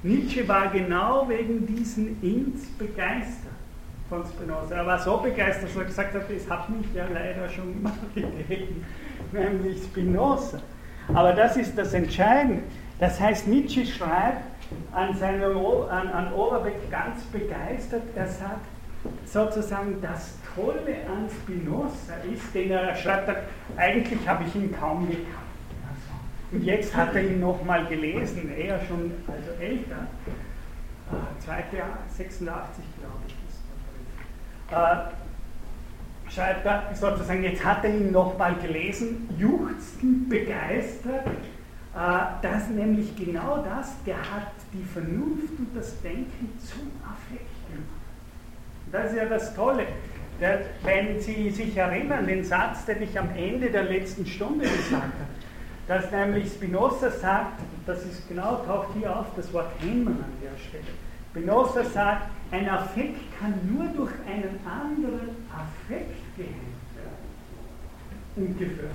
Nietzsche 0.02 0.46
war 0.46 0.68
genau 0.68 1.26
wegen 1.30 1.66
diesen 1.66 2.20
Ins 2.20 2.66
begeistert 2.76 3.43
von 4.08 4.24
Spinoza. 4.24 4.74
Er 4.74 4.86
war 4.86 4.98
so 4.98 5.16
begeistert, 5.18 5.70
dass 5.70 5.76
er 5.76 5.84
gesagt 5.84 6.14
hat, 6.14 6.22
das 6.28 6.50
hat 6.50 6.68
mich 6.70 6.86
ja 6.94 7.06
leider 7.12 7.48
schon 7.48 7.82
mal 7.82 7.92
gegeben, 8.14 8.84
nämlich 9.32 9.82
Spinoza. 9.82 10.60
Aber 11.12 11.32
das 11.32 11.56
ist 11.56 11.76
das 11.76 11.92
Entscheidende. 11.94 12.62
Das 12.98 13.20
heißt, 13.20 13.48
Nietzsche 13.48 13.84
schreibt 13.84 14.42
an, 14.92 15.14
seinem, 15.16 15.56
an, 15.90 16.08
an 16.08 16.32
Overbeck 16.32 16.90
ganz 16.90 17.22
begeistert, 17.24 18.02
er 18.14 18.28
sagt 18.28 18.66
sozusagen, 19.26 20.00
das 20.00 20.38
Tolle 20.54 20.96
an 21.06 21.28
Spinoza 21.28 22.14
ist, 22.32 22.54
den 22.54 22.70
er 22.70 22.94
schreibt, 22.94 23.30
eigentlich 23.76 24.26
habe 24.26 24.44
ich 24.44 24.54
ihn 24.54 24.74
kaum 24.74 25.06
gekannt. 25.06 25.28
Und 26.52 26.62
jetzt 26.62 26.94
hat 26.94 27.14
er 27.14 27.24
ihn 27.24 27.40
nochmal 27.40 27.84
gelesen, 27.86 28.50
er 28.56 28.78
schon, 28.86 29.10
also 29.26 29.50
älter, 29.60 30.06
äh, 31.10 31.40
zweite 31.44 31.76
Jahr, 31.76 31.98
86 32.08 32.38
glaube 32.38 32.68
ich 32.78 32.93
äh, 34.74 36.30
schreibt 36.30 36.66
er 36.66 36.82
sozusagen, 36.94 37.44
jetzt 37.44 37.64
hat 37.64 37.84
er 37.84 37.90
ihn 37.90 38.10
nochmal 38.10 38.54
gelesen, 38.56 39.28
juchzend 39.38 40.28
begeistert, 40.28 41.26
äh, 41.26 41.98
dass 42.42 42.68
nämlich 42.68 43.14
genau 43.16 43.64
das, 43.64 43.92
der 44.04 44.16
hat 44.16 44.52
die 44.72 44.84
Vernunft 44.84 45.58
und 45.58 45.68
das 45.74 46.00
Denken 46.02 46.50
zum 46.58 46.90
Affekt 47.04 47.68
gemacht. 47.68 47.94
Das 48.90 49.12
ist 49.12 49.16
ja 49.16 49.26
das 49.26 49.54
Tolle. 49.54 49.86
Der, 50.40 50.62
wenn 50.82 51.20
Sie 51.20 51.50
sich 51.50 51.76
erinnern, 51.76 52.26
den 52.26 52.44
Satz, 52.44 52.84
den 52.86 53.02
ich 53.02 53.16
am 53.16 53.28
Ende 53.36 53.70
der 53.70 53.84
letzten 53.84 54.26
Stunde 54.26 54.66
gesagt 54.66 55.02
habe, 55.02 55.12
dass 55.86 56.10
nämlich 56.10 56.48
Spinoza 56.48 57.10
sagt, 57.10 57.60
das 57.86 58.04
ist 58.04 58.28
genau, 58.28 58.56
taucht 58.66 58.88
hier 58.98 59.16
auf, 59.16 59.26
das 59.36 59.52
Wort 59.52 59.70
Hemmen 59.80 60.08
an 60.08 60.32
der 60.42 60.58
Stelle. 60.58 61.03
Spinoza 61.34 61.82
sagt, 61.82 62.28
ein 62.52 62.68
Affekt 62.68 63.18
kann 63.40 63.54
nur 63.68 63.86
durch 63.88 64.12
einen 64.24 64.60
anderen 64.64 65.30
Affekt 65.50 66.36
gehemmt 66.36 66.84
werden 66.94 68.36
und 68.36 68.56
gefördert. 68.56 68.92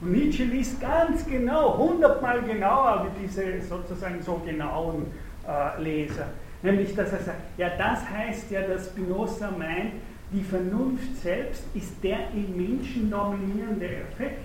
Und 0.00 0.12
Nietzsche 0.12 0.44
liest 0.44 0.80
ganz 0.80 1.24
genau, 1.26 1.78
hundertmal 1.78 2.42
genauer 2.42 3.06
wie 3.06 3.22
diese 3.22 3.62
sozusagen 3.62 4.20
so 4.20 4.40
genauen 4.44 5.06
äh, 5.46 5.80
Leser. 5.80 6.26
Nämlich, 6.62 6.96
dass 6.96 7.12
er 7.12 7.20
sagt, 7.20 7.40
ja, 7.56 7.68
das 7.78 8.00
heißt 8.10 8.50
ja, 8.50 8.62
dass 8.62 8.86
Spinoza 8.86 9.48
meint, 9.56 9.92
die 10.32 10.42
Vernunft 10.42 11.16
selbst 11.22 11.62
ist 11.74 12.02
der 12.02 12.18
im 12.34 12.56
Menschen 12.56 13.10
dominierende 13.10 13.86
Effekt. 13.86 14.40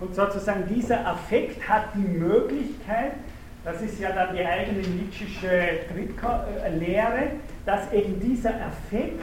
Und 0.00 0.12
sozusagen 0.12 0.64
dieser 0.74 1.06
Affekt 1.06 1.68
hat 1.68 1.94
die 1.94 2.18
Möglichkeit, 2.18 3.12
das 3.64 3.80
ist 3.80 3.98
ja 3.98 4.12
dann 4.12 4.36
die 4.36 4.44
eigene 4.44 4.80
Nietzsche'sche 4.80 5.48
äh, 5.48 6.76
Lehre, 6.78 7.30
dass 7.64 7.90
eben 7.92 8.20
dieser 8.20 8.50
Affekt 8.50 9.22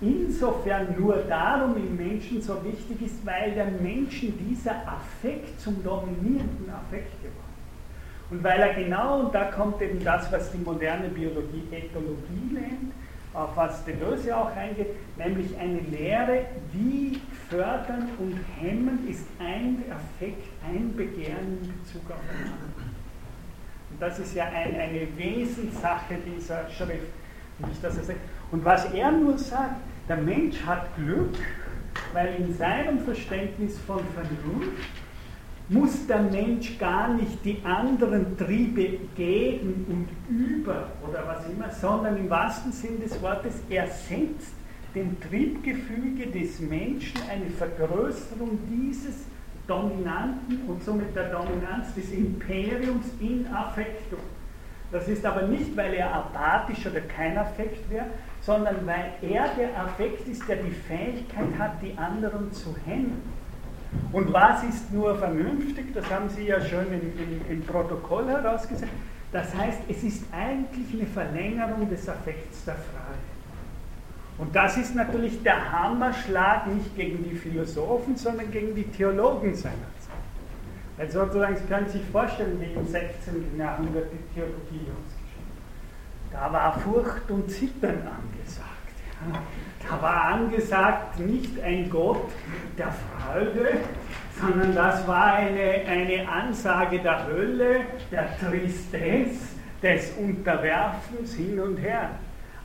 insofern 0.00 0.94
nur 0.98 1.16
darum 1.28 1.76
im 1.76 1.96
Menschen 1.96 2.40
so 2.40 2.62
wichtig 2.64 3.02
ist, 3.02 3.24
weil 3.26 3.52
der 3.52 3.66
Menschen 3.66 4.38
dieser 4.46 4.76
Affekt 4.86 5.60
zum 5.60 5.82
dominierenden 5.82 6.70
Affekt 6.70 7.20
geworden 7.22 7.34
ist. 7.34 8.30
Und 8.30 8.44
weil 8.44 8.60
er 8.60 8.74
genau, 8.74 9.20
und 9.20 9.34
da 9.34 9.44
kommt 9.44 9.80
eben 9.80 10.04
das, 10.04 10.30
was 10.30 10.52
die 10.52 10.58
moderne 10.58 11.08
Biologie 11.08 11.64
Ethologie 11.72 12.52
nennt, 12.52 12.92
auf 13.32 13.56
was 13.56 13.84
Deleuze 13.84 14.36
auch 14.36 14.54
eingeht, 14.54 14.88
nämlich 15.16 15.56
eine 15.58 15.80
Lehre, 15.80 16.44
wie 16.72 17.20
fördern 17.48 18.08
und 18.18 18.38
hemmen 18.60 19.08
ist 19.08 19.26
ein 19.38 19.82
Affekt, 19.90 20.46
ein 20.66 20.94
Begehren 20.94 21.58
in 21.62 21.72
Bezug 21.82 22.10
auf 22.10 22.20
den 22.30 22.52
anderen. 22.52 22.77
Das 24.00 24.18
ist 24.18 24.34
ja 24.34 24.44
ein, 24.44 24.74
eine 24.78 25.08
Wesenssache 25.16 26.16
dieser 26.24 26.68
Schrift. 26.70 27.12
Nicht, 27.66 27.82
dass 27.82 27.96
er 27.96 28.04
sagt. 28.04 28.20
Und 28.52 28.64
was 28.64 28.84
er 28.92 29.10
nur 29.10 29.36
sagt, 29.36 29.76
der 30.08 30.16
Mensch 30.16 30.56
hat 30.64 30.94
Glück, 30.96 31.34
weil 32.12 32.34
in 32.38 32.54
seinem 32.54 33.00
Verständnis 33.00 33.78
von 33.80 34.00
Vernunft 34.14 34.78
muss 35.68 36.06
der 36.06 36.22
Mensch 36.22 36.78
gar 36.78 37.12
nicht 37.12 37.44
die 37.44 37.58
anderen 37.62 38.38
Triebe 38.38 39.00
gegen 39.14 39.84
und 39.88 40.34
über 40.34 40.88
oder 41.06 41.24
was 41.26 41.46
immer, 41.50 41.70
sondern 41.70 42.16
im 42.16 42.30
wahrsten 42.30 42.72
Sinn 42.72 43.00
des 43.00 43.20
Wortes, 43.20 43.54
er 43.68 43.86
setzt 43.86 44.54
dem 44.94 45.20
Triebgefüge 45.20 46.26
des 46.28 46.60
Menschen 46.60 47.20
eine 47.30 47.50
Vergrößerung 47.50 48.58
dieses 48.70 49.26
Dominanten 49.68 50.62
und 50.66 50.82
somit 50.82 51.14
der 51.14 51.30
Dominanz 51.30 51.94
des 51.94 52.10
Imperiums 52.10 53.06
in 53.20 53.46
Affektum. 53.54 54.18
Das 54.90 55.06
ist 55.06 55.24
aber 55.24 55.42
nicht, 55.42 55.76
weil 55.76 55.94
er 55.94 56.12
apathisch 56.14 56.86
oder 56.86 57.00
kein 57.02 57.36
Affekt 57.36 57.88
wäre, 57.90 58.06
sondern 58.40 58.86
weil 58.86 59.12
er 59.20 59.48
der 59.58 59.78
Affekt 59.78 60.26
ist, 60.26 60.48
der 60.48 60.56
die 60.56 60.70
Fähigkeit 60.70 61.58
hat, 61.58 61.82
die 61.82 61.96
anderen 61.98 62.50
zu 62.52 62.74
hemmen. 62.86 63.22
Und 64.12 64.32
was 64.32 64.64
ist 64.64 64.92
nur 64.92 65.16
vernünftig? 65.16 65.92
Das 65.94 66.10
haben 66.10 66.28
Sie 66.28 66.46
ja 66.46 66.60
schön 66.60 66.86
im, 66.86 67.12
im, 67.22 67.40
im 67.50 67.62
Protokoll 67.62 68.26
herausgesagt. 68.28 68.92
Das 69.32 69.54
heißt, 69.54 69.80
es 69.88 70.02
ist 70.02 70.24
eigentlich 70.32 70.94
eine 70.94 71.06
Verlängerung 71.06 71.88
des 71.90 72.08
Affekts 72.08 72.64
der 72.64 72.74
Frage. 72.74 73.07
Und 74.38 74.54
das 74.54 74.76
ist 74.76 74.94
natürlich 74.94 75.42
der 75.42 75.72
Hammerschlag 75.72 76.68
nicht 76.68 76.94
gegen 76.96 77.24
die 77.24 77.34
Philosophen, 77.34 78.16
sondern 78.16 78.50
gegen 78.52 78.74
die 78.74 78.84
Theologen 78.84 79.54
seiner 79.54 79.74
Zeit. 79.74 80.14
Weil 80.96 81.10
sozusagen, 81.10 81.56
Sie 81.56 81.64
können 81.64 81.88
sich 81.88 82.02
vorstellen, 82.12 82.60
wie 82.60 82.72
im 82.72 82.86
16. 82.86 83.58
Jahrhundert 83.58 84.06
die 84.12 84.34
Theologie 84.34 84.86
ausgeschrieben 84.92 85.52
Da 86.32 86.52
war 86.52 86.78
Furcht 86.78 87.28
und 87.30 87.50
Zittern 87.50 87.96
angesagt. 87.96 88.68
Da 89.88 90.00
war 90.00 90.24
angesagt 90.26 91.18
nicht 91.18 91.60
ein 91.60 91.90
Gott 91.90 92.30
der 92.76 92.92
Freude, 92.92 93.78
sondern 94.40 94.74
das 94.74 95.06
war 95.08 95.34
eine, 95.34 95.84
eine 95.88 96.28
Ansage 96.28 97.00
der 97.00 97.26
Hölle, 97.26 97.80
der 98.12 98.38
Tristesse, 98.38 99.58
des 99.82 100.12
Unterwerfens 100.18 101.34
hin 101.34 101.58
und 101.60 101.76
her. 101.76 102.10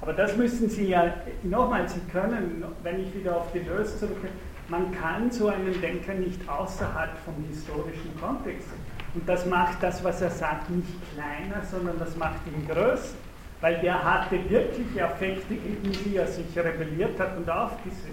Aber 0.04 0.12
das 0.12 0.36
müssen 0.36 0.70
Sie 0.70 0.90
ja, 0.90 1.14
nochmal, 1.44 1.88
Sie 1.88 2.02
können, 2.12 2.62
wenn 2.84 3.00
ich 3.00 3.16
wieder 3.16 3.38
auf 3.38 3.54
die 3.54 3.60
Lösung 3.60 4.00
zurückkomme, 4.00 4.34
man 4.68 4.92
kann 4.92 5.32
so 5.32 5.48
einen 5.48 5.80
Denker 5.80 6.14
nicht 6.16 6.42
außerhalb 6.46 7.12
vom 7.24 7.36
historischen 7.48 8.12
Kontext. 8.20 8.68
Und 9.16 9.30
das 9.30 9.46
macht 9.46 9.82
das, 9.82 10.04
was 10.04 10.22
er 10.22 10.30
sagt, 10.30 10.70
nicht 10.72 10.90
kleiner, 11.14 11.64
sondern 11.72 11.98
das 12.00 12.18
macht 12.18 12.42
ihn 12.48 12.68
größer. 12.68 13.16
Weil 13.62 13.80
der 13.80 14.04
hatte 14.04 14.38
wirklich 14.50 15.02
Affekte, 15.02 15.56
gegen 15.56 15.94
die 16.04 16.18
er 16.18 16.28
sich 16.28 16.48
rebelliert 16.58 17.18
hat 17.18 17.38
und 17.38 17.50
aufgesetzt. 17.50 18.04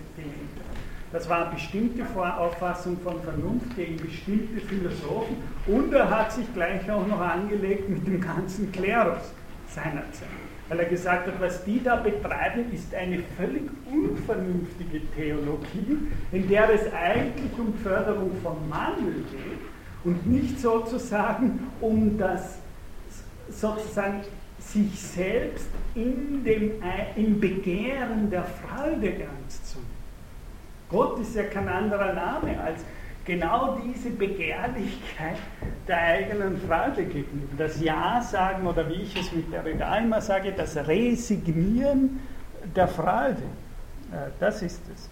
Das 1.11 1.29
war 1.29 1.47
eine 1.47 1.55
bestimmte 1.55 2.05
Auffassung 2.15 3.01
von 3.01 3.21
Vernunft 3.21 3.75
gegen 3.75 3.97
bestimmte 3.97 4.61
Philosophen 4.61 5.39
und 5.67 5.93
er 5.93 6.09
hat 6.09 6.31
sich 6.31 6.47
gleich 6.55 6.89
auch 6.89 7.05
noch 7.05 7.21
angelegt 7.21 7.89
mit 7.89 8.07
dem 8.07 8.21
ganzen 8.21 8.71
Klerus 8.71 9.33
seiner 9.67 10.05
Zeit 10.13 10.29
weil 10.71 10.79
er 10.79 10.85
gesagt 10.85 11.27
hat, 11.27 11.41
was 11.41 11.65
die 11.65 11.83
da 11.83 11.97
betreiben, 11.97 12.73
ist 12.73 12.95
eine 12.95 13.19
völlig 13.37 13.69
unvernünftige 13.91 15.01
Theologie, 15.17 15.99
in 16.31 16.49
der 16.49 16.71
es 16.73 16.93
eigentlich 16.93 17.59
um 17.59 17.75
Förderung 17.75 18.31
von 18.41 18.69
Mangel 18.69 19.25
geht 19.33 19.59
und 20.05 20.25
nicht 20.29 20.61
sozusagen 20.61 21.67
um 21.81 22.17
das 22.17 22.59
sozusagen 23.51 24.21
sich 24.61 25.01
selbst 25.01 25.69
in 25.97 26.45
dem, 26.45 26.73
im 27.17 27.41
Begehren 27.41 28.31
der 28.31 28.45
Freude 28.45 29.09
ernst 29.09 29.73
zu 29.73 29.79
nehmen. 29.79 29.91
Gott 30.89 31.19
ist 31.19 31.35
ja 31.35 31.45
kein 31.45 31.67
anderer 31.67 32.13
Name 32.13 32.61
als 32.61 32.83
genau 33.31 33.79
diese 33.85 34.11
Begehrlichkeit 34.11 35.37
der 35.87 35.99
eigenen 35.99 36.61
Freude 36.67 37.05
gegenüber. 37.05 37.55
Das 37.59 37.81
Ja 37.81 38.21
sagen 38.23 38.67
oder 38.67 38.89
wie 38.89 39.03
ich 39.03 39.17
es 39.17 39.31
mit 39.31 39.53
der 39.53 39.65
immer 39.99 40.21
sage, 40.21 40.51
das 40.51 40.77
Resignieren 40.77 42.19
der 42.75 42.89
Freude. 42.89 43.43
Das 44.41 44.63
ist 44.63 44.83
es, 44.93 45.09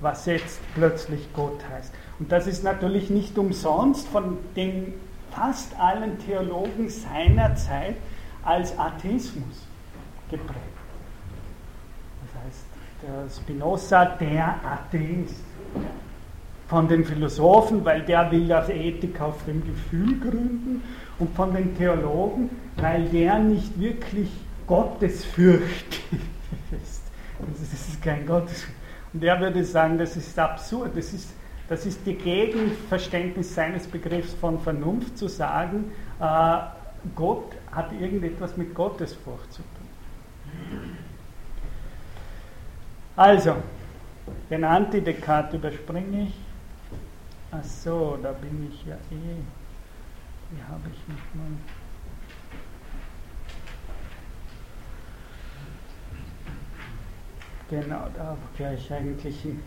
was 0.00 0.26
jetzt 0.26 0.58
plötzlich 0.74 1.28
Gott 1.32 1.60
heißt. 1.72 1.94
Und 2.18 2.32
das 2.32 2.48
ist 2.48 2.64
natürlich 2.64 3.08
nicht 3.08 3.38
umsonst 3.38 4.08
von 4.08 4.38
den 4.56 4.94
fast 5.30 5.78
allen 5.78 6.18
Theologen 6.18 6.88
seiner 6.88 7.54
Zeit 7.54 7.94
als 8.42 8.76
Atheismus 8.76 9.68
geprägt. 10.28 10.58
Das 12.24 12.42
heißt, 12.44 12.64
der 13.02 13.30
Spinoza, 13.30 14.04
der 14.06 14.56
Atheist. 14.64 15.44
Von 16.70 16.86
den 16.86 17.04
Philosophen, 17.04 17.84
weil 17.84 18.02
der 18.02 18.30
will 18.30 18.46
das 18.46 18.68
Ethik 18.68 19.20
auf 19.20 19.44
dem 19.44 19.60
Gefühl 19.64 20.20
gründen 20.20 20.82
und 21.18 21.34
von 21.34 21.52
den 21.52 21.76
Theologen, 21.76 22.48
weil 22.76 23.06
der 23.06 23.40
nicht 23.40 23.78
wirklich 23.80 24.30
gottesfürchtig 24.68 26.04
ist. 26.70 27.02
Das 27.40 27.72
ist 27.72 28.00
kein 28.00 28.24
Gottes. 28.24 28.66
Und 29.12 29.24
er 29.24 29.40
würde 29.40 29.64
sagen, 29.64 29.98
das 29.98 30.16
ist 30.16 30.38
absurd, 30.38 30.96
das 30.96 31.12
ist, 31.12 31.30
das 31.68 31.86
ist 31.86 32.06
die 32.06 32.14
Gegenverständnis 32.14 33.52
seines 33.52 33.88
Begriffs 33.88 34.32
von 34.34 34.60
Vernunft 34.60 35.18
zu 35.18 35.26
sagen, 35.26 35.90
äh, 36.20 36.58
Gott 37.16 37.52
hat 37.72 37.90
irgendetwas 38.00 38.56
mit 38.56 38.76
Gottesfurcht 38.76 39.52
zu 39.52 39.62
tun. 39.62 40.96
Also, 43.16 43.56
den 44.48 44.62
Antidekart 44.62 45.52
überspringe 45.52 46.28
ich. 46.28 46.49
Ach 47.52 47.64
so, 47.64 48.16
da 48.22 48.30
bin 48.32 48.70
ich 48.70 48.86
ja 48.86 48.94
eh. 48.94 49.36
Wie 50.50 50.62
habe 50.62 50.82
ich 50.92 51.08
mich 51.08 51.18
mal. 51.34 51.50
Genau, 57.68 58.06
da 58.16 58.36
gehe 58.56 58.74
ich 58.74 58.92
eigentlich 58.92 59.40
hin. 59.40 59.60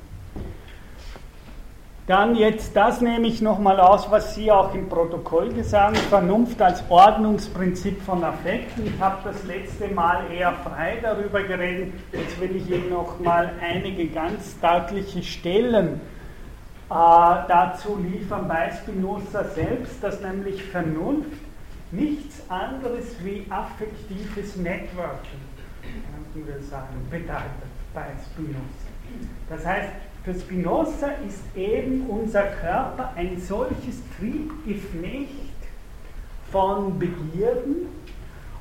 Dann 2.07 2.35
jetzt, 2.35 2.75
das 2.75 2.99
nehme 2.99 3.27
ich 3.27 3.41
nochmal 3.41 3.79
aus, 3.79 4.11
was 4.11 4.35
Sie 4.35 4.51
auch 4.51 4.73
im 4.73 4.89
Protokoll 4.89 5.53
gesagt 5.53 5.95
haben, 5.95 5.95
Vernunft 6.09 6.61
als 6.61 6.83
Ordnungsprinzip 6.89 8.01
von 8.01 8.23
Affekten. 8.25 8.87
Ich 8.87 8.99
habe 8.99 9.17
das 9.23 9.41
letzte 9.45 9.87
Mal 9.87 10.29
eher 10.29 10.51
frei 10.51 10.99
darüber 11.01 11.41
geredet, 11.43 11.93
jetzt 12.11 12.39
will 12.41 12.57
ich 12.57 12.69
Ihnen 12.69 12.89
nochmal 12.89 13.53
einige 13.61 14.07
ganz 14.07 14.59
deutliche 14.59 15.23
Stellen 15.23 16.01
dazu 16.93 17.97
liefern 17.97 18.47
bei 18.47 18.71
Spinoza 18.71 19.43
selbst, 19.45 20.03
dass 20.03 20.21
nämlich 20.21 20.63
Vernunft 20.63 21.31
nichts 21.91 22.41
anderes 22.49 23.15
wie 23.23 23.45
affektives 23.49 24.55
Networking, 24.57 25.41
könnten 25.81 26.47
wir 26.47 26.61
sagen, 26.63 27.07
bedeutet 27.09 27.43
bei 27.93 28.05
Spinoza. 28.31 28.59
Das 29.49 29.65
heißt, 29.65 29.89
für 30.23 30.33
Spinoza 30.33 31.07
ist 31.27 31.41
eben 31.55 32.05
unser 32.07 32.43
Körper 32.43 33.11
ein 33.15 33.39
solches 33.39 34.01
Triebgeflecht 34.17 35.29
von 36.51 36.97
Begierden 36.97 37.87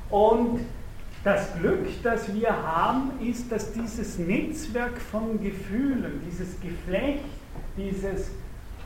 und 0.09 0.59
das 1.23 1.53
Glück, 1.57 1.85
das 2.03 2.33
wir 2.33 2.49
haben, 2.49 3.11
ist, 3.21 3.51
dass 3.51 3.71
dieses 3.71 4.17
Netzwerk 4.19 4.99
von 4.99 5.41
Gefühlen, 5.41 6.21
dieses 6.29 6.59
Geflecht, 6.59 7.23
dieses 7.77 8.31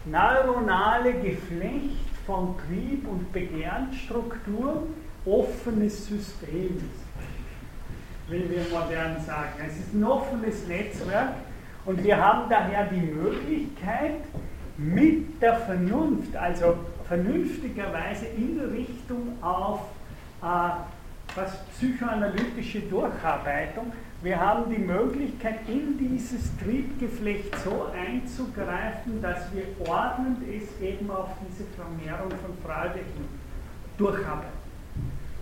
neuronale 0.06 1.14
Geflecht 1.14 2.08
von 2.26 2.56
Trieb 2.68 3.08
und 3.08 3.32
Begehrensstruktur 3.32 4.88
offenes 5.26 6.08
System 6.08 6.78
ist, 6.78 8.32
wie 8.32 8.50
wir 8.50 8.64
modern 8.72 9.20
sagen. 9.26 9.54
Es 9.66 9.78
ist 9.78 9.94
ein 9.94 10.04
offenes 10.04 10.68
Netzwerk 10.68 11.34
und 11.86 12.04
wir 12.04 12.18
haben 12.18 12.50
daher 12.50 12.86
die 12.86 13.02
Möglichkeit, 13.02 14.22
mit 14.78 15.42
der 15.42 15.56
Vernunft, 15.56 16.36
also 16.36 16.76
vernünftigerweise 17.08 18.28
in 18.28 18.60
Richtung 18.60 19.42
auf 19.42 19.80
äh, 20.44 20.46
was 21.38 21.52
psychoanalytische 21.78 22.82
Durcharbeitung, 22.82 23.94
wir 24.24 24.40
haben 24.40 24.74
die 24.74 24.82
Möglichkeit, 24.82 25.60
in 25.68 25.98
dieses 26.00 26.50
Triebgeflecht 26.58 27.56
so 27.64 27.86
einzugreifen, 27.96 29.22
dass 29.22 29.54
wir 29.54 29.64
ordnend 29.88 30.40
es 30.50 30.82
eben 30.82 31.10
auf 31.12 31.30
diese 31.48 31.64
Vermehrung 31.76 32.32
von 32.32 32.58
Freude 32.66 33.00
hin 33.00 33.28
durcharbeiten. 33.98 34.58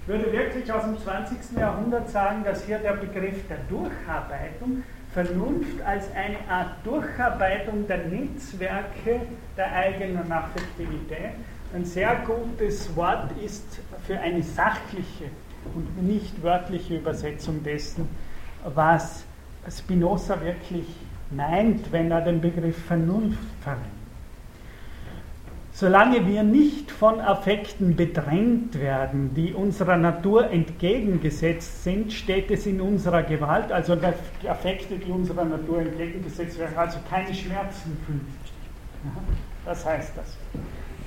Ich 0.02 0.08
würde 0.08 0.32
wirklich 0.32 0.72
aus 0.72 0.84
dem 0.84 1.00
20. 1.00 1.58
Jahrhundert 1.58 2.10
sagen, 2.10 2.43
dass 2.43 2.66
hier 2.66 2.78
der 2.80 2.93
Begriff 2.93 3.48
der 3.48 3.60
Durcharbeitung 3.70 4.84
Vernunft 5.14 5.82
als 5.82 6.12
eine 6.14 6.39
Art 6.50 6.72
Durcharbeitung 6.84 7.88
der 7.88 8.06
Netzwerke 8.10 9.22
der 9.56 9.72
eigenen 9.72 10.30
Affektivität 10.30 11.36
ein 11.74 11.86
sehr 11.86 12.16
gutes 12.26 12.93
Wort 12.98 13.32
ist 13.43 13.80
für 14.06 14.20
eine 14.20 14.43
sachliche 14.43 15.30
und 15.74 16.03
nicht 16.03 16.43
wörtliche 16.43 16.97
Übersetzung 16.97 17.63
dessen, 17.63 18.07
was 18.63 19.24
Spinoza 19.70 20.39
wirklich 20.41 20.86
meint, 21.32 21.91
wenn 21.91 22.11
er 22.11 22.22
den 22.22 22.41
Begriff 22.41 22.78
Vernunft 22.86 23.39
verwendet. 23.61 23.91
Solange 25.74 26.26
wir 26.26 26.43
nicht 26.43 26.89
von 26.89 27.20
Affekten 27.20 27.97
bedrängt 27.97 28.80
werden, 28.80 29.34
die 29.36 29.51
unserer 29.51 29.97
Natur 29.97 30.49
entgegengesetzt 30.49 31.84
sind, 31.84 32.13
steht 32.13 32.49
es 32.49 32.66
in 32.66 32.80
unserer 32.80 33.24
Gewalt, 33.24 33.74
also 33.74 33.97
Affekte, 34.47 34.97
die 34.97 35.11
unserer 35.11 35.43
Natur 35.43 35.82
entgegengesetzt 35.82 36.57
werden, 36.59 36.78
also 36.78 36.97
keine 37.09 37.34
Schmerzen 37.34 37.97
fühlen. 38.05 38.26
Das 39.66 39.86
heißt 39.86 40.13
das. 40.16 40.38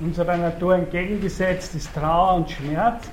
Unserer 0.00 0.36
Natur 0.36 0.74
entgegengesetzt 0.74 1.74
ist 1.74 1.94
Trauer 1.94 2.34
und 2.34 2.50
Schmerz. 2.50 3.10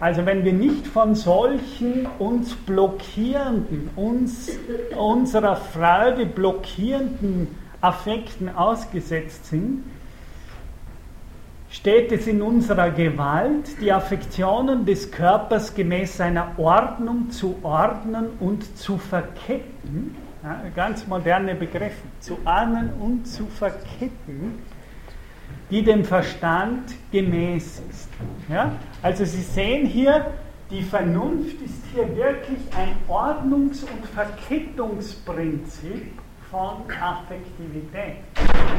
Also 0.00 0.26
wenn 0.26 0.44
wir 0.44 0.52
nicht 0.52 0.86
von 0.86 1.14
solchen 1.14 2.06
uns 2.18 2.54
blockierenden, 2.54 3.90
uns 3.96 4.50
unserer 4.96 5.56
Freude 5.56 6.26
blockierenden 6.26 7.48
Affekten 7.80 8.54
ausgesetzt 8.54 9.46
sind, 9.46 9.84
steht 11.70 12.12
es 12.12 12.26
in 12.26 12.40
unserer 12.40 12.90
Gewalt, 12.90 13.80
die 13.80 13.92
Affektionen 13.92 14.86
des 14.86 15.10
Körpers 15.10 15.74
gemäß 15.74 16.16
seiner 16.16 16.52
Ordnung 16.56 17.30
zu 17.30 17.56
ordnen 17.62 18.26
und 18.40 18.76
zu 18.78 18.96
verketten. 18.96 20.16
Ja, 20.42 20.60
ganz 20.74 21.06
moderne 21.06 21.54
Begriffe. 21.54 22.02
Zu 22.20 22.38
ordnen 22.44 22.90
und 23.00 23.26
zu 23.26 23.46
verketten, 23.46 24.58
die 25.70 25.82
dem 25.82 26.04
Verstand 26.04 26.94
gemäß 27.10 27.82
ist. 27.90 28.08
Ja? 28.48 28.72
Also 29.02 29.24
Sie 29.24 29.42
sehen 29.42 29.86
hier, 29.86 30.26
die 30.70 30.82
Vernunft 30.82 31.60
ist 31.62 31.82
hier 31.92 32.08
wirklich 32.16 32.58
ein 32.76 32.96
Ordnungs- 33.08 33.82
und 33.82 34.06
Verkettungsprinzip 34.14 36.12
von 36.50 36.82
Affektivität. 37.00 38.16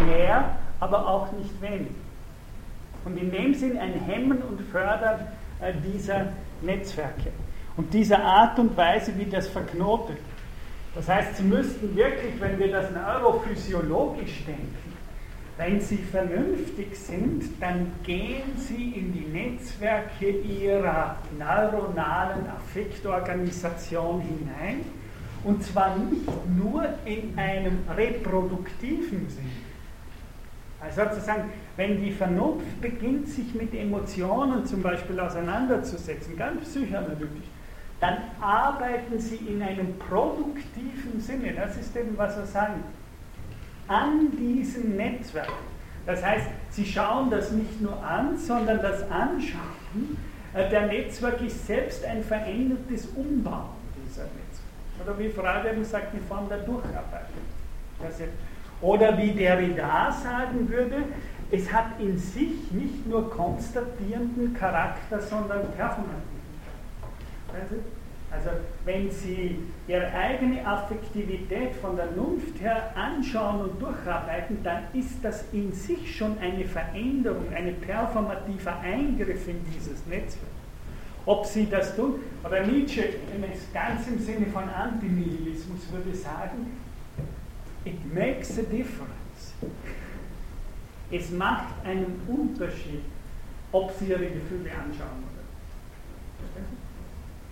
Mehr, 0.07 0.57
aber 0.79 1.07
auch 1.07 1.31
nicht 1.31 1.61
weniger 1.61 2.05
und 3.05 3.17
in 3.17 3.31
dem 3.31 3.53
Sinn 3.53 3.77
ein 3.77 3.93
Hemmen 3.93 4.41
und 4.41 4.61
Fördern 4.71 5.27
äh, 5.61 5.73
dieser 5.73 6.27
Netzwerke 6.61 7.31
und 7.77 7.93
dieser 7.93 8.21
Art 8.21 8.59
und 8.59 8.75
Weise, 8.75 9.13
wie 9.17 9.25
das 9.25 9.47
verknotet. 9.47 10.17
Das 10.95 11.07
heißt, 11.07 11.37
Sie 11.37 11.43
müssten 11.43 11.95
wirklich, 11.95 12.39
wenn 12.39 12.57
wir 12.57 12.71
das 12.71 12.89
neurophysiologisch 12.91 14.45
denken, 14.45 14.94
wenn 15.57 15.79
Sie 15.79 15.97
vernünftig 15.97 16.97
sind, 16.97 17.43
dann 17.61 17.91
gehen 18.03 18.57
Sie 18.57 18.91
in 18.91 19.13
die 19.13 19.25
Netzwerke 19.31 20.29
Ihrer 20.29 21.15
neuronalen 21.37 22.45
Affektorganisation 22.49 24.21
hinein. 24.21 24.81
Und 25.45 25.63
zwar 25.63 25.95
nicht 25.95 26.27
nur 26.57 26.85
in 27.05 27.37
einem 27.37 27.79
reproduktiven 27.95 29.29
Sinn. 29.29 29.51
Also 30.81 31.03
sozusagen, 31.03 31.51
wenn 31.77 32.01
die 32.01 32.11
Vernunft 32.11 32.81
beginnt, 32.81 33.29
sich 33.29 33.53
mit 33.53 33.73
Emotionen 33.73 34.65
zum 34.65 34.81
Beispiel 34.81 35.19
auseinanderzusetzen, 35.19 36.35
ganz 36.35 36.63
psychoanalytisch, 36.63 37.47
dann 38.01 38.17
arbeiten 38.41 39.19
sie 39.19 39.37
in 39.37 39.61
einem 39.61 39.97
produktiven 39.97 41.19
Sinne, 41.19 41.53
das 41.53 41.77
ist 41.77 41.95
eben, 41.95 42.17
was 42.17 42.35
er 42.37 42.45
sagt, 42.45 42.79
an 43.87 44.31
diesem 44.37 44.95
Netzwerk. 44.95 45.51
Das 46.05 46.23
heißt, 46.23 46.47
sie 46.71 46.85
schauen 46.85 47.29
das 47.29 47.51
nicht 47.51 47.81
nur 47.81 48.01
an, 48.03 48.37
sondern 48.37 48.81
das 48.81 49.01
Anschauen 49.09 50.17
äh, 50.53 50.69
der 50.69 50.87
Netzwerk 50.87 51.41
ist 51.41 51.67
selbst 51.67 52.05
ein 52.05 52.23
verändertes 52.23 53.07
Umbauen 53.15 53.75
dieser 54.07 54.23
Netzwerke. 54.23 55.03
Oder 55.03 55.19
wie 55.19 55.29
Frage 55.29 55.83
sagt, 55.83 56.13
die 56.13 56.19
Form 56.19 56.47
der 56.47 56.59
Durcharbeitung. 56.59 57.43
Oder 58.81 59.17
wie 59.17 59.31
Derrida 59.31 60.11
sagen 60.11 60.69
würde, 60.69 61.03
es 61.51 61.71
hat 61.71 61.99
in 61.99 62.17
sich 62.17 62.71
nicht 62.71 63.05
nur 63.07 63.29
konstatierenden 63.29 64.53
Charakter, 64.53 65.19
sondern 65.21 65.71
performativen 65.73 66.23
Charakter. 67.51 67.75
Also 68.35 68.49
wenn 68.83 69.09
Sie 69.09 69.59
Ihre 69.87 70.11
eigene 70.11 70.65
Affektivität 70.65 71.75
von 71.75 71.95
der 71.95 72.07
Vernunft 72.07 72.59
her 72.59 72.91
anschauen 72.95 73.61
und 73.61 73.81
durcharbeiten, 73.81 74.61
dann 74.63 74.83
ist 74.93 75.23
das 75.23 75.45
in 75.53 75.71
sich 75.71 76.15
schon 76.17 76.37
eine 76.39 76.65
Veränderung, 76.65 77.45
ein 77.53 77.75
performativer 77.79 78.79
Eingriff 78.79 79.47
in 79.47 79.63
dieses 79.73 80.05
Netzwerk. 80.05 80.51
Ob 81.25 81.45
Sie 81.45 81.67
das 81.69 81.95
tun, 81.95 82.15
oder 82.43 82.65
Nietzsche, 82.65 83.03
ganz 83.73 84.07
im 84.07 84.19
Sinne 84.19 84.47
von 84.47 84.69
Antinihilismus, 84.69 85.91
würde 85.91 86.15
sagen, 86.15 86.77
it 87.85 88.13
makes 88.13 88.59
a 88.59 88.63
difference 88.63 89.53
Es 91.09 91.31
macht 91.31 91.73
einen 91.83 92.21
Unterschied, 92.27 93.01
ob 93.71 93.91
Sie 93.91 94.05
Ihre 94.05 94.25
Gefühle 94.25 94.71
anschauen 94.71 95.23
oder 95.23 96.61
nicht. 96.61 96.84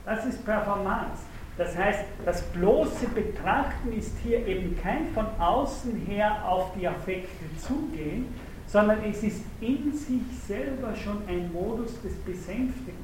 Das 0.06 0.26
ist 0.26 0.44
Performance. 0.46 1.24
Das 1.58 1.78
heißt, 1.78 2.06
das 2.26 2.42
bloße 2.42 3.08
Betrachten 3.10 3.94
ist 3.94 4.18
hier 4.24 4.46
eben 4.48 4.78
kein 4.82 5.08
von 5.14 5.28
außen 5.40 5.96
her 6.08 6.44
auf 6.46 6.72
die 6.76 6.88
Affekte 6.88 7.46
zugehen, 7.60 8.34
sondern 8.68 9.04
es 9.04 9.22
ist 9.22 9.44
in 9.62 9.94
sich 9.94 10.22
selber 10.48 10.96
schon 10.96 11.22
ein 11.28 11.52
Modus 11.54 12.02
des 12.02 12.16
Besänftigen, 12.22 13.04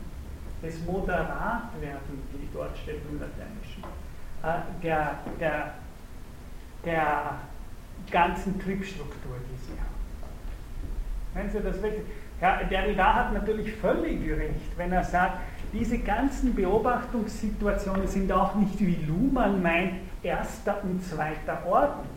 des 0.64 0.84
Moderatwerden, 0.84 2.24
wie 2.34 2.48
dort 2.52 2.76
steht 2.78 3.02
im 3.10 3.20
Lateinischen, 3.20 3.84
äh, 4.42 4.84
der, 4.84 5.20
der, 5.40 5.74
der 6.84 7.36
ganzen 8.10 8.60
Triebstruktur, 8.60 9.36
die 9.48 9.66
sie 9.68 9.80
haben. 9.80 9.90
Wenn 11.36 11.50
Sie 11.52 11.60
das 11.60 11.82
wirklich, 11.82 12.04
ja, 12.42 12.64
Derrida 12.64 13.14
hat 13.14 13.34
natürlich 13.34 13.74
völlig 13.74 14.28
recht, 14.32 14.78
wenn 14.78 14.92
er 14.92 15.04
sagt, 15.04 15.38
diese 15.74 16.00
ganzen 16.00 16.56
Beobachtungssituationen 16.56 18.08
sind 18.08 18.32
auch 18.32 18.56
nicht, 18.56 18.80
wie 18.80 18.98
Luhmann 19.08 19.62
meint, 19.62 19.94
erster 20.24 20.84
und 20.84 21.04
zweiter 21.04 21.66
Ordnung. 21.66 22.08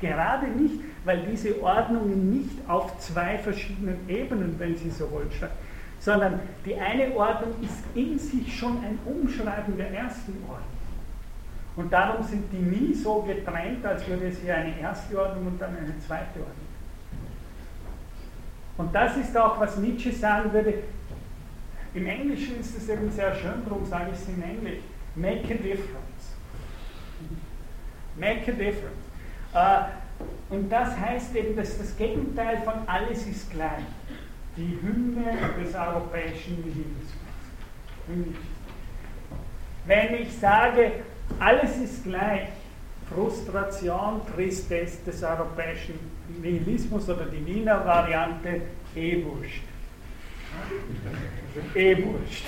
Gerade 0.00 0.48
nicht, 0.48 0.80
weil 1.04 1.24
diese 1.30 1.62
Ordnungen 1.62 2.30
nicht 2.30 2.68
auf 2.68 2.98
zwei 2.98 3.38
verschiedenen 3.38 4.08
Ebenen, 4.08 4.56
wenn 4.58 4.76
Sie 4.76 4.90
so 4.90 5.10
wollen, 5.10 5.30
statt, 5.30 5.52
sondern 6.00 6.40
die 6.66 6.74
eine 6.74 7.14
Ordnung 7.14 7.54
ist 7.62 7.84
in 7.94 8.18
sich 8.18 8.58
schon 8.58 8.78
ein 8.78 8.98
Umschreiben 9.06 9.76
der 9.76 9.92
ersten 9.92 10.32
Ordnung. 10.42 10.66
Und 11.76 11.92
darum 11.92 12.22
sind 12.24 12.44
die 12.52 12.56
nie 12.56 12.94
so 12.94 13.22
getrennt, 13.22 13.84
als 13.86 14.06
würde 14.06 14.28
es 14.28 14.38
hier 14.40 14.56
eine 14.56 14.78
erste 14.78 15.18
Ordnung 15.18 15.46
und 15.46 15.60
dann 15.60 15.76
eine 15.76 15.98
zweite 16.06 16.40
Ordnung. 16.40 16.72
Und 18.76 18.94
das 18.94 19.16
ist 19.16 19.36
auch, 19.36 19.60
was 19.60 19.76
Nietzsche 19.78 20.12
sagen 20.12 20.52
würde, 20.52 20.74
im 21.94 22.06
Englischen 22.06 22.58
ist 22.58 22.76
es 22.76 22.88
eben 22.88 23.10
sehr 23.10 23.34
schön, 23.34 23.64
darum 23.64 23.84
sage 23.84 24.12
ich 24.12 24.18
es 24.18 24.28
in 24.28 24.42
Englisch. 24.42 24.82
Make 25.14 25.44
a 25.44 25.56
difference. 25.56 26.36
Make 28.16 28.50
a 28.50 28.54
difference. 28.54 29.02
Uh, 29.54 30.54
und 30.54 30.70
das 30.70 30.96
heißt 30.98 31.34
eben, 31.36 31.54
dass 31.56 31.76
das 31.76 31.96
Gegenteil 31.96 32.62
von 32.62 32.74
alles 32.86 33.26
ist 33.26 33.50
gleich. 33.50 33.84
Die 34.56 34.78
Hymne 34.82 35.36
des 35.62 35.74
europäischen 35.74 36.56
Nihilismus. 36.56 37.12
Wenn 39.86 40.14
ich 40.14 40.38
sage, 40.38 40.92
alles 41.38 41.76
ist 41.78 42.04
gleich, 42.04 42.48
Frustration, 43.12 44.22
Tristesse 44.34 44.98
des 45.04 45.22
europäischen 45.22 45.98
Nihilismus 46.40 47.08
oder 47.08 47.26
die 47.26 47.44
Wiener 47.44 47.84
Variante, 47.84 48.62
eh 48.94 49.22
wurscht 49.24 49.62
eh 51.74 52.04
wurscht. 52.04 52.46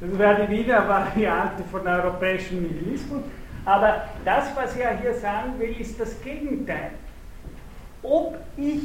Das 0.00 0.18
wäre 0.18 0.46
die 0.46 0.58
Wiedervariante 0.58 1.62
von 1.70 1.86
europäischem 1.86 2.62
Nihilismus. 2.62 3.22
Aber 3.64 4.04
das, 4.24 4.54
was 4.54 4.76
er 4.76 4.98
hier 4.98 5.14
sagen 5.14 5.58
will, 5.58 5.74
ist 5.80 5.98
das 5.98 6.20
Gegenteil. 6.22 6.90
Ob 8.02 8.38
ich 8.56 8.82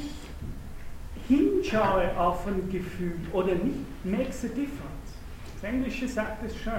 hinschaue 1.28 2.18
auf 2.18 2.47
ein 2.47 2.70
Gefühl 2.72 3.20
oder 3.34 3.56
nicht, 3.56 4.06
makes 4.06 4.45
a 4.45 4.47
difference. 4.47 5.18
Das 5.56 5.70
Englische 5.70 6.08
sagt 6.08 6.43
es 6.45 6.56
schön. 6.56 6.74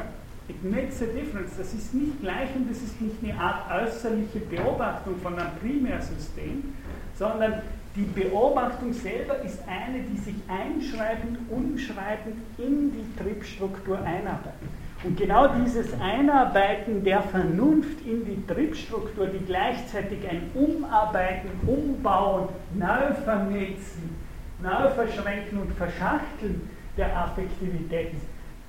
It 0.48 0.64
makes 0.64 1.00
a 1.02 1.06
difference. 1.06 1.56
Das 1.56 1.72
ist 1.74 1.94
nicht 1.94 2.20
gleich 2.20 2.48
und 2.56 2.68
das 2.68 2.78
ist 2.78 3.00
nicht 3.00 3.16
eine 3.22 3.38
Art 3.38 3.70
äußerliche 3.70 4.40
Beobachtung 4.40 5.16
von 5.22 5.38
einem 5.38 5.56
Primärsystem, 5.60 6.74
sondern 7.14 7.62
die 7.96 8.02
Beobachtung 8.02 8.92
selber 8.92 9.40
ist 9.42 9.60
eine, 9.66 10.00
die 10.00 10.16
sich 10.16 10.36
einschreibend, 10.46 11.38
umschreibend 11.50 12.36
in 12.58 12.92
die 12.92 13.16
Triebstruktur 13.20 13.98
einarbeitet. 13.98 14.68
Und 15.02 15.16
genau 15.16 15.48
dieses 15.48 15.98
Einarbeiten 16.00 17.02
der 17.02 17.22
Vernunft 17.22 18.06
in 18.06 18.24
die 18.24 18.46
Triebstruktur, 18.46 19.26
die 19.26 19.44
gleichzeitig 19.44 20.18
ein 20.28 20.50
Umarbeiten, 20.54 21.50
Umbauen, 21.66 22.48
Neuvernetzen, 22.74 24.14
Neuverschränken 24.62 25.58
und 25.58 25.72
Verschachteln 25.72 26.68
der 26.96 27.16
Affektivität 27.16 28.12
ist, 28.12 28.26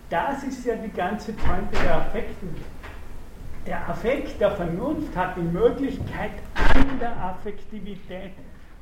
das 0.09 0.43
ist 0.43 0.65
ja 0.65 0.75
die 0.75 0.91
ganze 0.91 1.33
Pointe 1.33 1.77
der 1.83 1.97
Affekten. 1.97 2.55
Der 3.67 3.87
Affekt 3.87 4.41
der 4.41 4.51
Vernunft 4.51 5.15
hat 5.15 5.37
die 5.37 5.41
Möglichkeit, 5.41 6.31
an 6.55 6.99
der 6.99 7.15
Affektivität 7.23 8.31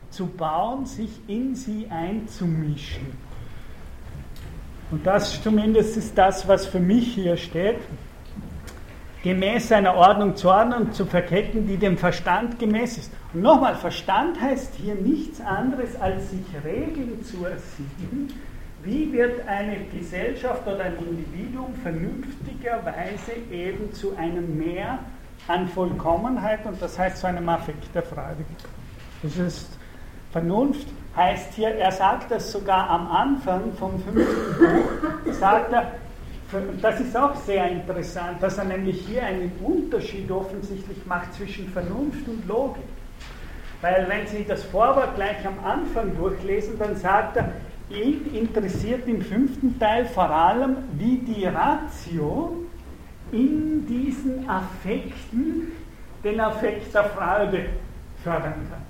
zu 0.09 0.27
bauen, 0.27 0.85
sich 0.85 1.09
in 1.27 1.55
sie 1.55 1.87
einzumischen. 1.89 3.07
Und 4.91 5.05
das 5.05 5.41
zumindest 5.41 5.97
ist 5.97 6.17
das, 6.17 6.47
was 6.47 6.65
für 6.65 6.79
mich 6.79 7.13
hier 7.13 7.37
steht. 7.37 7.77
Gemäß 9.23 9.71
einer 9.73 9.95
Ordnung 9.95 10.35
zu 10.35 10.49
ordnen 10.49 10.87
und 10.87 10.95
zu 10.95 11.05
verketten, 11.05 11.67
die 11.67 11.77
dem 11.77 11.97
Verstand 11.97 12.57
gemäß 12.57 12.97
ist. 12.97 13.11
Und 13.33 13.41
nochmal, 13.41 13.75
Verstand 13.75 14.39
heißt 14.39 14.75
hier 14.75 14.95
nichts 14.95 15.41
anderes, 15.41 15.99
als 15.99 16.31
sich 16.31 16.45
Regeln 16.63 17.23
zu 17.23 17.45
ersinnen. 17.45 18.33
Wie 18.81 19.11
wird 19.11 19.45
eine 19.45 19.77
Gesellschaft 19.93 20.65
oder 20.65 20.85
ein 20.85 20.97
Individuum 20.97 21.73
vernünftigerweise 21.83 23.33
eben 23.51 23.91
zu 23.93 24.15
einem 24.15 24.57
Mehr 24.57 24.99
an 25.49 25.67
Vollkommenheit 25.67 26.65
und 26.65 26.81
das 26.81 26.97
heißt 26.97 27.17
zu 27.17 27.27
einem 27.27 27.49
Affekt 27.49 27.93
der 27.93 28.03
Freude? 28.03 28.45
Das 29.21 29.35
ist 29.35 29.78
Vernunft 30.31 30.87
heißt 31.15 31.53
hier, 31.53 31.69
er 31.69 31.91
sagt 31.91 32.31
das 32.31 32.51
sogar 32.51 32.89
am 32.89 33.07
Anfang 33.07 33.73
vom 33.73 33.99
fünften 33.99 34.57
Buch, 34.57 35.33
sagt 35.33 35.73
er, 35.73 35.91
das 36.81 36.99
ist 36.99 37.15
auch 37.15 37.35
sehr 37.35 37.69
interessant, 37.69 38.41
dass 38.41 38.57
er 38.57 38.65
nämlich 38.65 39.05
hier 39.07 39.23
einen 39.23 39.51
Unterschied 39.63 40.31
offensichtlich 40.31 41.05
macht 41.05 41.33
zwischen 41.33 41.67
Vernunft 41.69 42.27
und 42.27 42.47
Logik. 42.47 42.83
Weil 43.81 44.07
wenn 44.09 44.27
Sie 44.27 44.43
das 44.43 44.63
Vorwort 44.63 45.15
gleich 45.15 45.45
am 45.45 45.63
Anfang 45.63 46.15
durchlesen, 46.17 46.77
dann 46.79 46.95
sagt 46.95 47.37
er, 47.37 47.53
ihn 47.89 48.33
interessiert 48.33 49.07
im 49.07 49.21
fünften 49.21 49.79
Teil 49.79 50.05
vor 50.05 50.29
allem, 50.29 50.77
wie 50.93 51.17
die 51.17 51.45
Ratio 51.45 52.57
in 53.31 53.85
diesen 53.87 54.49
Affekten 54.49 55.71
den 56.23 56.39
Affekt 56.39 56.93
der 56.93 57.05
Freude 57.05 57.65
fördern 58.23 58.67
kann. 58.69 58.88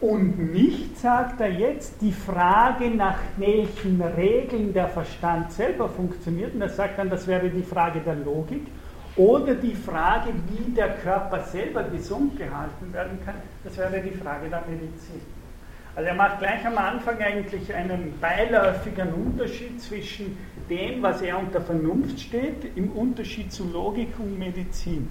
Und 0.00 0.52
nicht, 0.52 0.98
sagt 0.98 1.40
er 1.40 1.50
jetzt, 1.50 2.00
die 2.00 2.12
Frage, 2.12 2.88
nach 2.90 3.18
welchen 3.36 4.00
Regeln 4.00 4.72
der 4.72 4.88
Verstand 4.88 5.52
selber 5.52 5.90
funktioniert, 5.90 6.54
und 6.54 6.62
er 6.62 6.70
sagt 6.70 6.98
dann, 6.98 7.10
das 7.10 7.26
wäre 7.26 7.50
die 7.50 7.62
Frage 7.62 8.00
der 8.00 8.14
Logik, 8.14 8.66
oder 9.16 9.54
die 9.54 9.74
Frage, 9.74 10.30
wie 10.48 10.70
der 10.72 10.94
Körper 10.96 11.42
selber 11.44 11.82
gesund 11.82 12.38
gehalten 12.38 12.92
werden 12.92 13.18
kann, 13.24 13.34
das 13.62 13.76
wäre 13.76 14.00
die 14.00 14.16
Frage 14.16 14.48
der 14.48 14.62
Medizin. 14.70 15.20
Also 15.94 16.08
er 16.08 16.14
macht 16.14 16.38
gleich 16.38 16.64
am 16.64 16.78
Anfang 16.78 17.18
eigentlich 17.18 17.74
einen 17.74 18.14
beiläufigen 18.20 19.12
Unterschied 19.12 19.82
zwischen 19.82 20.38
dem, 20.70 21.02
was 21.02 21.20
er 21.20 21.38
unter 21.38 21.60
Vernunft 21.60 22.20
steht, 22.20 22.74
im 22.76 22.92
Unterschied 22.92 23.52
zu 23.52 23.68
Logik 23.70 24.14
und 24.18 24.38
Medizin. 24.38 25.10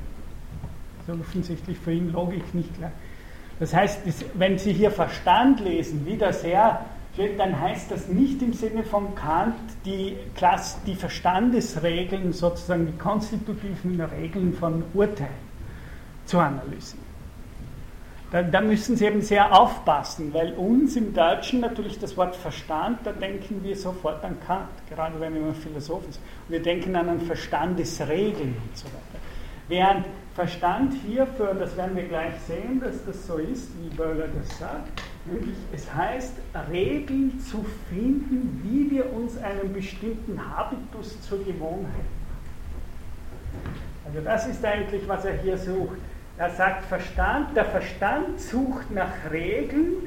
Ist 1.01 1.19
offensichtlich 1.19 1.77
für 1.77 1.91
ihn 1.91 2.11
Logik 2.11 2.55
nicht 2.55 2.75
gleich. 2.77 2.91
Das 3.59 3.73
heißt, 3.73 4.01
wenn 4.35 4.57
Sie 4.57 4.73
hier 4.73 4.91
Verstand 4.91 5.59
lesen, 5.59 6.05
wie 6.05 6.17
das 6.17 6.43
er 6.43 6.85
steht, 7.13 7.37
dann 7.37 7.59
heißt 7.59 7.91
das 7.91 8.07
nicht 8.07 8.41
im 8.41 8.53
Sinne 8.53 8.83
von 8.83 9.13
Kant 9.15 9.55
die, 9.83 10.15
Klasse, 10.35 10.77
die 10.85 10.95
Verstandesregeln, 10.95 12.31
sozusagen 12.31 12.87
die 12.87 12.97
konstitutiven 12.97 13.99
Regeln 13.99 14.53
von 14.53 14.83
Urteilen 14.93 15.49
zu 16.25 16.39
analysieren. 16.39 17.09
Da, 18.31 18.43
da, 18.43 18.61
müssen 18.61 18.95
Sie 18.95 19.05
eben 19.05 19.23
sehr 19.23 19.59
aufpassen, 19.59 20.31
weil 20.33 20.53
uns 20.53 20.95
im 20.95 21.15
Deutschen 21.15 21.61
natürlich 21.61 21.97
das 21.97 22.15
Wort 22.15 22.35
Verstand, 22.35 22.99
da 23.03 23.11
denken 23.11 23.63
wir 23.63 23.75
sofort 23.75 24.23
an 24.23 24.37
Kant, 24.45 24.69
gerade 24.87 25.19
wenn 25.19 25.33
wir 25.33 25.51
Philosophen 25.55 26.11
sind. 26.11 26.23
Wir 26.47 26.61
denken 26.61 26.95
an 26.95 27.19
Verstandesregeln 27.21 28.55
und 28.55 28.77
so 28.77 28.85
weiter. 28.85 29.19
Während 29.67 30.05
Verstand 30.39 30.93
hierfür, 31.05 31.51
und 31.51 31.59
das 31.59 31.75
werden 31.75 31.97
wir 31.97 32.07
gleich 32.07 32.31
sehen, 32.47 32.79
dass 32.79 33.03
das 33.03 33.27
so 33.27 33.35
ist, 33.35 33.71
wie 33.81 33.93
Böhler 33.93 34.29
das 34.39 34.57
sagt, 34.57 35.03
nämlich 35.25 35.57
es 35.73 35.93
heißt, 35.93 36.31
Regeln 36.71 37.37
zu 37.41 37.65
finden, 37.89 38.61
wie 38.63 38.89
wir 38.89 39.11
uns 39.11 39.37
einen 39.37 39.73
bestimmten 39.73 40.39
Habitus 40.39 41.21
zur 41.23 41.39
Gewohnheit 41.39 41.91
machen. 41.91 43.75
Also 44.05 44.21
das 44.21 44.47
ist 44.47 44.63
eigentlich, 44.63 45.05
was 45.09 45.25
er 45.25 45.33
hier 45.39 45.57
sucht. 45.57 45.97
Er 46.37 46.51
sagt 46.51 46.85
Verstand, 46.85 47.53
der 47.57 47.65
Verstand 47.65 48.39
sucht 48.39 48.89
nach 48.91 49.11
Regeln, 49.29 49.97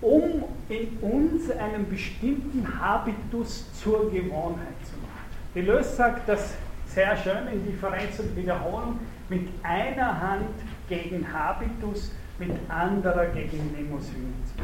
um 0.00 0.42
in 0.68 0.88
uns 1.00 1.52
einen 1.52 1.88
bestimmten 1.88 2.66
Habitus 2.80 3.72
zur 3.80 4.10
Gewohnheit 4.10 4.74
zu 4.82 4.96
machen. 4.96 5.54
Deleuze 5.54 5.94
sagt 5.94 6.28
das 6.28 6.54
sehr 6.88 7.16
schön 7.16 7.46
in 7.52 7.64
Differenz 7.64 8.18
und 8.18 8.34
Wiederholung, 8.34 8.98
mit 9.28 9.48
einer 9.62 10.20
Hand 10.20 10.54
gegen 10.88 11.32
Habitus, 11.32 12.12
mit 12.38 12.52
anderer 12.68 13.26
gegen 13.26 13.72
Nemosynismus. 13.72 14.60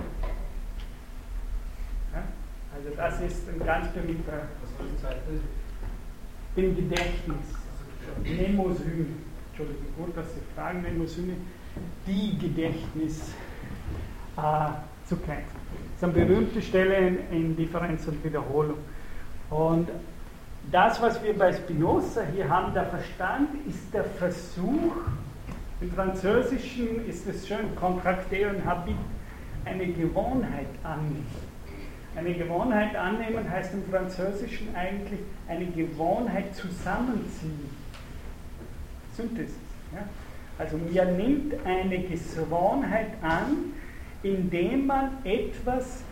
Also 2.75 2.97
das 2.97 3.21
ist 3.21 3.49
ein 3.49 3.65
ganz 3.65 3.89
berühmter 3.89 4.49
im 6.57 6.77
Gedächtnis. 6.77 7.47
Mnemosyne. 8.23 9.07
Entschuldigung, 9.51 9.87
gut, 9.97 10.17
dass 10.17 10.35
Sie 10.35 10.41
fragen, 10.55 10.83
Mnemosyne. 10.83 11.35
Die 12.07 12.39
Gedächtnis 12.39 13.33
äh, 14.37 14.69
zu 15.07 15.17
kennen. 15.17 15.45
Das 16.01 16.11
ist 16.11 16.17
eine 16.17 16.27
berühmte 16.27 16.61
Stelle 16.61 16.97
in, 16.97 17.19
in 17.31 17.57
Differenz 17.57 18.07
und 18.07 18.23
Wiederholung. 18.25 18.79
Und 19.51 19.89
das, 20.71 21.01
was 21.03 21.23
wir 21.23 21.37
bei 21.37 21.53
Spinoza 21.53 22.23
hier 22.35 22.49
haben, 22.49 22.73
der 22.73 22.87
Verstand 22.87 23.49
ist 23.69 23.93
der 23.93 24.05
Versuch, 24.05 24.97
im 25.81 25.91
Französischen 25.93 27.07
ist 27.09 27.27
es 27.27 27.49
schön, 27.49 27.75
contracter 27.75 28.51
und 28.51 28.65
habit, 28.65 28.95
eine 29.65 29.87
Gewohnheit 29.87 30.69
annehmen. 30.85 31.27
Eine 32.15 32.35
Gewohnheit 32.35 32.95
annehmen 32.95 33.51
heißt 33.51 33.73
im 33.75 33.85
Französischen 33.91 34.75
eigentlich 34.77 35.21
eine 35.49 35.67
Gewohnheit 35.67 36.55
zusammenziehen. 36.55 37.71
Synthesis. 39.17 39.57
Ja? 39.93 40.05
Also 40.59 40.79
man 40.93 41.05
nimmt 41.05 41.55
eine 41.65 41.99
Gewohnheit 42.01 43.11
an, 43.23 43.73
indem 44.23 44.87
man 44.87 45.11
etwas, 45.25 46.05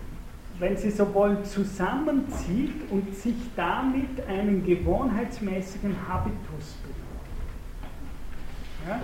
wenn 0.60 0.76
Sie 0.76 0.90
so 0.90 1.12
wollen, 1.14 1.42
zusammenzieht 1.44 2.90
und 2.90 3.14
sich 3.14 3.34
damit 3.56 4.26
einen 4.28 4.64
gewohnheitsmäßigen 4.64 5.96
Habitus 6.06 6.76
bildet. 6.82 7.00
Ja? 8.86 9.00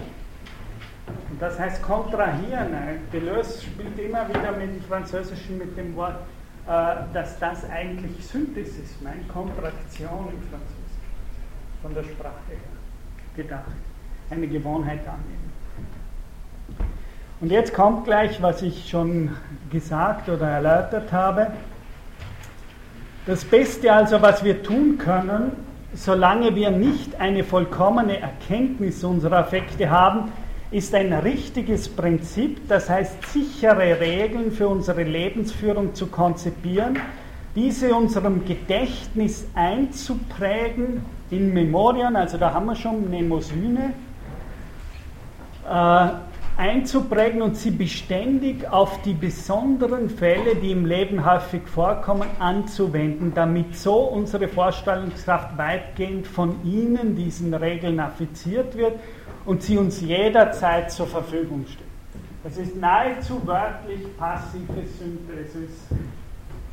Und 1.30 1.40
das 1.40 1.58
heißt 1.58 1.82
kontrahieren. 1.82 2.68
Deleuze 3.12 3.62
spielt 3.62 3.98
immer 3.98 4.28
wieder 4.28 4.52
mit 4.52 4.74
dem 4.74 4.82
Französischen 4.82 5.56
mit 5.56 5.76
dem 5.76 5.96
Wort, 5.96 6.18
äh, 6.66 6.96
dass 7.14 7.38
das 7.38 7.68
eigentlich 7.70 8.26
Synthesis 8.26 9.00
meint, 9.00 9.26
Kontraktion 9.28 10.28
im 10.32 10.42
Französischen, 10.50 11.06
von 11.80 11.94
der 11.94 12.02
Sprache 12.02 12.50
her 12.50 12.58
gedacht. 13.34 13.72
Eine 14.28 14.46
Gewohnheit 14.48 15.06
annehmen. 15.06 15.45
Und 17.38 17.50
jetzt 17.52 17.74
kommt 17.74 18.04
gleich, 18.04 18.40
was 18.40 18.62
ich 18.62 18.88
schon 18.88 19.36
gesagt 19.70 20.30
oder 20.30 20.48
erläutert 20.48 21.12
habe. 21.12 21.48
Das 23.26 23.44
Beste 23.44 23.92
also, 23.92 24.22
was 24.22 24.42
wir 24.42 24.62
tun 24.62 24.96
können, 24.96 25.52
solange 25.92 26.54
wir 26.54 26.70
nicht 26.70 27.20
eine 27.20 27.44
vollkommene 27.44 28.20
Erkenntnis 28.20 29.04
unserer 29.04 29.38
Affekte 29.38 29.90
haben, 29.90 30.32
ist 30.70 30.94
ein 30.94 31.12
richtiges 31.12 31.88
Prinzip, 31.88 32.68
das 32.68 32.88
heißt 32.88 33.32
sichere 33.32 34.00
Regeln 34.00 34.50
für 34.50 34.68
unsere 34.68 35.02
Lebensführung 35.02 35.94
zu 35.94 36.06
konzipieren, 36.06 36.98
diese 37.54 37.94
unserem 37.94 38.46
Gedächtnis 38.46 39.46
einzuprägen 39.54 41.04
in 41.30 41.52
Memorien, 41.52 42.16
also 42.16 42.38
da 42.38 42.52
haben 42.54 42.66
wir 42.66 42.76
schon 42.76 43.08
Mnemosyne, 43.08 43.92
äh, 45.70 46.08
einzuprägen 46.56 47.42
und 47.42 47.56
sie 47.56 47.70
beständig 47.70 48.66
auf 48.70 49.02
die 49.02 49.12
besonderen 49.12 50.08
Fälle, 50.08 50.56
die 50.56 50.72
im 50.72 50.86
Leben 50.86 51.24
häufig 51.24 51.62
vorkommen, 51.66 52.28
anzuwenden, 52.38 53.32
damit 53.34 53.76
so 53.76 53.96
unsere 53.96 54.48
Vorstellungskraft 54.48 55.58
weitgehend 55.58 56.26
von 56.26 56.64
ihnen, 56.64 57.14
diesen 57.14 57.52
Regeln, 57.52 58.00
affiziert 58.00 58.74
wird 58.76 58.98
und 59.44 59.62
sie 59.62 59.76
uns 59.76 60.00
jederzeit 60.00 60.90
zur 60.90 61.06
Verfügung 61.06 61.66
steht. 61.66 61.86
Das 62.42 62.56
ist 62.56 62.76
nahezu 62.76 63.44
wörtlich 63.46 64.16
passive 64.16 64.82
Synthesis. 64.98 65.70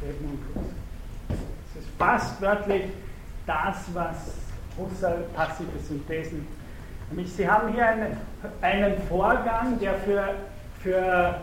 Es 0.01 1.81
ist 1.81 1.89
fast 1.97 2.41
wörtlich 2.41 2.83
das, 3.45 3.77
was 3.93 4.15
Husserl 4.77 5.25
passive 5.35 5.79
Synthesen 5.87 6.45
Sie 7.25 7.47
haben 7.47 7.73
hier 7.73 7.85
eine, 7.85 8.17
einen 8.61 9.01
Vorgang, 9.07 9.79
der 9.79 9.93
für, 9.95 10.35
für 10.81 11.35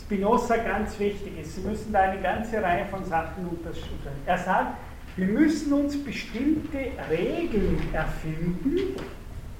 Spinoza 0.00 0.56
ganz 0.56 0.98
wichtig 0.98 1.40
ist. 1.40 1.54
Sie 1.54 1.60
müssen 1.62 1.92
da 1.92 2.00
eine 2.00 2.20
ganze 2.20 2.62
Reihe 2.62 2.84
von 2.86 3.04
Sachen 3.04 3.46
unterscheiden. 3.48 4.22
Er 4.26 4.38
sagt, 4.38 4.76
wir 5.16 5.26
müssen 5.26 5.72
uns 5.72 6.02
bestimmte 6.02 6.78
Regeln 7.10 7.78
erfinden, 7.92 8.96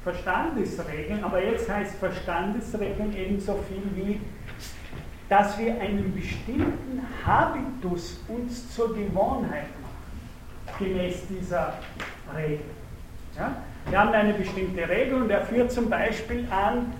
Verstandesregeln, 0.02 1.22
aber 1.22 1.42
jetzt 1.42 1.68
heißt 1.68 1.96
Verstandesregeln 1.96 3.14
ebenso 3.16 3.58
viel 3.68 3.82
wie, 3.94 4.20
dass 5.28 5.58
wir 5.58 5.80
einen 5.80 6.12
bestimmten 6.14 7.02
Habitus 7.24 8.20
uns 8.28 8.74
zur 8.74 8.94
Gewohnheit 8.94 9.68
machen, 9.82 10.78
gemäß 10.78 11.26
dieser 11.28 11.74
Regel. 12.34 12.64
Ja? 13.36 13.56
Wir 13.88 13.98
haben 13.98 14.12
eine 14.12 14.34
bestimmte 14.34 14.88
Regel 14.88 15.22
und 15.22 15.30
er 15.30 15.42
führt 15.42 15.72
zum 15.72 15.88
Beispiel 15.88 16.46
an, 16.50 16.92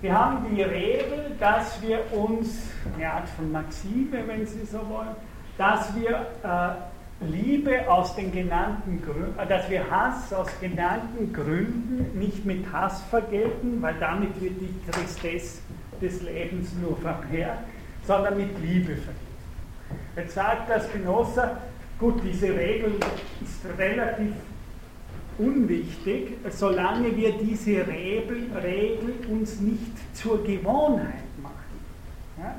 wir 0.00 0.18
haben 0.18 0.54
die 0.54 0.62
Regel, 0.62 1.36
dass 1.38 1.80
wir 1.80 2.00
uns, 2.12 2.70
eine 2.96 3.12
Art 3.12 3.28
von 3.28 3.52
Maxime, 3.52 4.26
wenn 4.26 4.44
Sie 4.46 4.64
so 4.64 4.78
wollen, 4.88 5.14
dass 5.56 5.94
wir 5.94 6.26
äh, 6.42 7.24
Liebe 7.24 7.88
aus 7.88 8.16
den 8.16 8.32
genannten 8.32 9.00
Gründen, 9.00 9.38
äh, 9.38 9.46
dass 9.46 9.70
wir 9.70 9.88
Hass 9.88 10.32
aus 10.32 10.48
genannten 10.60 11.32
Gründen 11.32 12.18
nicht 12.18 12.44
mit 12.44 12.64
Hass 12.72 13.02
vergelten, 13.10 13.80
weil 13.80 13.94
damit 14.00 14.40
wird 14.40 14.54
die 14.60 14.90
Tristesse 14.90 15.60
des 16.00 16.22
Lebens 16.22 16.70
nur 16.80 16.96
vermehrt, 16.96 17.58
sondern 18.04 18.36
mit 18.36 18.58
Liebe 18.60 18.96
vergelten. 18.96 19.20
Jetzt 20.16 20.34
sagt 20.34 20.68
der 20.68 20.80
Spinoza, 20.80 21.58
gut, 21.98 22.20
diese 22.24 22.48
Regel 22.48 22.94
ist 23.40 23.78
relativ 23.78 24.32
unwichtig, 25.42 26.38
solange 26.50 27.16
wir 27.16 27.32
diese 27.32 27.86
Regel, 27.86 28.46
Regel 28.62 29.14
uns 29.28 29.60
nicht 29.60 30.16
zur 30.16 30.42
Gewohnheit 30.44 31.24
machen. 31.42 31.54
Ja? 32.38 32.54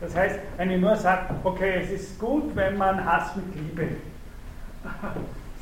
Das 0.00 0.14
heißt, 0.14 0.38
wenn 0.56 0.70
ich 0.70 0.80
nur 0.80 0.96
sage, 0.96 1.34
okay, 1.42 1.80
es 1.82 1.90
ist 1.90 2.18
gut, 2.18 2.54
wenn 2.54 2.76
man 2.76 3.04
Hass 3.04 3.34
mit 3.34 3.46
Liebe 3.56 3.88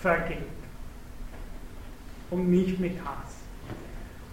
vergeht 0.00 0.38
und 2.30 2.50
nicht 2.50 2.78
mit 2.78 2.98
Hass. 3.00 3.36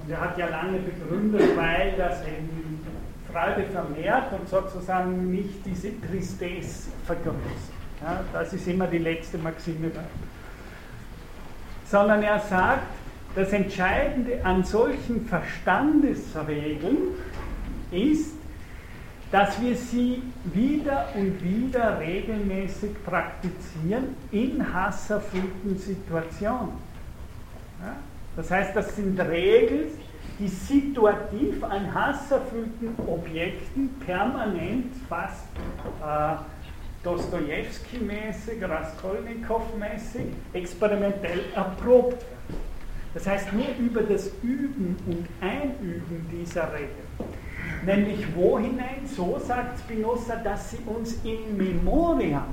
Und 0.03 0.11
er 0.11 0.19
hat 0.19 0.37
ja 0.37 0.49
lange 0.49 0.79
begründet, 0.79 1.55
weil 1.55 1.93
das 1.97 2.21
eben 2.27 2.81
Freude 3.31 3.63
vermehrt 3.71 4.33
und 4.33 4.47
sozusagen 4.49 5.31
nicht 5.31 5.65
diese 5.65 5.89
Tristesse 6.01 6.91
vergrößert. 7.05 7.39
Ja, 8.01 8.21
das 8.33 8.51
ist 8.51 8.67
immer 8.67 8.87
die 8.87 8.97
letzte 8.97 9.37
Maxime 9.37 9.89
sondern 11.93 12.23
er 12.23 12.39
sagt, 12.39 12.87
das 13.35 13.53
Entscheidende 13.53 14.43
an 14.43 14.63
solchen 14.63 15.27
Verstandesregeln 15.27 17.09
ist, 17.91 18.33
dass 19.31 19.61
wir 19.61 19.75
sie 19.75 20.23
wieder 20.43 21.09
und 21.13 21.43
wieder 21.43 21.99
regelmäßig 21.99 22.89
praktizieren 23.05 24.15
in 24.31 24.73
hasserfüllten 24.73 25.77
Situationen. 25.77 26.73
Ja? 27.79 27.95
Das 28.37 28.49
heißt, 28.49 28.75
das 28.75 28.95
sind 28.95 29.19
Regeln, 29.19 29.89
die 30.39 30.47
situativ 30.47 31.63
an 31.63 31.93
hasserfüllten 31.93 32.95
Objekten 33.05 33.89
permanent 34.03 34.95
fast 35.07 35.45
äh, 36.01 36.37
Dostoevsky-mäßig, 37.03 38.63
Raskolnikow-mäßig 38.63 40.27
experimentell 40.53 41.41
erprobt 41.55 42.21
werden. 42.21 42.63
Das 43.13 43.27
heißt, 43.27 43.53
nur 43.53 43.65
über 43.77 44.01
das 44.01 44.31
Üben 44.41 44.97
und 45.05 45.27
Einüben 45.39 46.25
dieser 46.31 46.73
Regel. 46.73 46.89
Nämlich 47.85 48.25
wo 48.35 48.57
hinein? 48.57 49.05
So 49.05 49.39
sagt 49.45 49.79
Spinoza, 49.79 50.37
dass 50.37 50.71
sie 50.71 50.79
uns 50.85 51.19
in 51.23 51.55
Memoria, 51.55 52.45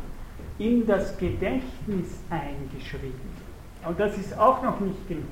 in 0.58 0.86
das 0.86 1.16
Gedächtnis 1.16 2.18
eingeschrieben 2.28 3.02
wird. 3.02 3.88
Und 3.88 3.98
das 3.98 4.18
ist 4.18 4.36
auch 4.36 4.62
noch 4.62 4.78
nicht 4.80 5.08
genug. 5.08 5.24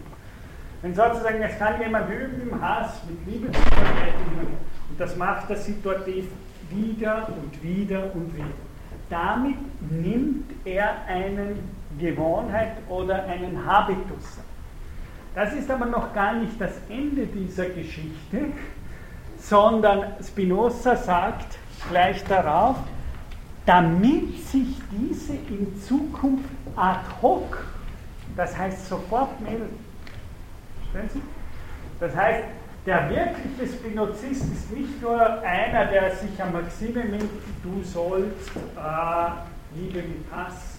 Wenn 0.81 0.95
sozusagen, 0.95 1.43
es 1.43 1.59
kann 1.59 1.81
jemand 1.81 2.09
üben, 2.11 2.59
Hass 2.63 3.03
mit 3.09 3.27
Liebe 3.27 3.53
zu 3.53 3.61
vergelten, 3.61 4.57
und 4.91 4.99
das 4.99 5.17
macht 5.17 5.51
er 5.51 5.57
situativ 5.57 6.27
wieder 6.71 7.29
und 7.29 7.63
wieder 7.63 8.15
und 8.15 8.35
wieder. 8.35 8.68
Damit 9.11 9.57
nimmt 9.91 10.51
er 10.65 11.05
eine 11.07 11.57
Gewohnheit 11.99 12.77
oder 12.89 13.25
einen 13.25 13.65
Habitus. 13.65 14.39
Das 15.35 15.53
ist 15.55 15.71
aber 15.71 15.87
noch 15.87 16.13
gar 16.13 16.35
nicht 16.35 16.61
das 16.61 16.73
Ende 16.89 17.27
dieser 17.27 17.67
Geschichte, 17.67 18.47
sondern 19.39 20.13
Spinoza 20.23 20.97
sagt 20.97 21.59
gleich 21.89 22.23
darauf, 22.25 22.77
damit 23.65 24.47
sich 24.49 24.69
diese 24.91 25.35
in 25.35 25.81
Zukunft 25.81 26.49
ad 26.75 27.01
hoc, 27.23 27.65
das 28.37 28.57
heißt 28.57 28.89
sofort 28.89 29.41
melden. 29.41 29.79
Das 32.01 32.17
heißt, 32.17 32.45
der 32.89 33.11
wirkliche 33.11 33.77
Spinozist 33.77 34.45
ist 34.51 34.73
nicht 34.73 35.03
nur 35.03 35.21
einer, 35.43 35.85
der 35.85 36.11
sich 36.17 36.43
an 36.43 36.55
Maxime 36.55 37.05
nimmt, 37.05 37.31
du 37.63 37.83
sollst 37.85 38.51
äh, 38.57 39.79
Liebe 39.79 39.99
mit 39.99 40.25
Hass, 40.33 40.79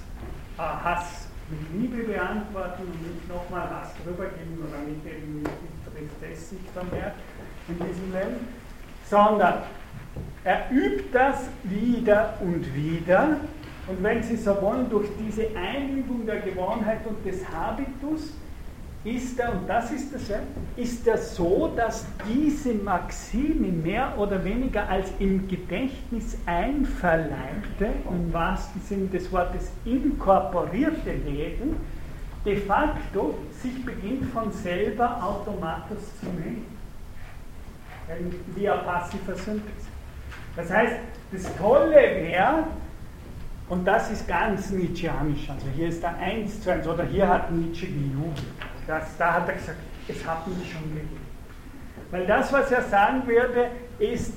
äh, 0.58 0.62
Hass 0.62 1.28
mit 1.52 1.60
Liebe 1.80 2.12
beantworten 2.12 2.82
und 2.82 3.02
nicht 3.04 3.30
nochmal 3.30 3.70
Hass 3.70 3.94
drüber 4.04 4.26
geben 4.26 4.58
oder 4.58 4.80
mit 4.88 5.46
trifft 5.46 6.34
es 6.34 6.50
sich 6.50 6.60
mehr 6.92 7.14
in 7.68 7.76
diesem 7.76 8.12
Leben, 8.12 8.48
sondern 9.08 9.60
er 10.44 10.66
übt 10.72 11.04
das 11.14 11.48
wieder 11.64 12.34
und 12.42 12.74
wieder. 12.74 13.38
Und 13.86 14.02
wenn 14.02 14.24
Sie 14.24 14.36
so 14.36 14.60
wollen, 14.60 14.90
durch 14.90 15.10
diese 15.20 15.48
Einübung 15.56 16.26
der 16.26 16.40
Gewohnheit 16.40 17.06
und 17.06 17.24
des 17.24 17.48
Habitus 17.48 18.34
ist 19.04 19.40
er, 19.40 19.54
und 19.54 19.68
das 19.68 19.92
ist 19.92 20.14
das, 20.14 20.24
ist 20.76 21.08
er 21.08 21.18
so, 21.18 21.72
dass 21.76 22.06
diese 22.28 22.74
Maxime 22.74 23.68
mehr 23.68 24.14
oder 24.18 24.44
weniger 24.44 24.90
als 24.90 25.08
im 25.20 25.48
Gedächtnis 25.48 26.38
einverleibte, 26.46 27.88
im 28.10 28.34
wahrsten 28.34 28.82
Sinne 28.82 29.08
des 29.08 29.32
Wortes 29.32 29.72
inkorporierte 29.86 31.14
Leben, 31.26 31.78
de 32.46 32.58
facto 32.58 33.36
sich 33.62 33.86
beginnt 33.86 34.26
von 34.34 34.52
selber 34.52 35.24
automatisch 35.24 36.04
zu 36.20 36.26
nehmen. 36.26 36.66
Via 38.56 38.76
passiver 38.78 39.36
Synthese. 39.36 39.88
Das 40.56 40.70
heißt, 40.72 40.96
das 41.32 41.56
Tolle 41.58 41.96
wäre, 41.96 42.64
und 43.70 43.86
das 43.86 44.12
ist 44.12 44.28
ganz 44.28 44.72
Nietzscheanisch, 44.72 45.48
also 45.50 45.68
hier 45.76 45.88
ist 45.90 46.04
da 46.04 46.16
eins 46.20 46.60
zu 46.60 46.74
eins, 46.74 46.88
oder 46.88 47.06
hier 47.06 47.30
hat 47.30 47.52
Nietzsche 47.52 47.86
gejubelt. 47.86 48.44
Das, 48.90 49.16
da 49.20 49.34
hat 49.34 49.48
er 49.48 49.54
gesagt, 49.54 49.78
es 50.08 50.26
hat 50.26 50.48
mich 50.48 50.72
schon 50.72 50.82
gegeben. 50.90 51.20
Weil 52.10 52.26
das, 52.26 52.52
was 52.52 52.72
er 52.72 52.82
sagen 52.82 53.22
würde, 53.28 53.68
ist, 54.00 54.34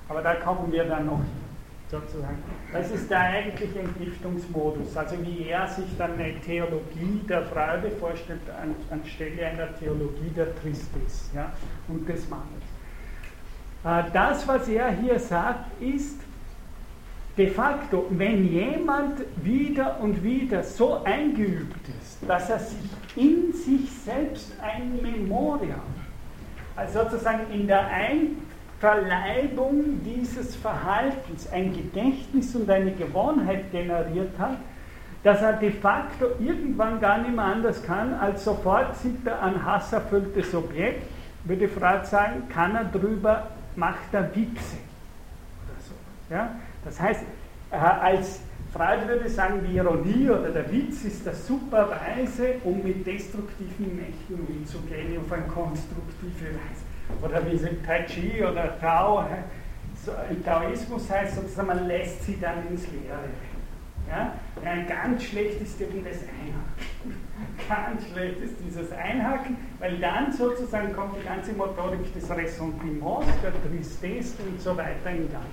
Aber 0.07 0.21
da 0.21 0.35
kommen 0.35 0.71
wir 0.71 0.83
dann 0.83 1.07
noch 1.07 1.17
hin 1.17 1.42
sozusagen. 1.89 2.41
Das 2.71 2.91
ist 2.91 3.09
der 3.09 3.19
eigentliche 3.19 3.79
Entgiftungsmodus, 3.79 4.95
also 4.97 5.15
wie 5.21 5.47
er 5.47 5.67
sich 5.67 5.85
dann 5.97 6.13
eine 6.13 6.39
Theologie 6.41 7.21
der 7.27 7.43
Freude 7.43 7.91
vorstellt, 7.99 8.41
an, 8.61 8.75
anstelle 8.89 9.45
einer 9.45 9.77
Theologie 9.77 10.31
der 10.35 10.55
Tristis 10.55 11.29
ja, 11.35 11.51
und 11.87 12.07
des 12.07 12.27
Mangels. 12.29 12.63
Äh, 13.83 14.11
das, 14.11 14.47
was 14.47 14.67
er 14.67 14.91
hier 14.91 15.19
sagt, 15.19 15.81
ist 15.81 16.19
de 17.37 17.47
facto, 17.47 18.05
wenn 18.11 18.47
jemand 18.47 19.21
wieder 19.43 19.99
und 19.99 20.23
wieder 20.23 20.63
so 20.63 21.03
eingeübt 21.03 21.87
ist, 22.01 22.17
dass 22.27 22.49
er 22.49 22.59
sich 22.59 22.89
in 23.15 23.51
sich 23.53 23.91
selbst 23.91 24.53
ein 24.61 24.99
Memorial, 25.01 25.79
also 26.75 27.03
sozusagen 27.03 27.51
in 27.51 27.67
der 27.67 27.87
ein 27.87 28.37
Verleibung 28.83 30.03
dieses 30.03 30.57
Verhaltens 30.57 31.49
ein 31.53 31.71
Gedächtnis 31.71 32.53
und 32.53 32.69
eine 32.69 32.91
Gewohnheit 32.91 33.71
generiert 33.71 34.37
hat, 34.37 34.57
dass 35.23 35.41
er 35.41 35.53
de 35.53 35.71
facto 35.71 36.25
irgendwann 36.37 36.99
gar 36.99 37.19
nicht 37.19 37.33
mehr 37.33 37.45
anders 37.45 37.81
kann, 37.81 38.13
als 38.13 38.43
sofort 38.43 38.97
sieht 38.97 39.25
er 39.25 39.41
ein 39.41 39.65
hasserfülltes 39.65 40.53
Objekt, 40.53 41.03
würde 41.45 41.69
Freud 41.69 42.05
sagen, 42.05 42.49
kann 42.49 42.75
er 42.75 42.83
drüber, 42.83 43.47
macht 43.77 44.11
er. 44.11 44.23
Oder 44.23 44.33
so. 45.79 45.93
Ja? 46.29 46.49
Das 46.83 46.99
heißt, 46.99 47.21
als 47.71 48.41
Freud 48.73 49.07
würde 49.07 49.29
sagen, 49.29 49.61
die 49.65 49.77
Ironie 49.77 50.29
oder 50.29 50.49
der 50.49 50.69
Witz 50.69 51.05
ist 51.05 51.25
eine 51.25 51.37
super 51.37 51.89
Weise, 51.89 52.55
um 52.65 52.83
mit 52.83 53.07
destruktiven 53.07 53.95
Mächten 53.95 54.45
umzugehen 54.45 55.17
auf 55.25 55.31
eine 55.31 55.43
konstruktive 55.43 56.47
Weise 56.47 56.92
oder 57.21 57.45
wie 57.45 57.55
es 57.55 57.63
im 57.63 57.83
Tai 57.83 58.03
Chi 58.03 58.43
oder 58.43 58.79
Tao, 58.79 59.25
im 60.29 60.43
Taoismus 60.43 61.09
heißt 61.09 61.35
sozusagen, 61.35 61.67
man 61.67 61.87
lässt 61.87 62.23
sie 62.25 62.37
dann 62.39 62.67
ins 62.69 62.87
Leere. 62.87 63.29
Ja? 64.09 64.33
Ein 64.65 64.87
ganz 64.87 65.23
schlecht 65.23 65.61
ist 65.61 65.79
eben 65.81 66.03
das 66.03 66.17
Einhaken. 66.17 67.23
Ganz 67.67 68.07
schlecht 68.07 68.39
ist 68.39 68.55
dieses 68.65 68.91
Einhaken, 68.91 69.57
weil 69.79 69.97
dann 69.99 70.31
sozusagen 70.31 70.93
kommt 70.93 71.15
die 71.17 71.25
ganze 71.25 71.53
Motorik 71.53 72.13
des 72.13 72.29
Ressentiments, 72.29 73.27
der 73.41 73.51
Tristesse 73.69 74.43
und 74.43 74.61
so 74.61 74.75
weiter 74.77 75.09
in 75.09 75.31
Gang. 75.31 75.43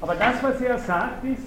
Aber 0.00 0.14
das, 0.14 0.42
was 0.42 0.60
er 0.60 0.78
sagt, 0.78 1.24
ist, 1.24 1.42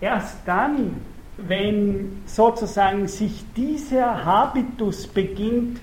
erst 0.00 0.38
dann, 0.46 0.96
wenn 1.36 2.22
sozusagen 2.26 3.06
sich 3.06 3.44
dieser 3.54 4.24
Habitus 4.24 5.06
beginnt 5.06 5.80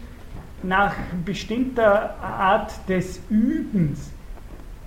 nach 0.68 0.96
bestimmter 1.24 2.16
Art 2.22 2.74
des 2.88 3.20
Übens 3.30 4.12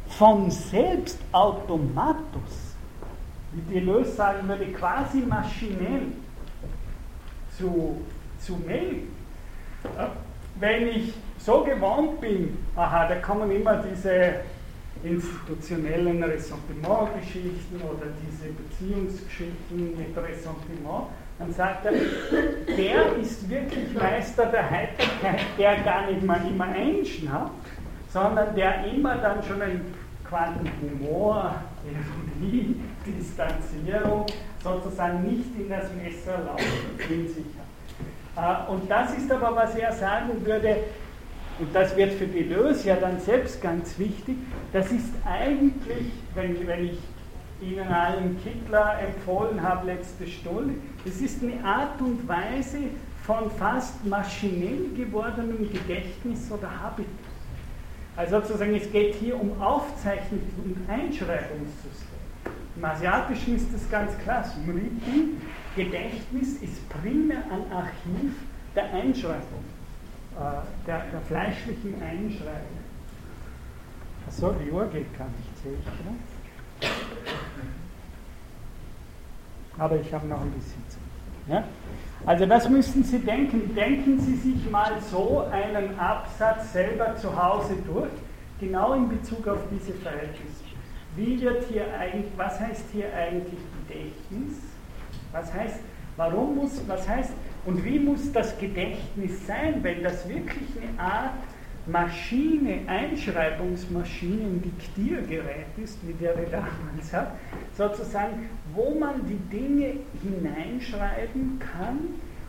von 0.08 0.50
selbst 0.50 1.18
automatus, 1.32 2.74
wie 3.52 3.74
Deleuze 3.74 4.12
sagen 4.12 4.48
würde, 4.48 4.66
quasi 4.66 5.18
maschinell 5.20 6.12
zu, 7.56 8.00
zu 8.40 8.56
melden. 8.56 9.14
Wenn 10.58 10.88
ich 10.88 11.14
so 11.38 11.62
gewohnt 11.62 12.20
bin, 12.20 12.56
aha, 12.74 13.08
da 13.08 13.16
kommen 13.16 13.50
immer 13.50 13.76
diese 13.76 14.40
institutionellen 15.02 16.22
Ressentiment-Geschichten 16.22 17.76
oder 17.76 18.06
diese 18.26 18.50
Beziehungsgeschichten 18.52 19.96
mit 19.96 20.16
Ressentiment, 20.16 21.06
dann 21.38 21.52
sagt 21.52 21.86
er, 21.86 21.92
der 21.92 23.16
ist 23.16 23.48
wirklich 23.48 23.94
Meister 23.94 24.46
der 24.46 24.68
Heiterkeit, 24.68 25.40
der 25.56 25.76
gar 25.82 26.10
nicht 26.10 26.22
mal 26.22 26.40
immer 26.48 26.64
einschnappt, 26.66 27.52
sondern 28.12 28.54
der 28.56 28.84
immer 28.86 29.16
dann 29.16 29.42
schon 29.42 29.62
ein 29.62 29.80
Quantenhumor, 30.28 31.54
Ironie, 31.84 32.76
Distanzierung 33.06 34.26
sozusagen 34.62 35.22
nicht 35.22 35.58
in 35.58 35.68
das 35.68 35.84
Messer 35.94 36.38
laufen 36.44 36.64
in 37.08 37.28
sich 37.28 37.44
hat. 38.36 38.66
Äh, 38.68 38.70
und 38.70 38.90
das 38.90 39.16
ist 39.16 39.30
aber, 39.30 39.54
was 39.54 39.74
er 39.76 39.92
sagen 39.92 40.44
würde, 40.44 40.76
und 41.60 41.74
das 41.74 41.96
wird 41.96 42.12
für 42.12 42.26
Deleuze 42.26 42.88
ja 42.88 42.96
dann 42.96 43.18
selbst 43.20 43.60
ganz 43.62 43.98
wichtig, 43.98 44.36
das 44.72 44.92
ist 44.92 45.12
eigentlich, 45.24 46.12
wenn, 46.34 46.66
wenn 46.66 46.86
ich 46.86 46.98
Ihnen 47.60 47.88
allen 47.88 48.38
Kittler 48.42 48.98
empfohlen 49.00 49.62
habe 49.62 49.86
letzte 49.86 50.26
Stunde. 50.26 50.74
Es 51.04 51.20
ist 51.20 51.42
eine 51.42 51.62
Art 51.64 52.00
und 52.00 52.26
Weise 52.28 52.78
von 53.24 53.50
fast 53.50 54.04
maschinell 54.06 54.90
gewordenem 54.96 55.70
Gedächtnis 55.70 56.50
oder 56.50 56.70
Habitus. 56.82 57.08
Also 58.16 58.40
sozusagen, 58.40 58.74
es 58.74 58.90
geht 58.90 59.14
hier 59.16 59.40
um 59.40 59.52
Aufzeichnungs- 59.60 60.58
und 60.64 60.76
Einschreibungssystem. 60.88 62.18
Im 62.76 62.84
Asiatischen 62.84 63.56
ist 63.56 63.74
das 63.74 63.90
ganz 63.90 64.16
klar. 64.18 64.44
Smriti, 64.44 65.36
Gedächtnis, 65.74 66.62
ist 66.62 66.88
primär 66.88 67.38
ein 67.50 67.72
Archiv 67.72 68.32
der 68.74 68.92
Einschreibung, 68.92 69.64
äh, 70.36 70.86
der, 70.86 71.04
der 71.12 71.20
fleischlichen 71.22 71.94
Einschreibung. 72.00 72.78
Achso, 74.26 74.54
die 74.64 74.70
Uhr 74.70 74.86
geht 74.86 75.16
gar 75.18 75.26
nicht, 75.28 75.62
sehe 75.62 75.72
ich, 75.72 75.86
oder? 75.86 76.14
Aber 79.78 79.96
ich 79.96 80.12
habe 80.12 80.26
noch 80.26 80.40
ein 80.40 80.50
bisschen 80.50 80.82
Zeit. 80.88 81.00
Ja? 81.48 81.64
Also 82.26 82.46
das 82.46 82.68
müssen 82.68 83.04
Sie 83.04 83.20
denken. 83.20 83.74
Denken 83.74 84.18
Sie 84.20 84.34
sich 84.36 84.70
mal 84.70 84.92
so 85.10 85.44
einen 85.50 85.98
Absatz 85.98 86.72
selber 86.72 87.16
zu 87.16 87.34
Hause 87.40 87.74
durch, 87.86 88.10
genau 88.60 88.94
in 88.94 89.08
Bezug 89.08 89.46
auf 89.46 89.60
diese 89.70 89.92
Verhältnisse. 89.92 90.64
Wie 91.16 91.40
wird 91.40 91.64
hier 91.64 91.84
eigentlich, 91.98 92.32
was 92.36 92.60
heißt 92.60 92.84
hier 92.92 93.06
eigentlich 93.14 93.58
Gedächtnis? 93.88 94.58
Was 95.32 95.52
heißt, 95.52 95.80
warum 96.16 96.56
muss, 96.56 96.82
was 96.86 97.08
heißt, 97.08 97.32
und 97.66 97.84
wie 97.84 97.98
muss 97.98 98.32
das 98.32 98.58
Gedächtnis 98.58 99.46
sein, 99.46 99.82
wenn 99.82 100.02
das 100.02 100.28
wirklich 100.28 100.68
eine 100.80 101.00
Art 101.00 101.32
Maschine, 101.86 102.80
Einschreibungsmaschine, 102.86 104.44
ein 104.44 104.62
Diktiergerät 104.62 105.66
ist, 105.82 105.98
wie 106.06 106.12
der 106.12 106.34
damals 106.34 107.12
hat, 107.12 107.32
sozusagen, 107.76 108.50
wo 108.74 108.98
man 108.98 109.26
die 109.26 109.56
Dinge 109.56 109.94
hineinschreiben 110.22 111.58
kann, 111.58 111.98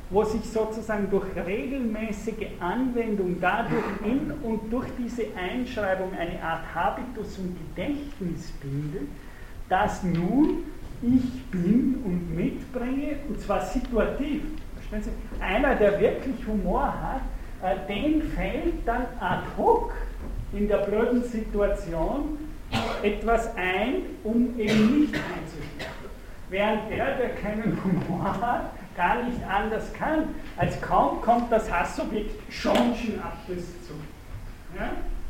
wo 0.09 0.23
sich 0.23 0.43
sozusagen 0.43 1.09
durch 1.09 1.25
regelmäßige 1.35 2.47
Anwendung 2.59 3.37
dadurch 3.39 3.83
in 4.03 4.31
und 4.41 4.71
durch 4.71 4.87
diese 4.97 5.25
Einschreibung 5.37 6.11
eine 6.17 6.41
Art 6.41 6.63
Habitus 6.73 7.37
und 7.37 7.55
Gedächtnis 7.75 8.51
bildet, 8.61 9.07
das 9.69 10.03
nun 10.03 10.63
ich 11.01 11.43
bin 11.51 12.01
und 12.03 12.35
mitbringe, 12.35 13.17
und 13.27 13.39
zwar 13.39 13.61
situativ. 13.61 14.41
Verstehen 14.75 15.03
Sie? 15.03 15.43
Einer, 15.43 15.75
der 15.75 15.99
wirklich 15.99 16.35
Humor 16.47 16.87
hat, 16.87 17.21
äh, 17.61 17.87
dem 17.87 18.21
fällt 18.31 18.85
dann 18.85 19.05
ad 19.19 19.43
hoc 19.57 19.93
in 20.53 20.67
der 20.67 20.77
blöden 20.77 21.23
Situation 21.23 22.37
etwas 23.01 23.55
ein, 23.55 24.01
um 24.23 24.59
eben 24.59 25.01
nicht 25.01 25.13
einzuschlafen. 25.13 25.98
Während 26.49 26.89
der, 26.89 27.15
der 27.17 27.35
keinen 27.35 27.77
Humor 27.83 28.35
hat, 28.41 28.71
gar 28.97 29.23
nicht 29.23 29.41
anders 29.47 29.93
kann, 29.93 30.35
als 30.57 30.81
kaum 30.81 31.21
kommt 31.21 31.51
das 31.51 31.71
Hassobjekt 31.71 32.31
schon 32.51 32.75
schon 32.95 33.19
ab 33.21 33.37
bis 33.47 33.65
zu. 33.87 33.93
Ja? 34.77 34.89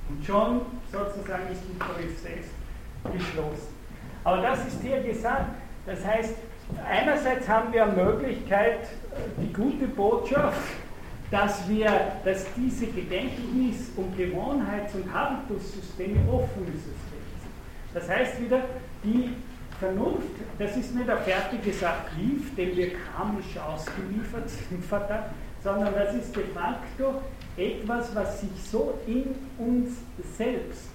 Und 0.09 0.25
schon 0.25 0.61
sozusagen 0.91 1.51
ist 1.51 1.61
die 1.67 1.77
Prozess 1.77 2.45
geschlossen. 3.03 3.75
Aber 4.23 4.41
das 4.41 4.65
ist 4.65 4.81
hier 4.81 5.01
gesagt. 5.01 5.49
Das 5.85 6.05
heißt, 6.05 6.35
einerseits 6.87 7.47
haben 7.47 7.73
wir 7.73 7.85
Möglichkeit, 7.85 8.87
die 9.41 9.51
gute 9.53 9.87
Botschaft, 9.87 10.61
dass 11.31 11.67
wir, 11.69 11.91
dass 12.25 12.45
diese 12.55 12.87
Gedächtnis- 12.87 13.91
und 13.95 14.17
Gewohnheits- 14.17 14.95
und 14.95 15.13
Habitussysteme 15.13 16.17
offene 16.27 16.71
Systeme 16.71 17.27
sind. 17.39 17.93
Das 17.93 18.09
heißt 18.09 18.41
wieder, 18.41 18.61
die 19.03 19.35
Vernunft, 19.79 20.27
das 20.57 20.75
ist 20.75 20.93
nicht 20.93 21.09
ein 21.09 21.23
fertiges 21.23 21.83
Archiv, 21.83 22.53
dem 22.55 22.75
wir 22.75 22.91
karmisch 22.93 23.57
ausgeliefert 23.57 24.49
sind, 24.49 24.83
sondern 25.63 25.93
das 25.93 26.15
ist 26.15 26.35
de 26.35 26.43
facto 26.53 27.21
etwas, 27.55 28.13
was 28.13 28.41
sich 28.41 28.49
so 28.69 28.99
in 29.07 29.35
uns 29.57 29.91
selbst, 30.37 30.89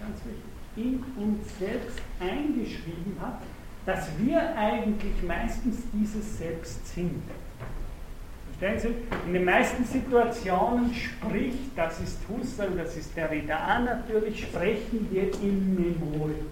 ganz 0.00 0.18
wichtig, 0.24 0.52
in 0.76 1.04
uns 1.22 1.58
selbst 1.58 1.98
eingeschrieben 2.20 3.16
hat, 3.20 3.40
dass 3.84 4.08
wir 4.18 4.56
eigentlich 4.56 5.22
meistens 5.26 5.78
dieses 5.92 6.38
Selbst 6.38 6.86
sind. 6.94 7.22
Verstehen 8.58 8.94
Sie? 8.94 9.26
In 9.26 9.32
den 9.32 9.44
meisten 9.44 9.84
Situationen 9.84 10.94
spricht, 10.94 11.76
das 11.76 12.00
ist 12.00 12.18
Husserl, 12.28 12.76
das 12.76 12.96
ist 12.96 13.16
Derrida 13.16 13.80
natürlich, 13.80 14.42
sprechen 14.42 15.08
wir 15.10 15.32
im 15.42 15.74
Memorium. 15.74 16.46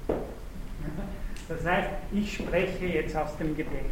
Das 1.48 1.64
heißt, 1.64 1.90
ich 2.12 2.34
spreche 2.34 2.86
jetzt 2.86 3.16
aus 3.16 3.36
dem 3.36 3.56
Gedächtnis. 3.56 3.90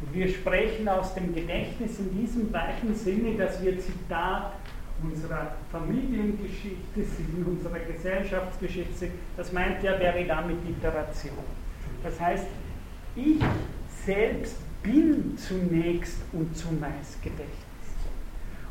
Und 0.00 0.14
wir 0.14 0.28
sprechen 0.28 0.88
aus 0.88 1.14
dem 1.14 1.34
Gedächtnis 1.34 1.98
in 1.98 2.18
diesem 2.18 2.52
weiten 2.52 2.94
Sinne, 2.94 3.36
dass 3.36 3.62
wir 3.62 3.78
Zitat 3.78 4.52
unserer 5.02 5.56
Familiengeschichte 5.70 6.76
sind, 6.94 7.46
unserer 7.46 7.80
Gesellschaftsgeschichte 7.80 9.08
Das 9.36 9.52
meint 9.52 9.82
ja 9.82 9.96
Derrida 9.96 10.42
mit 10.42 10.56
Iteration. 10.68 11.34
Das 12.02 12.18
heißt, 12.20 12.46
ich 13.16 13.40
selbst 14.04 14.56
bin 14.82 15.36
zunächst 15.36 16.18
und 16.32 16.56
zumeist 16.56 17.22
Gedächtnis. 17.22 17.54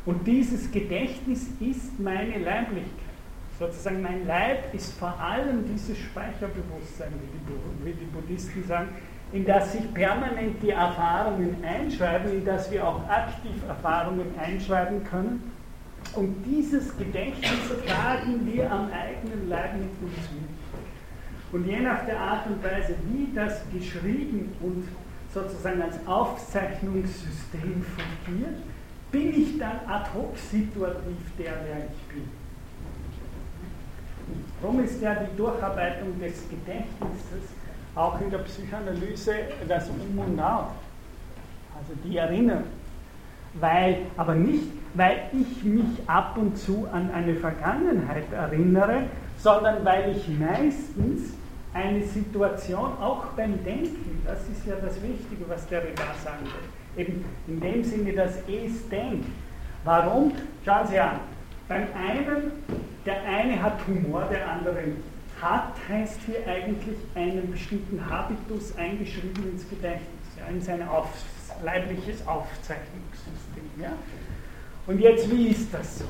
Und 0.06 0.26
dieses 0.26 0.70
Gedächtnis 0.70 1.48
ist 1.60 1.98
meine 1.98 2.38
Leiblichkeit. 2.38 3.03
Sozusagen 3.58 4.02
mein 4.02 4.26
Leib 4.26 4.74
ist 4.74 4.98
vor 4.98 5.18
allem 5.20 5.64
dieses 5.72 5.96
Speicherbewusstsein, 5.96 7.12
wie 7.12 7.86
die, 7.86 7.86
wie 7.86 7.92
die 7.92 8.06
Buddhisten 8.06 8.64
sagen, 8.66 8.88
in 9.32 9.44
das 9.44 9.72
sich 9.72 9.92
permanent 9.94 10.62
die 10.62 10.70
Erfahrungen 10.70 11.56
einschreiben, 11.64 12.32
in 12.32 12.44
das 12.44 12.70
wir 12.70 12.86
auch 12.86 13.08
aktiv 13.08 13.62
Erfahrungen 13.68 14.26
einschreiben 14.38 15.04
können. 15.04 15.52
Und 16.14 16.44
dieses 16.44 16.96
Gedächtnis 16.96 17.50
tragen 17.86 18.44
wir 18.44 18.70
am 18.70 18.90
eigenen 18.92 19.48
Leib 19.48 19.74
mit 19.74 19.90
uns 20.02 20.30
mit. 20.32 20.50
Und 21.52 21.66
je 21.66 21.80
nach 21.80 22.04
der 22.04 22.18
Art 22.18 22.46
und 22.48 22.62
Weise, 22.62 22.96
wie 23.10 23.32
das 23.34 23.62
geschrieben 23.72 24.52
und 24.60 24.84
sozusagen 25.32 25.80
als 25.82 25.96
Aufzeichnungssystem 26.06 27.84
fungiert, 28.24 28.56
bin 29.10 29.40
ich 29.40 29.58
dann 29.58 29.80
ad 29.88 30.10
hoc 30.14 30.36
situativ 30.36 31.18
der, 31.38 31.52
der 31.52 31.86
ich 31.86 32.14
bin. 32.14 32.43
Darum 34.60 34.82
ist 34.82 35.00
ja 35.02 35.14
die 35.14 35.36
Durcharbeitung 35.36 36.18
des 36.20 36.48
Gedächtnisses 36.48 37.50
auch 37.94 38.20
in 38.20 38.30
der 38.30 38.38
Psychoanalyse 38.38 39.34
das 39.68 39.88
Um 39.88 40.18
und 40.18 40.40
Auf, 40.40 40.70
also 41.76 41.92
die 42.04 42.16
Erinnerung. 42.16 42.64
Weil, 43.54 43.98
aber 44.16 44.34
nicht, 44.34 44.64
weil 44.94 45.30
ich 45.32 45.62
mich 45.62 46.08
ab 46.08 46.36
und 46.36 46.56
zu 46.56 46.88
an 46.92 47.10
eine 47.12 47.36
Vergangenheit 47.36 48.32
erinnere, 48.32 49.04
sondern 49.38 49.84
weil 49.84 50.16
ich 50.16 50.28
meistens 50.28 51.34
eine 51.72 52.02
Situation 52.04 52.92
auch 53.00 53.26
beim 53.36 53.62
Denken, 53.64 54.22
das 54.24 54.40
ist 54.48 54.66
ja 54.66 54.74
das 54.76 54.96
Wichtige, 55.02 55.48
was 55.48 55.66
der 55.68 55.82
Reda 55.82 56.02
sagen 56.24 56.44
will, 56.44 57.04
eben 57.04 57.24
in 57.46 57.60
dem 57.60 57.84
Sinne, 57.84 58.12
dass 58.12 58.38
es 58.48 58.88
denkt. 58.88 59.26
Warum? 59.84 60.32
Schauen 60.64 60.86
Sie 60.86 60.98
an, 60.98 61.20
beim 61.68 61.86
einen, 61.94 62.52
der 63.06 63.22
eine 63.24 63.62
hat 63.62 63.78
Humor, 63.86 64.24
der 64.30 64.48
andere. 64.48 64.82
Hat 65.40 65.72
heißt 65.88 66.20
hier 66.26 66.46
eigentlich 66.46 66.96
einen 67.14 67.50
bestimmten 67.50 68.08
Habitus 68.08 68.76
eingeschrieben 68.76 69.50
ins 69.52 69.68
Gedächtnis, 69.68 70.06
ja, 70.38 70.46
in 70.46 70.62
sein 70.62 70.86
auf, 70.88 71.08
leibliches 71.62 72.26
Aufzeichnungssystem. 72.26 73.64
Ja. 73.80 73.92
Und 74.86 75.00
jetzt, 75.00 75.30
wie 75.30 75.48
ist 75.48 75.72
das 75.74 75.98
so? 75.98 76.04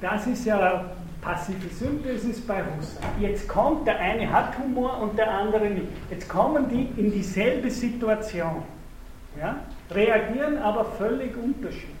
Das 0.00 0.26
ist 0.26 0.44
ja 0.44 0.84
passive 1.20 1.68
Synthesis 1.74 2.40
bei 2.40 2.62
Husserl. 2.62 3.02
Jetzt 3.20 3.48
kommt, 3.48 3.86
der 3.86 3.98
eine 3.98 4.30
hat 4.30 4.56
Humor 4.58 4.98
und 5.00 5.18
der 5.18 5.30
andere 5.30 5.68
nicht. 5.68 5.88
Jetzt 6.10 6.28
kommen 6.28 6.68
die 6.68 7.00
in 7.00 7.10
dieselbe 7.12 7.70
Situation, 7.70 8.62
ja, 9.38 9.56
reagieren 9.90 10.58
aber 10.58 10.84
völlig 10.84 11.36
unterschiedlich. 11.36 11.96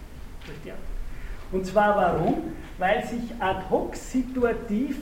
Und 1.52 1.66
zwar 1.66 1.96
warum? 1.96 2.42
Weil 2.78 3.06
sich 3.06 3.34
ad 3.40 3.62
hoc 3.70 3.96
situativ 3.96 4.96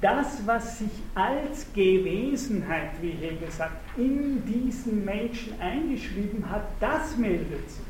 das, 0.00 0.40
was 0.46 0.78
sich 0.78 0.90
als 1.14 1.66
Gewesenheit, 1.74 2.90
wie 3.02 3.10
Hegel 3.10 3.50
sagt, 3.50 3.76
in 3.98 4.42
diesen 4.46 5.04
Menschen 5.04 5.60
eingeschrieben 5.60 6.44
hat, 6.50 6.62
das 6.80 7.16
meldet 7.18 7.70
sich. 7.70 7.84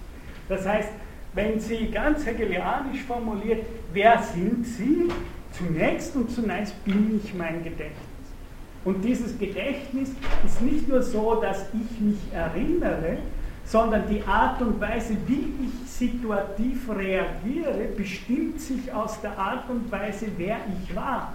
Das 0.49 0.67
heißt, 0.67 0.89
wenn 1.35 1.61
Sie 1.61 1.87
ganz 1.87 2.27
hegelianisch 2.27 3.03
formuliert, 3.07 3.65
wer 3.93 4.21
sind 4.21 4.67
Sie? 4.67 5.09
Zunächst 5.53 6.17
und 6.17 6.31
zunächst 6.31 6.85
bin 6.85 7.21
ich 7.23 7.35
mein 7.35 7.63
Gedächtnis. 7.63 7.97
Und 8.85 9.05
dieses 9.05 9.39
Gedächtnis 9.39 10.11
ist 10.45 10.63
nicht 10.63 10.89
nur 10.89 11.03
so, 11.03 11.37
dass 11.41 11.67
ich 11.73 12.01
mich 12.01 12.19
erinnere, 12.33 13.19
sondern 13.71 14.09
die 14.09 14.21
Art 14.25 14.61
und 14.63 14.81
Weise, 14.81 15.17
wie 15.29 15.55
ich 15.65 15.89
situativ 15.89 16.91
reagiere, 16.91 17.85
bestimmt 17.97 18.61
sich 18.61 18.93
aus 18.93 19.21
der 19.21 19.39
Art 19.39 19.71
und 19.71 19.91
Weise, 19.93 20.27
wer 20.37 20.57
ich 20.83 20.97
war. 20.97 21.35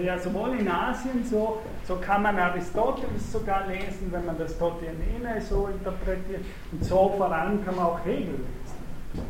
Ja, 0.00 0.16
sowohl 0.16 0.58
in 0.60 0.68
Asien, 0.68 1.24
so, 1.24 1.58
so 1.88 1.96
kann 1.96 2.22
man 2.22 2.38
Aristoteles 2.38 3.32
sogar 3.32 3.66
lesen, 3.66 4.12
wenn 4.12 4.26
man 4.26 4.38
das 4.38 4.56
Totianene 4.56 5.40
so 5.40 5.66
interpretiert, 5.66 6.44
und 6.70 6.84
so 6.84 7.14
voran 7.16 7.64
kann 7.64 7.74
man 7.74 7.86
auch 7.86 8.04
Hegel 8.04 8.34
lesen. 8.34 9.26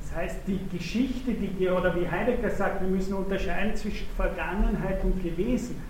Das 0.00 0.16
heißt, 0.16 0.36
die 0.46 0.60
Geschichte, 0.74 1.32
die, 1.34 1.68
oder 1.68 1.94
wie 1.96 2.08
Heidegger 2.08 2.50
sagt, 2.50 2.80
wir 2.80 2.88
müssen 2.88 3.12
unterscheiden 3.12 3.76
zwischen 3.76 4.06
Vergangenheit 4.16 5.04
und 5.04 5.22
Gewesenheit. 5.22 5.84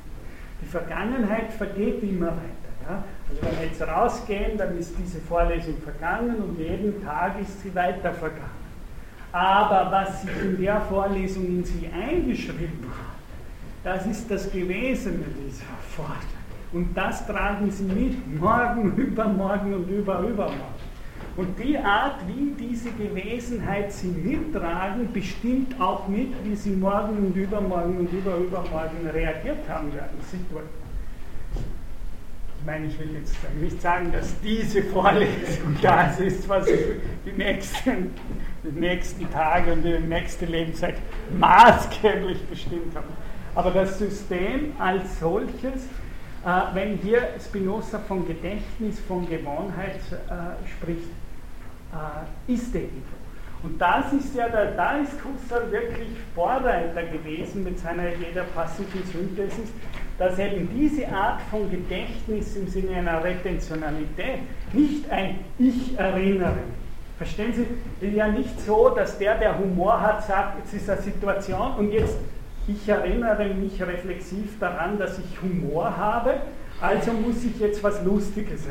Die 0.60 0.66
Vergangenheit 0.66 1.52
vergeht 1.52 2.02
immer 2.02 2.28
weiter. 2.28 2.70
Ja? 2.88 3.04
Also 3.30 3.42
wenn 3.42 3.58
wir 3.60 3.66
jetzt 3.66 3.82
rausgehen, 3.82 4.58
dann 4.58 4.76
ist 4.78 4.94
diese 4.98 5.20
Vorlesung 5.20 5.76
vergangen 5.78 6.36
und 6.36 6.58
jeden 6.58 7.04
Tag 7.04 7.40
ist 7.40 7.62
sie 7.62 7.74
weiter 7.74 8.12
vergangen. 8.12 8.60
Aber 9.32 9.90
was 9.92 10.22
sich 10.22 10.30
in 10.42 10.60
der 10.60 10.80
Vorlesung 10.82 11.46
in 11.46 11.64
sie 11.64 11.88
eingeschrieben 11.92 12.84
hat, 12.88 13.20
das 13.84 14.06
ist 14.06 14.30
das 14.30 14.50
Gewesene 14.50 15.24
dieser 15.46 15.64
Vorlesung. 15.94 16.40
Und 16.72 16.96
das 16.96 17.26
tragen 17.26 17.70
sie 17.70 17.84
mit, 17.84 18.40
morgen, 18.40 18.92
übermorgen 18.96 19.74
und 19.74 19.88
überübermorgen. 19.88 20.80
Und 21.36 21.58
die 21.58 21.78
Art, 21.78 22.16
wie 22.26 22.52
diese 22.58 22.90
Gewesenheit 22.90 23.92
sie 23.92 24.08
mittragen, 24.08 25.12
bestimmt 25.12 25.80
auch 25.80 26.06
mit, 26.08 26.32
wie 26.44 26.56
sie 26.56 26.70
morgen 26.70 27.16
und 27.18 27.36
übermorgen 27.36 27.98
und 27.98 28.12
überübermorgen 28.12 29.08
reagiert 29.12 29.68
haben 29.68 29.92
werden. 29.94 30.18
Situativ. 30.30 30.79
Ich 32.60 32.66
meine, 32.66 32.86
ich 32.86 32.98
will 32.98 33.14
jetzt 33.18 33.34
nicht 33.58 33.80
sagen, 33.80 34.12
dass 34.12 34.38
diese 34.40 34.82
Vorlesung 34.82 35.76
das 35.82 36.20
ist, 36.20 36.46
was 36.46 36.68
ich 36.68 36.80
die 37.24 37.32
nächsten, 37.32 38.14
die 38.62 38.78
nächsten 38.78 39.30
Tage 39.32 39.72
und 39.72 39.82
die 39.82 39.98
nächste 39.98 40.44
Lebenszeit 40.44 40.96
maßgeblich 41.38 42.44
bestimmt 42.46 42.94
habe. 42.94 43.06
Aber 43.54 43.70
das 43.70 43.98
System 43.98 44.74
als 44.78 45.18
solches, 45.18 45.86
äh, 46.44 46.74
wenn 46.74 46.98
hier 46.98 47.30
Spinoza 47.42 47.98
von 47.98 48.26
Gedächtnis, 48.26 49.00
von 49.00 49.26
Gewohnheit 49.28 50.00
äh, 50.12 50.68
spricht, 50.68 51.08
äh, 51.92 52.52
ist 52.52 52.74
eben 52.74 53.02
und 53.62 53.80
das 53.80 54.12
ist 54.12 54.34
ja, 54.34 54.48
da, 54.48 54.66
da 54.66 54.96
ist 54.96 55.12
Husserl 55.22 55.70
wirklich 55.70 56.08
Vorreiter 56.34 57.02
gewesen 57.02 57.62
mit 57.62 57.78
seiner 57.78 58.08
Idee 58.08 58.32
der 58.34 58.44
passiven 58.44 59.02
Synthesis, 59.04 59.70
dass 60.20 60.38
eben 60.38 60.68
diese 60.76 61.08
Art 61.08 61.40
von 61.50 61.70
Gedächtnis 61.70 62.54
im 62.54 62.68
Sinne 62.68 62.98
einer 62.98 63.24
Retentionalität 63.24 64.40
nicht 64.72 65.10
ein 65.10 65.38
Ich 65.58 65.98
erinnere, 65.98 66.58
Verstehen 67.20 67.52
Sie? 67.52 67.66
Es 68.00 68.08
ist 68.08 68.16
ja 68.16 68.28
nicht 68.28 68.58
so, 68.62 68.88
dass 68.88 69.18
der, 69.18 69.36
der 69.36 69.58
Humor 69.58 70.00
hat, 70.00 70.26
sagt, 70.26 70.58
jetzt 70.58 70.72
ist 70.72 70.88
eine 70.88 71.02
Situation 71.02 71.74
und 71.76 71.92
jetzt, 71.92 72.16
ich 72.66 72.88
erinnere 72.88 73.44
mich 73.52 73.82
reflexiv 73.82 74.58
daran, 74.58 74.98
dass 74.98 75.18
ich 75.18 75.42
Humor 75.42 75.94
habe, 75.94 76.36
also 76.80 77.12
muss 77.12 77.44
ich 77.44 77.60
jetzt 77.60 77.82
was 77.82 78.02
Lustiges 78.04 78.62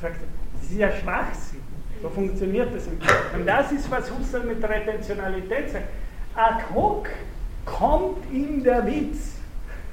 erfinden. 0.00 0.24
Das 0.54 0.70
ist 0.70 0.78
ja 0.78 0.90
Schwachsinn. 0.90 1.60
So 2.00 2.08
funktioniert 2.08 2.74
das 2.74 2.86
Kopf. 2.86 3.34
Und 3.34 3.44
das 3.46 3.70
ist, 3.70 3.90
was 3.90 4.10
Husserl 4.10 4.44
mit 4.44 4.64
Retentionalität 4.64 5.70
sagt. 5.70 5.84
Ad 6.34 6.64
hoc 6.74 7.10
kommt 7.66 8.24
ihm 8.32 8.64
der 8.64 8.86
Witz. 8.86 9.33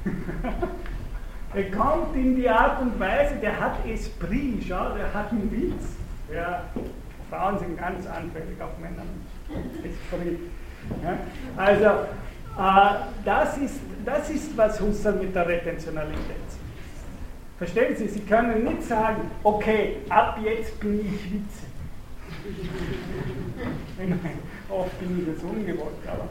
er 1.54 1.72
kommt 1.72 2.16
in 2.16 2.36
die 2.36 2.50
Art 2.50 2.82
und 2.82 3.00
Weise, 3.00 3.36
der 3.36 3.60
hat 3.60 3.86
Esprit, 3.86 4.64
schau, 4.68 4.96
der 4.96 5.14
hat 5.14 5.32
einen 5.32 5.52
Witz. 5.52 5.96
Ja, 6.34 6.64
Frauen 7.30 7.60
sind 7.60 7.78
ganz 7.78 8.06
anfällig 8.08 8.62
auf 8.62 8.78
Männer. 8.80 9.04
Ja, 11.04 11.18
also, 11.56 11.86
äh, 12.58 13.06
das, 13.24 13.58
ist, 13.58 13.80
das 14.06 14.30
ist, 14.30 14.58
was 14.58 14.80
Husserl 14.80 15.16
mit 15.16 15.36
der 15.36 15.48
Retentionalität. 15.48 16.20
Verstehen 17.58 17.96
Sie, 17.96 18.08
Sie 18.08 18.22
können 18.22 18.64
nicht 18.64 18.84
sagen, 18.84 19.30
okay, 19.44 19.98
ab 20.10 20.40
jetzt 20.44 20.80
bin 20.80 21.00
ich 21.00 21.32
witzig. 21.32 21.70
Oft 24.70 25.00
bin 25.00 25.20
ich 25.20 25.36
das 25.36 25.44
ungewollt, 25.44 25.94
aber. 26.08 26.28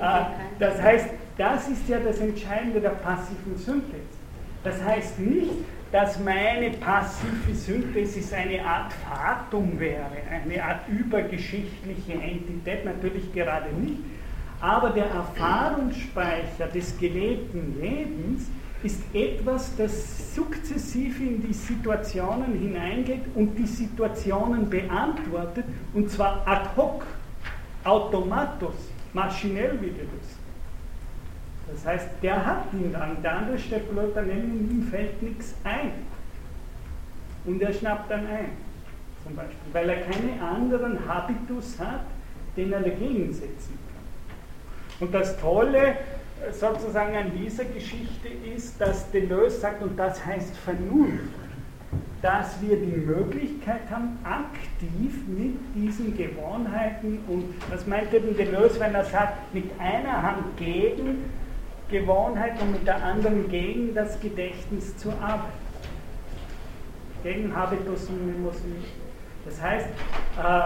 Äh, 0.00 0.24
das 0.58 0.82
heißt, 0.82 1.10
das 1.36 1.68
ist 1.68 1.88
ja 1.88 1.98
das 1.98 2.18
Entscheidende 2.18 2.80
der 2.80 2.90
passiven 2.90 3.56
Synthese. 3.56 4.02
Das 4.62 4.82
heißt 4.82 5.18
nicht, 5.18 5.52
dass 5.92 6.18
meine 6.18 6.70
passive 6.70 7.54
Synthesis 7.54 8.32
eine 8.32 8.64
Art 8.64 8.92
Fatum 8.92 9.78
wäre, 9.78 10.10
eine 10.28 10.62
Art 10.62 10.88
übergeschichtliche 10.88 12.14
Entität, 12.14 12.84
natürlich 12.84 13.32
gerade 13.32 13.72
nicht, 13.74 13.98
aber 14.60 14.90
der 14.90 15.06
Erfahrungsspeicher 15.06 16.66
des 16.74 16.98
gelebten 16.98 17.80
Lebens 17.80 18.48
ist 18.82 19.02
etwas, 19.12 19.76
das 19.76 20.34
sukzessiv 20.34 21.20
in 21.20 21.46
die 21.46 21.52
Situationen 21.52 22.58
hineingeht 22.58 23.22
und 23.34 23.54
die 23.56 23.66
Situationen 23.66 24.68
beantwortet, 24.68 25.64
und 25.92 26.10
zwar 26.10 26.42
ad 26.46 26.70
hoc, 26.76 27.04
automatos, 27.84 28.74
maschinell 29.12 29.78
wie 29.80 29.90
das. 29.90 30.33
Das 31.74 31.86
heißt, 31.86 32.08
der 32.22 32.46
hat 32.46 32.72
ihn 32.72 32.92
dann, 32.92 33.20
der 33.22 33.36
andere 33.36 33.58
steckt 33.58 33.92
Leute 33.92 34.12
daneben 34.14 34.70
ihm 34.70 34.82
fällt 34.84 35.20
nichts 35.22 35.54
ein. 35.64 35.92
Und 37.44 37.60
er 37.60 37.72
schnappt 37.72 38.10
dann 38.10 38.26
ein, 38.26 38.50
zum 39.24 39.34
Beispiel, 39.34 39.56
weil 39.72 39.88
er 39.88 40.00
keinen 40.02 40.40
anderen 40.40 41.06
Habitus 41.06 41.78
hat, 41.80 42.04
den 42.56 42.72
er 42.72 42.80
dagegen 42.80 43.32
setzen 43.32 43.76
kann. 43.88 45.06
Und 45.06 45.14
das 45.14 45.36
Tolle 45.38 45.96
sozusagen 46.52 47.16
an 47.16 47.32
dieser 47.36 47.64
Geschichte 47.64 48.28
ist, 48.54 48.80
dass 48.80 49.10
Deleuze 49.10 49.58
sagt, 49.58 49.82
und 49.82 49.98
das 49.98 50.24
heißt 50.24 50.56
Vernunft, 50.58 51.24
dass 52.22 52.62
wir 52.62 52.76
die 52.76 52.96
Möglichkeit 52.96 53.82
haben, 53.90 54.18
aktiv 54.24 55.12
mit 55.26 55.56
diesen 55.74 56.16
Gewohnheiten 56.16 57.18
und 57.28 57.52
was 57.70 57.86
meint 57.86 58.14
eben 58.14 58.36
Deleuze, 58.36 58.80
wenn 58.80 58.94
er 58.94 59.04
sagt, 59.04 59.52
mit 59.52 59.70
einer 59.78 60.22
Hand 60.22 60.56
gegen 60.56 61.24
Gewohnheit 61.90 62.60
und 62.60 62.72
mit 62.72 62.86
der 62.86 63.02
anderen 63.02 63.48
gegen 63.48 63.94
das 63.94 64.18
Gedächtnis 64.20 64.96
zu 64.96 65.10
arbeiten. 65.12 65.64
Gegen 67.22 67.54
Habitus 67.54 68.08
und 68.08 68.26
Mimosin. 68.26 68.76
Das 69.44 69.60
heißt, 69.60 69.86
äh, 70.42 70.60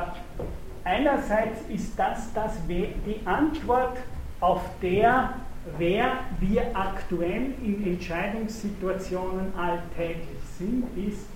einerseits 0.85 1.61
ist 1.69 1.99
das, 1.99 2.33
das 2.33 2.53
die 2.69 3.21
Antwort 3.25 3.99
auf 4.41 4.63
der, 4.81 5.35
wer 5.77 6.19
wir 6.41 6.71
aktuell 6.75 7.55
in 7.63 7.87
Entscheidungssituationen 7.87 9.53
alltäglich 9.57 10.39
sind, 10.57 10.85
ist 10.97 11.27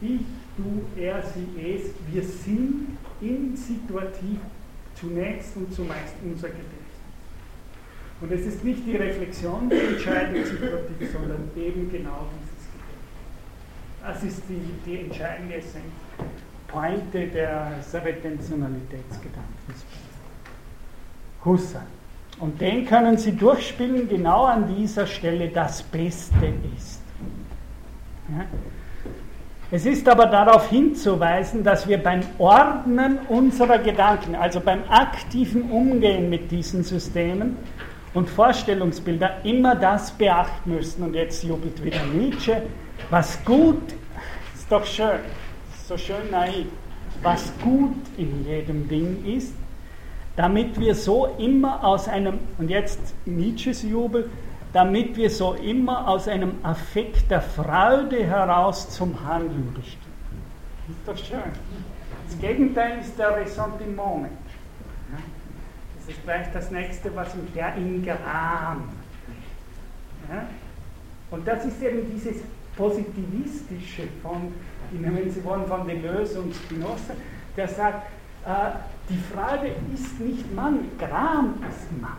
ich, 0.00 0.20
du, 0.56 0.82
er, 1.00 1.22
sie, 1.22 1.46
es. 1.60 1.92
Wir 2.12 2.22
sind 2.22 2.98
in 3.20 3.56
situativ 3.56 4.38
zunächst 4.94 5.56
und 5.56 5.72
zumeist 5.72 6.14
unser 6.22 6.48
Gedächtnis. 6.48 6.73
Und 8.24 8.32
es 8.32 8.46
ist 8.46 8.64
nicht 8.64 8.86
die 8.86 8.96
Reflexion, 8.96 9.68
die 9.68 9.76
entscheidend 9.76 10.46
situativ, 10.46 11.12
sondern 11.12 11.50
eben 11.54 11.92
genau 11.92 12.26
dieses 12.40 12.64
Gedächtnis. 12.72 14.00
Das 14.02 14.22
ist 14.22 14.42
die, 14.48 14.90
die 14.90 15.00
entscheidende 15.00 15.56
Essenz, 15.56 15.84
Pointe 16.66 17.26
des 17.26 17.94
Retentionalitätsgedankens. 18.02 19.84
Husserl. 21.44 21.82
Und 22.40 22.58
den 22.62 22.86
können 22.86 23.18
Sie 23.18 23.32
durchspielen, 23.32 24.08
genau 24.08 24.44
an 24.44 24.74
dieser 24.74 25.06
Stelle 25.06 25.50
das 25.50 25.82
Beste 25.82 26.46
ist. 26.78 27.02
Ja? 28.30 28.46
Es 29.70 29.84
ist 29.84 30.08
aber 30.08 30.26
darauf 30.26 30.70
hinzuweisen, 30.70 31.62
dass 31.62 31.86
wir 31.86 32.02
beim 32.02 32.22
Ordnen 32.38 33.18
unserer 33.28 33.80
Gedanken, 33.80 34.34
also 34.34 34.60
beim 34.60 34.82
aktiven 34.88 35.70
Umgehen 35.70 36.30
mit 36.30 36.50
diesen 36.50 36.84
Systemen, 36.84 37.58
und 38.14 38.30
Vorstellungsbilder 38.30 39.44
immer 39.44 39.74
das 39.74 40.12
beachten 40.12 40.74
müssen. 40.74 41.02
Und 41.02 41.14
jetzt 41.14 41.42
jubelt 41.42 41.82
wieder 41.84 42.04
Nietzsche. 42.06 42.62
Was 43.10 43.44
gut, 43.44 43.82
ist 44.54 44.70
doch 44.70 44.86
schön, 44.86 45.20
so 45.86 45.96
schön 45.98 46.30
naiv, 46.30 46.66
was 47.22 47.52
gut 47.62 47.96
in 48.16 48.46
jedem 48.46 48.88
Ding 48.88 49.24
ist, 49.24 49.52
damit 50.36 50.78
wir 50.80 50.94
so 50.94 51.26
immer 51.38 51.84
aus 51.84 52.08
einem, 52.08 52.38
und 52.58 52.70
jetzt 52.70 53.14
Nietzsches 53.26 53.82
Jubel, 53.82 54.30
damit 54.72 55.16
wir 55.16 55.30
so 55.30 55.54
immer 55.54 56.08
aus 56.08 56.26
einem 56.26 56.54
Affekt 56.62 57.30
der 57.30 57.40
Freude 57.40 58.24
heraus 58.24 58.90
zum 58.90 59.24
Handeln 59.24 59.72
bestimmen. 59.74 60.04
Ist 60.88 61.06
doch 61.06 61.16
schön. 61.16 61.52
Das 62.26 62.38
Gegenteil 62.40 62.98
ist 63.00 63.18
der 63.18 63.36
Ressentiment. 63.36 64.28
Das 66.06 66.14
ist 66.14 66.22
gleich 66.22 66.46
das 66.52 66.70
nächste, 66.70 67.16
was 67.16 67.32
im 67.32 67.50
der 67.54 67.76
in 67.76 68.04
Gram. 68.04 68.90
Ja? 70.28 70.46
Und 71.30 71.48
das 71.48 71.64
ist 71.64 71.82
eben 71.82 72.10
dieses 72.12 72.42
Positivistische 72.76 74.02
von, 74.22 74.52
wenn 74.90 75.30
Sie 75.30 75.42
wollen, 75.44 75.66
von 75.66 75.80
und 75.80 76.54
Spinoza, 76.54 77.14
der 77.56 77.68
sagt, 77.68 78.06
äh, 78.44 78.50
die 79.08 79.18
Frage 79.34 79.68
ist 79.94 80.20
nicht 80.20 80.54
Mann, 80.54 80.90
Gram 80.98 81.54
ist 81.70 81.90
Mann. 82.02 82.18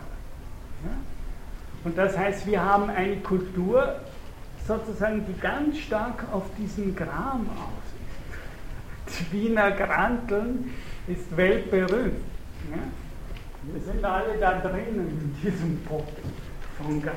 Ja? 0.84 0.90
Und 1.84 1.96
das 1.96 2.18
heißt, 2.18 2.44
wir 2.46 2.60
haben 2.60 2.90
eine 2.90 3.18
Kultur, 3.18 4.00
sozusagen, 4.66 5.24
die 5.26 5.40
ganz 5.40 5.78
stark 5.78 6.24
auf 6.32 6.42
diesen 6.58 6.96
Gram 6.96 7.46
aus 7.56 9.12
ist. 9.12 9.20
Die 9.20 9.32
Wiener 9.32 9.70
Granteln 9.70 10.72
ist 11.06 11.36
weltberühmt. 11.36 12.24
Ja? 12.72 12.78
Wir 13.72 13.80
sind 13.80 14.04
alle 14.04 14.38
da 14.38 14.60
drinnen 14.60 15.08
in 15.08 15.36
diesem 15.42 15.78
Pott 15.84 16.08
von 16.78 17.02
Gott. 17.02 17.12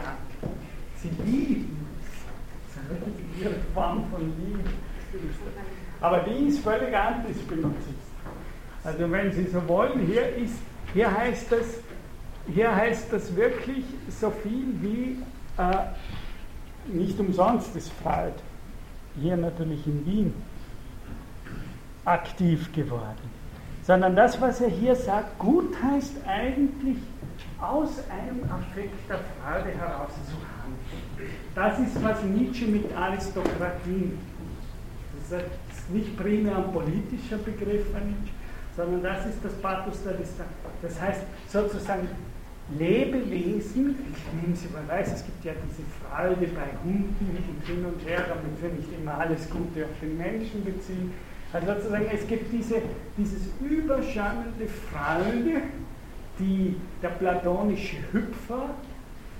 Sie 0.97 1.09
lieben 1.25 1.77
es. 2.01 3.41
Ihre 3.41 3.55
Form 3.73 4.05
von 4.11 4.21
Liebe. 4.21 4.69
Aber 6.01 6.19
die 6.19 6.47
ist 6.47 6.59
völlig 6.59 6.95
antispinozist. 6.95 8.09
Also 8.83 9.11
wenn 9.11 9.31
Sie 9.31 9.45
so 9.45 9.67
wollen, 9.67 10.05
hier, 10.05 10.35
ist, 10.35 10.59
hier, 10.93 11.15
heißt 11.15 11.51
das, 11.51 11.65
hier 12.53 12.75
heißt 12.75 13.11
das 13.11 13.35
wirklich 13.35 13.83
so 14.07 14.31
viel 14.31 14.65
wie 14.81 15.17
äh, 15.57 16.93
nicht 16.93 17.19
umsonst 17.19 17.75
ist 17.75 17.91
Freud 18.01 18.33
hier 19.19 19.37
natürlich 19.37 19.85
in 19.85 20.05
Wien 20.05 20.33
aktiv 22.05 22.71
geworden 22.73 23.38
sondern 23.89 24.15
das, 24.15 24.39
was 24.39 24.61
er 24.61 24.69
hier 24.69 24.95
sagt, 24.95 25.39
gut 25.39 25.75
heißt 25.81 26.17
eigentlich 26.27 26.97
aus 27.59 27.89
einem 28.07 28.43
Affekt 28.43 29.09
der 29.09 29.17
Freude 29.17 29.75
heraus 29.75 30.11
zu 30.27 30.35
handeln. 30.37 31.33
Das 31.55 31.79
ist, 31.79 32.03
was 32.03 32.23
Nietzsche 32.23 32.67
mit 32.67 32.95
Aristokratie, 32.95 34.11
das 35.27 35.41
ist 35.41 35.89
nicht 35.89 36.15
primär 36.15 36.57
ein 36.57 36.71
politischer 36.71 37.37
Begriff 37.37 37.89
von 37.91 38.05
Nietzsche, 38.09 38.33
sondern 38.77 39.01
das 39.01 39.25
ist 39.25 39.43
das 39.43 39.53
Pathos 39.53 40.03
der 40.03 40.13
Distanz. 40.13 40.51
Das 40.83 41.01
heißt 41.01 41.23
sozusagen 41.47 42.07
Lebewesen, 42.77 43.95
ich 44.13 44.39
nehme 44.39 44.55
Sie 44.55 44.67
mal 44.67 44.87
weiß, 44.87 45.13
es 45.13 45.25
gibt 45.25 45.43
ja 45.43 45.53
diese 45.65 45.81
Freude 45.97 46.45
bei 46.53 46.69
Hunden 46.83 47.15
und 47.25 47.65
hin 47.65 47.83
und 47.83 48.07
her, 48.07 48.23
damit 48.29 48.61
wir 48.61 48.69
nicht 48.69 48.93
immer 49.01 49.17
alles 49.17 49.49
Gute 49.49 49.85
auf 49.85 49.99
den 49.99 50.15
Menschen 50.15 50.63
beziehen, 50.63 51.11
also 51.51 51.73
sozusagen, 51.73 52.05
es 52.13 52.27
gibt 52.27 52.51
diese, 52.51 52.81
dieses 53.17 53.49
überschäumende 53.59 54.67
Freude, 54.67 55.61
die 56.37 56.75
der 57.01 57.09
platonische 57.09 57.97
Hüpfer, 58.11 58.69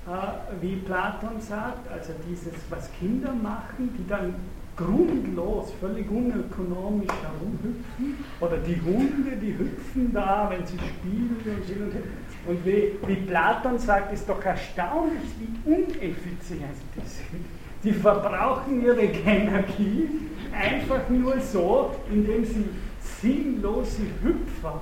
äh, 0.08 0.62
wie 0.62 0.76
Platon 0.78 1.40
sagt, 1.40 1.90
also 1.92 2.14
dieses, 2.28 2.54
was 2.70 2.90
Kinder 3.00 3.32
machen, 3.34 3.94
die 3.98 4.08
dann 4.08 4.36
grundlos, 4.76 5.72
völlig 5.80 6.10
unökonomisch 6.10 7.12
herumhüpfen. 7.22 8.26
Oder 8.40 8.58
die 8.58 8.82
Hunde, 8.82 9.36
die 9.36 9.58
hüpfen 9.58 10.14
da, 10.14 10.50
wenn 10.50 10.66
sie 10.66 10.78
spielen 10.78 11.36
und 11.46 11.66
hin 11.66 11.84
und 11.84 11.94
her. 11.94 12.02
Und 12.48 12.66
wie, 12.66 12.94
wie 13.06 13.16
Platon 13.28 13.78
sagt, 13.78 14.14
ist 14.14 14.28
doch 14.28 14.44
erstaunlich, 14.44 15.22
wie 15.40 15.72
uneffizient 15.72 16.80
die 16.96 17.08
sind. 17.08 17.59
Die 17.84 17.94
verbrauchen 17.94 18.84
ihre 18.84 19.02
Energie 19.02 20.10
einfach 20.52 21.08
nur 21.10 21.40
so, 21.40 21.92
indem 22.12 22.44
sie 22.44 22.66
sinnlose 23.00 24.02
Hüpfer. 24.22 24.82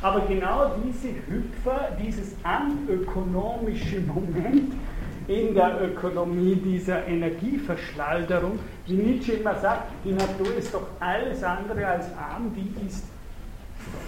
Aber 0.00 0.20
genau 0.26 0.72
diese 0.84 1.08
Hüpfer, 1.08 1.96
dieses 2.00 2.34
anökonomische 2.42 4.00
Moment 4.00 4.74
in 5.28 5.54
der 5.54 5.80
Ökonomie 5.82 6.56
dieser 6.56 7.06
Energieverschlalderung, 7.06 8.58
wie 8.86 8.94
Nietzsche 8.94 9.34
immer 9.34 9.54
sagt, 9.56 9.92
die 10.04 10.12
Natur 10.12 10.56
ist 10.56 10.74
doch 10.74 10.86
alles 10.98 11.42
andere 11.44 11.86
als 11.86 12.06
arm, 12.16 12.52
die 12.54 12.86
ist 12.86 13.04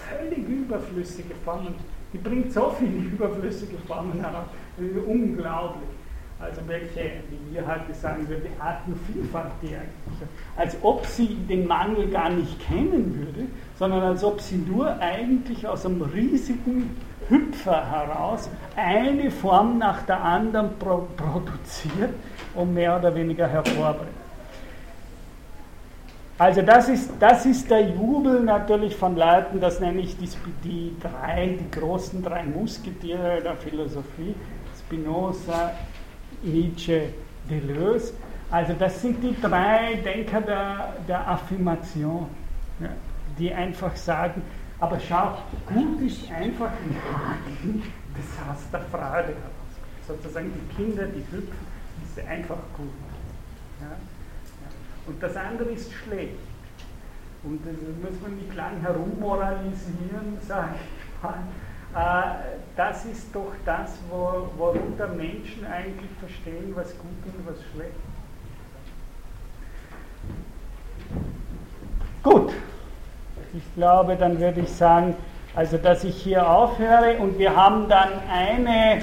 völlig 0.08 0.48
überflüssige 0.48 1.34
Formen, 1.44 1.74
die 2.12 2.18
bringt 2.18 2.52
so 2.52 2.74
viele 2.78 3.08
überflüssige 3.12 3.78
Formen 3.86 4.20
heraus, 4.20 4.46
unglaublich. 5.06 5.88
Also 6.44 6.60
welche, 6.66 7.10
wie 7.30 7.54
wir 7.54 7.66
heute 7.66 7.94
sagen 7.94 8.28
würden, 8.28 8.48
Artenvielfalt 8.58 9.52
die 9.62 9.68
eigentlich. 9.68 10.28
Als 10.56 10.76
ob 10.82 11.06
sie 11.06 11.36
den 11.48 11.66
Mangel 11.66 12.08
gar 12.10 12.28
nicht 12.28 12.60
kennen 12.66 13.14
würde, 13.18 13.48
sondern 13.78 14.02
als 14.02 14.22
ob 14.22 14.40
sie 14.40 14.56
nur 14.56 14.98
eigentlich 15.00 15.66
aus 15.66 15.86
einem 15.86 16.02
riesigen 16.02 16.96
Hüpfer 17.28 17.90
heraus 17.90 18.50
eine 18.76 19.30
Form 19.30 19.78
nach 19.78 20.02
der 20.02 20.22
anderen 20.22 20.78
pro 20.78 21.08
produziert 21.16 22.10
und 22.54 22.74
mehr 22.74 22.98
oder 22.98 23.14
weniger 23.14 23.48
hervorbringt. 23.48 24.10
Also 26.36 26.62
das 26.62 26.88
ist, 26.88 27.12
das 27.20 27.46
ist 27.46 27.70
der 27.70 27.90
Jubel 27.90 28.40
natürlich 28.40 28.96
von 28.96 29.16
Leuten, 29.16 29.60
das 29.60 29.78
nenne 29.78 30.00
ich 30.00 30.16
die, 30.18 30.28
die 30.64 30.96
drei, 31.00 31.56
die 31.58 31.78
großen 31.78 32.22
drei 32.22 32.42
Musketiere 32.42 33.40
der 33.40 33.54
Philosophie, 33.56 34.34
Spinoza, 34.80 35.70
Nietzsche, 36.42 37.10
Deleuze. 37.48 38.14
Also 38.50 38.74
das 38.74 39.00
sind 39.00 39.22
die 39.22 39.36
drei 39.40 39.96
Denker 40.04 40.40
der, 40.40 40.94
der 41.08 41.28
Affirmation, 41.28 42.26
ja, 42.80 42.90
die 43.38 43.52
einfach 43.52 43.94
sagen, 43.96 44.42
aber 44.78 44.98
schau, 45.00 45.38
gut 45.66 46.00
ist 46.02 46.30
einfach 46.30 46.70
das 48.14 48.56
aus 48.56 48.70
der 48.70 48.80
Freude 48.80 49.28
heraus. 49.28 49.72
Sozusagen 50.06 50.52
die 50.52 50.74
Kinder, 50.74 51.06
die 51.06 51.24
hüpfen, 51.34 51.66
ist 52.04 52.26
einfach 52.26 52.58
gut. 52.76 52.92
Ja. 53.80 53.96
Und 55.06 55.22
das 55.22 55.36
andere 55.36 55.70
ist 55.70 55.92
schlecht. 55.92 56.34
Und 57.42 57.60
da 57.64 57.70
muss 57.70 58.20
man 58.22 58.36
nicht 58.36 58.54
lang 58.54 58.80
herummoralisieren, 58.80 60.38
sage 60.46 60.74
ich 60.76 61.22
mal 61.22 61.38
das 61.94 63.04
ist 63.04 63.34
doch 63.34 63.52
das, 63.64 63.98
wo, 64.10 64.48
worunter 64.58 65.08
Menschen 65.08 65.64
eigentlich 65.66 66.10
verstehen, 66.18 66.72
was 66.74 66.90
gut 66.98 67.10
und 67.24 67.46
was 67.46 67.56
schlecht. 67.72 67.94
Gut, 72.22 72.52
ich 73.52 73.74
glaube, 73.74 74.16
dann 74.16 74.40
würde 74.40 74.60
ich 74.62 74.72
sagen, 74.72 75.14
also 75.54 75.76
dass 75.76 76.02
ich 76.02 76.16
hier 76.16 76.48
aufhöre 76.48 77.18
und 77.18 77.38
wir 77.38 77.54
haben 77.54 77.88
dann 77.88 78.10
eine 78.28 79.02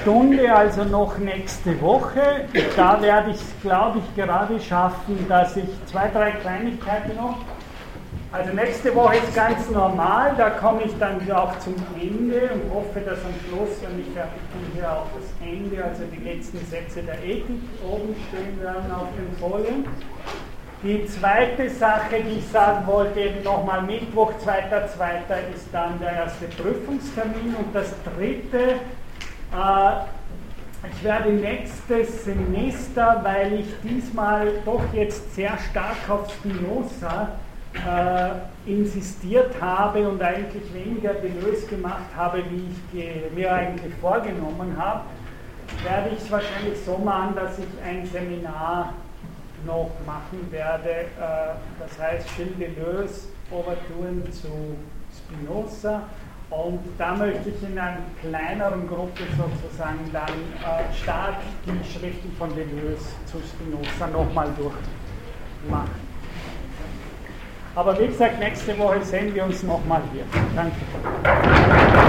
Stunde, 0.00 0.54
also 0.54 0.84
noch 0.84 1.16
nächste 1.18 1.80
Woche. 1.80 2.46
Da 2.76 3.00
werde 3.00 3.30
ich 3.30 3.36
es, 3.36 3.60
glaube 3.62 4.00
ich, 4.00 4.14
gerade 4.14 4.60
schaffen, 4.60 5.26
dass 5.28 5.56
ich 5.56 5.68
zwei, 5.86 6.08
drei 6.08 6.32
Kleinigkeiten 6.32 7.16
noch 7.16 7.38
also 8.32 8.52
nächste 8.54 8.94
Woche 8.94 9.16
ist 9.16 9.34
ganz 9.34 9.68
normal, 9.68 10.34
da 10.38 10.50
komme 10.50 10.84
ich 10.84 10.98
dann 10.98 11.30
auch 11.30 11.58
zum 11.58 11.74
Ende 12.00 12.50
und 12.54 12.72
hoffe, 12.72 13.00
dass 13.00 13.18
am 13.24 13.34
Schluss, 13.46 13.76
wenn 13.82 14.00
ich 14.00 14.06
bin, 14.06 14.72
hier 14.74 14.90
auch 14.90 15.06
das 15.14 15.46
Ende, 15.46 15.84
also 15.84 16.04
die 16.10 16.24
letzten 16.24 16.64
Sätze 16.66 17.02
der 17.02 17.22
Ethik 17.22 17.60
oben 17.86 18.16
stehen 18.28 18.58
werden 18.62 18.90
auf 18.90 19.08
den 19.18 19.36
Folien. 19.38 19.84
Die 20.82 21.06
zweite 21.06 21.68
Sache, 21.68 22.22
die 22.26 22.38
ich 22.38 22.48
sagen 22.48 22.86
wollte, 22.86 23.20
eben 23.20 23.42
nochmal 23.44 23.82
Mittwoch, 23.82 24.32
2.2. 24.44 25.54
ist 25.54 25.68
dann 25.70 26.00
der 26.00 26.12
erste 26.12 26.46
Prüfungstermin 26.46 27.54
und 27.56 27.74
das 27.74 27.92
dritte, 28.02 28.58
äh, 29.52 30.88
ich 30.90 31.04
werde 31.04 31.30
nächstes 31.30 32.24
Semester, 32.24 33.20
weil 33.22 33.60
ich 33.60 33.66
diesmal 33.84 34.48
doch 34.64 34.82
jetzt 34.92 35.34
sehr 35.34 35.56
stark 35.70 36.08
auf 36.08 36.32
Spinoza 36.32 37.28
äh, 37.74 38.70
insistiert 38.70 39.54
habe 39.60 40.08
und 40.08 40.22
eigentlich 40.22 40.62
weniger 40.74 41.14
Deleuze 41.14 41.66
gemacht 41.66 42.14
habe, 42.16 42.42
wie 42.50 42.68
ich 43.00 43.34
mir 43.34 43.52
eigentlich 43.52 43.94
vorgenommen 44.00 44.76
habe, 44.76 45.02
werde 45.82 46.10
ich 46.14 46.22
es 46.22 46.30
wahrscheinlich 46.30 46.78
so 46.84 46.98
machen, 46.98 47.34
dass 47.34 47.58
ich 47.58 47.66
ein 47.84 48.06
Seminar 48.06 48.94
noch 49.66 49.90
machen 50.06 50.46
werde. 50.50 50.90
Äh, 50.90 51.54
das 51.78 51.98
heißt 51.98 52.28
Gilles 52.36 52.58
Deleuze, 52.58 53.28
Overturen 53.50 54.22
zu 54.32 54.76
Spinoza. 55.16 56.02
Und 56.50 56.80
da 56.98 57.14
möchte 57.14 57.48
ich 57.48 57.62
in 57.62 57.78
einer 57.78 57.96
kleineren 58.20 58.86
Gruppe 58.86 59.22
sozusagen 59.38 60.10
dann 60.12 60.28
äh, 60.28 60.94
stark 60.94 61.36
die 61.64 61.90
Schriften 61.90 62.30
von 62.38 62.54
Deleuze 62.54 63.06
zu 63.24 63.38
Spinoza 63.38 64.06
nochmal 64.08 64.48
durchmachen. 64.58 66.11
Aber 67.74 67.98
wie 67.98 68.06
gesagt, 68.06 68.38
nächste 68.38 68.78
Woche 68.78 69.02
sehen 69.02 69.34
wir 69.34 69.44
uns 69.44 69.62
nochmal 69.62 70.02
hier. 70.12 70.24
Danke. 70.54 72.01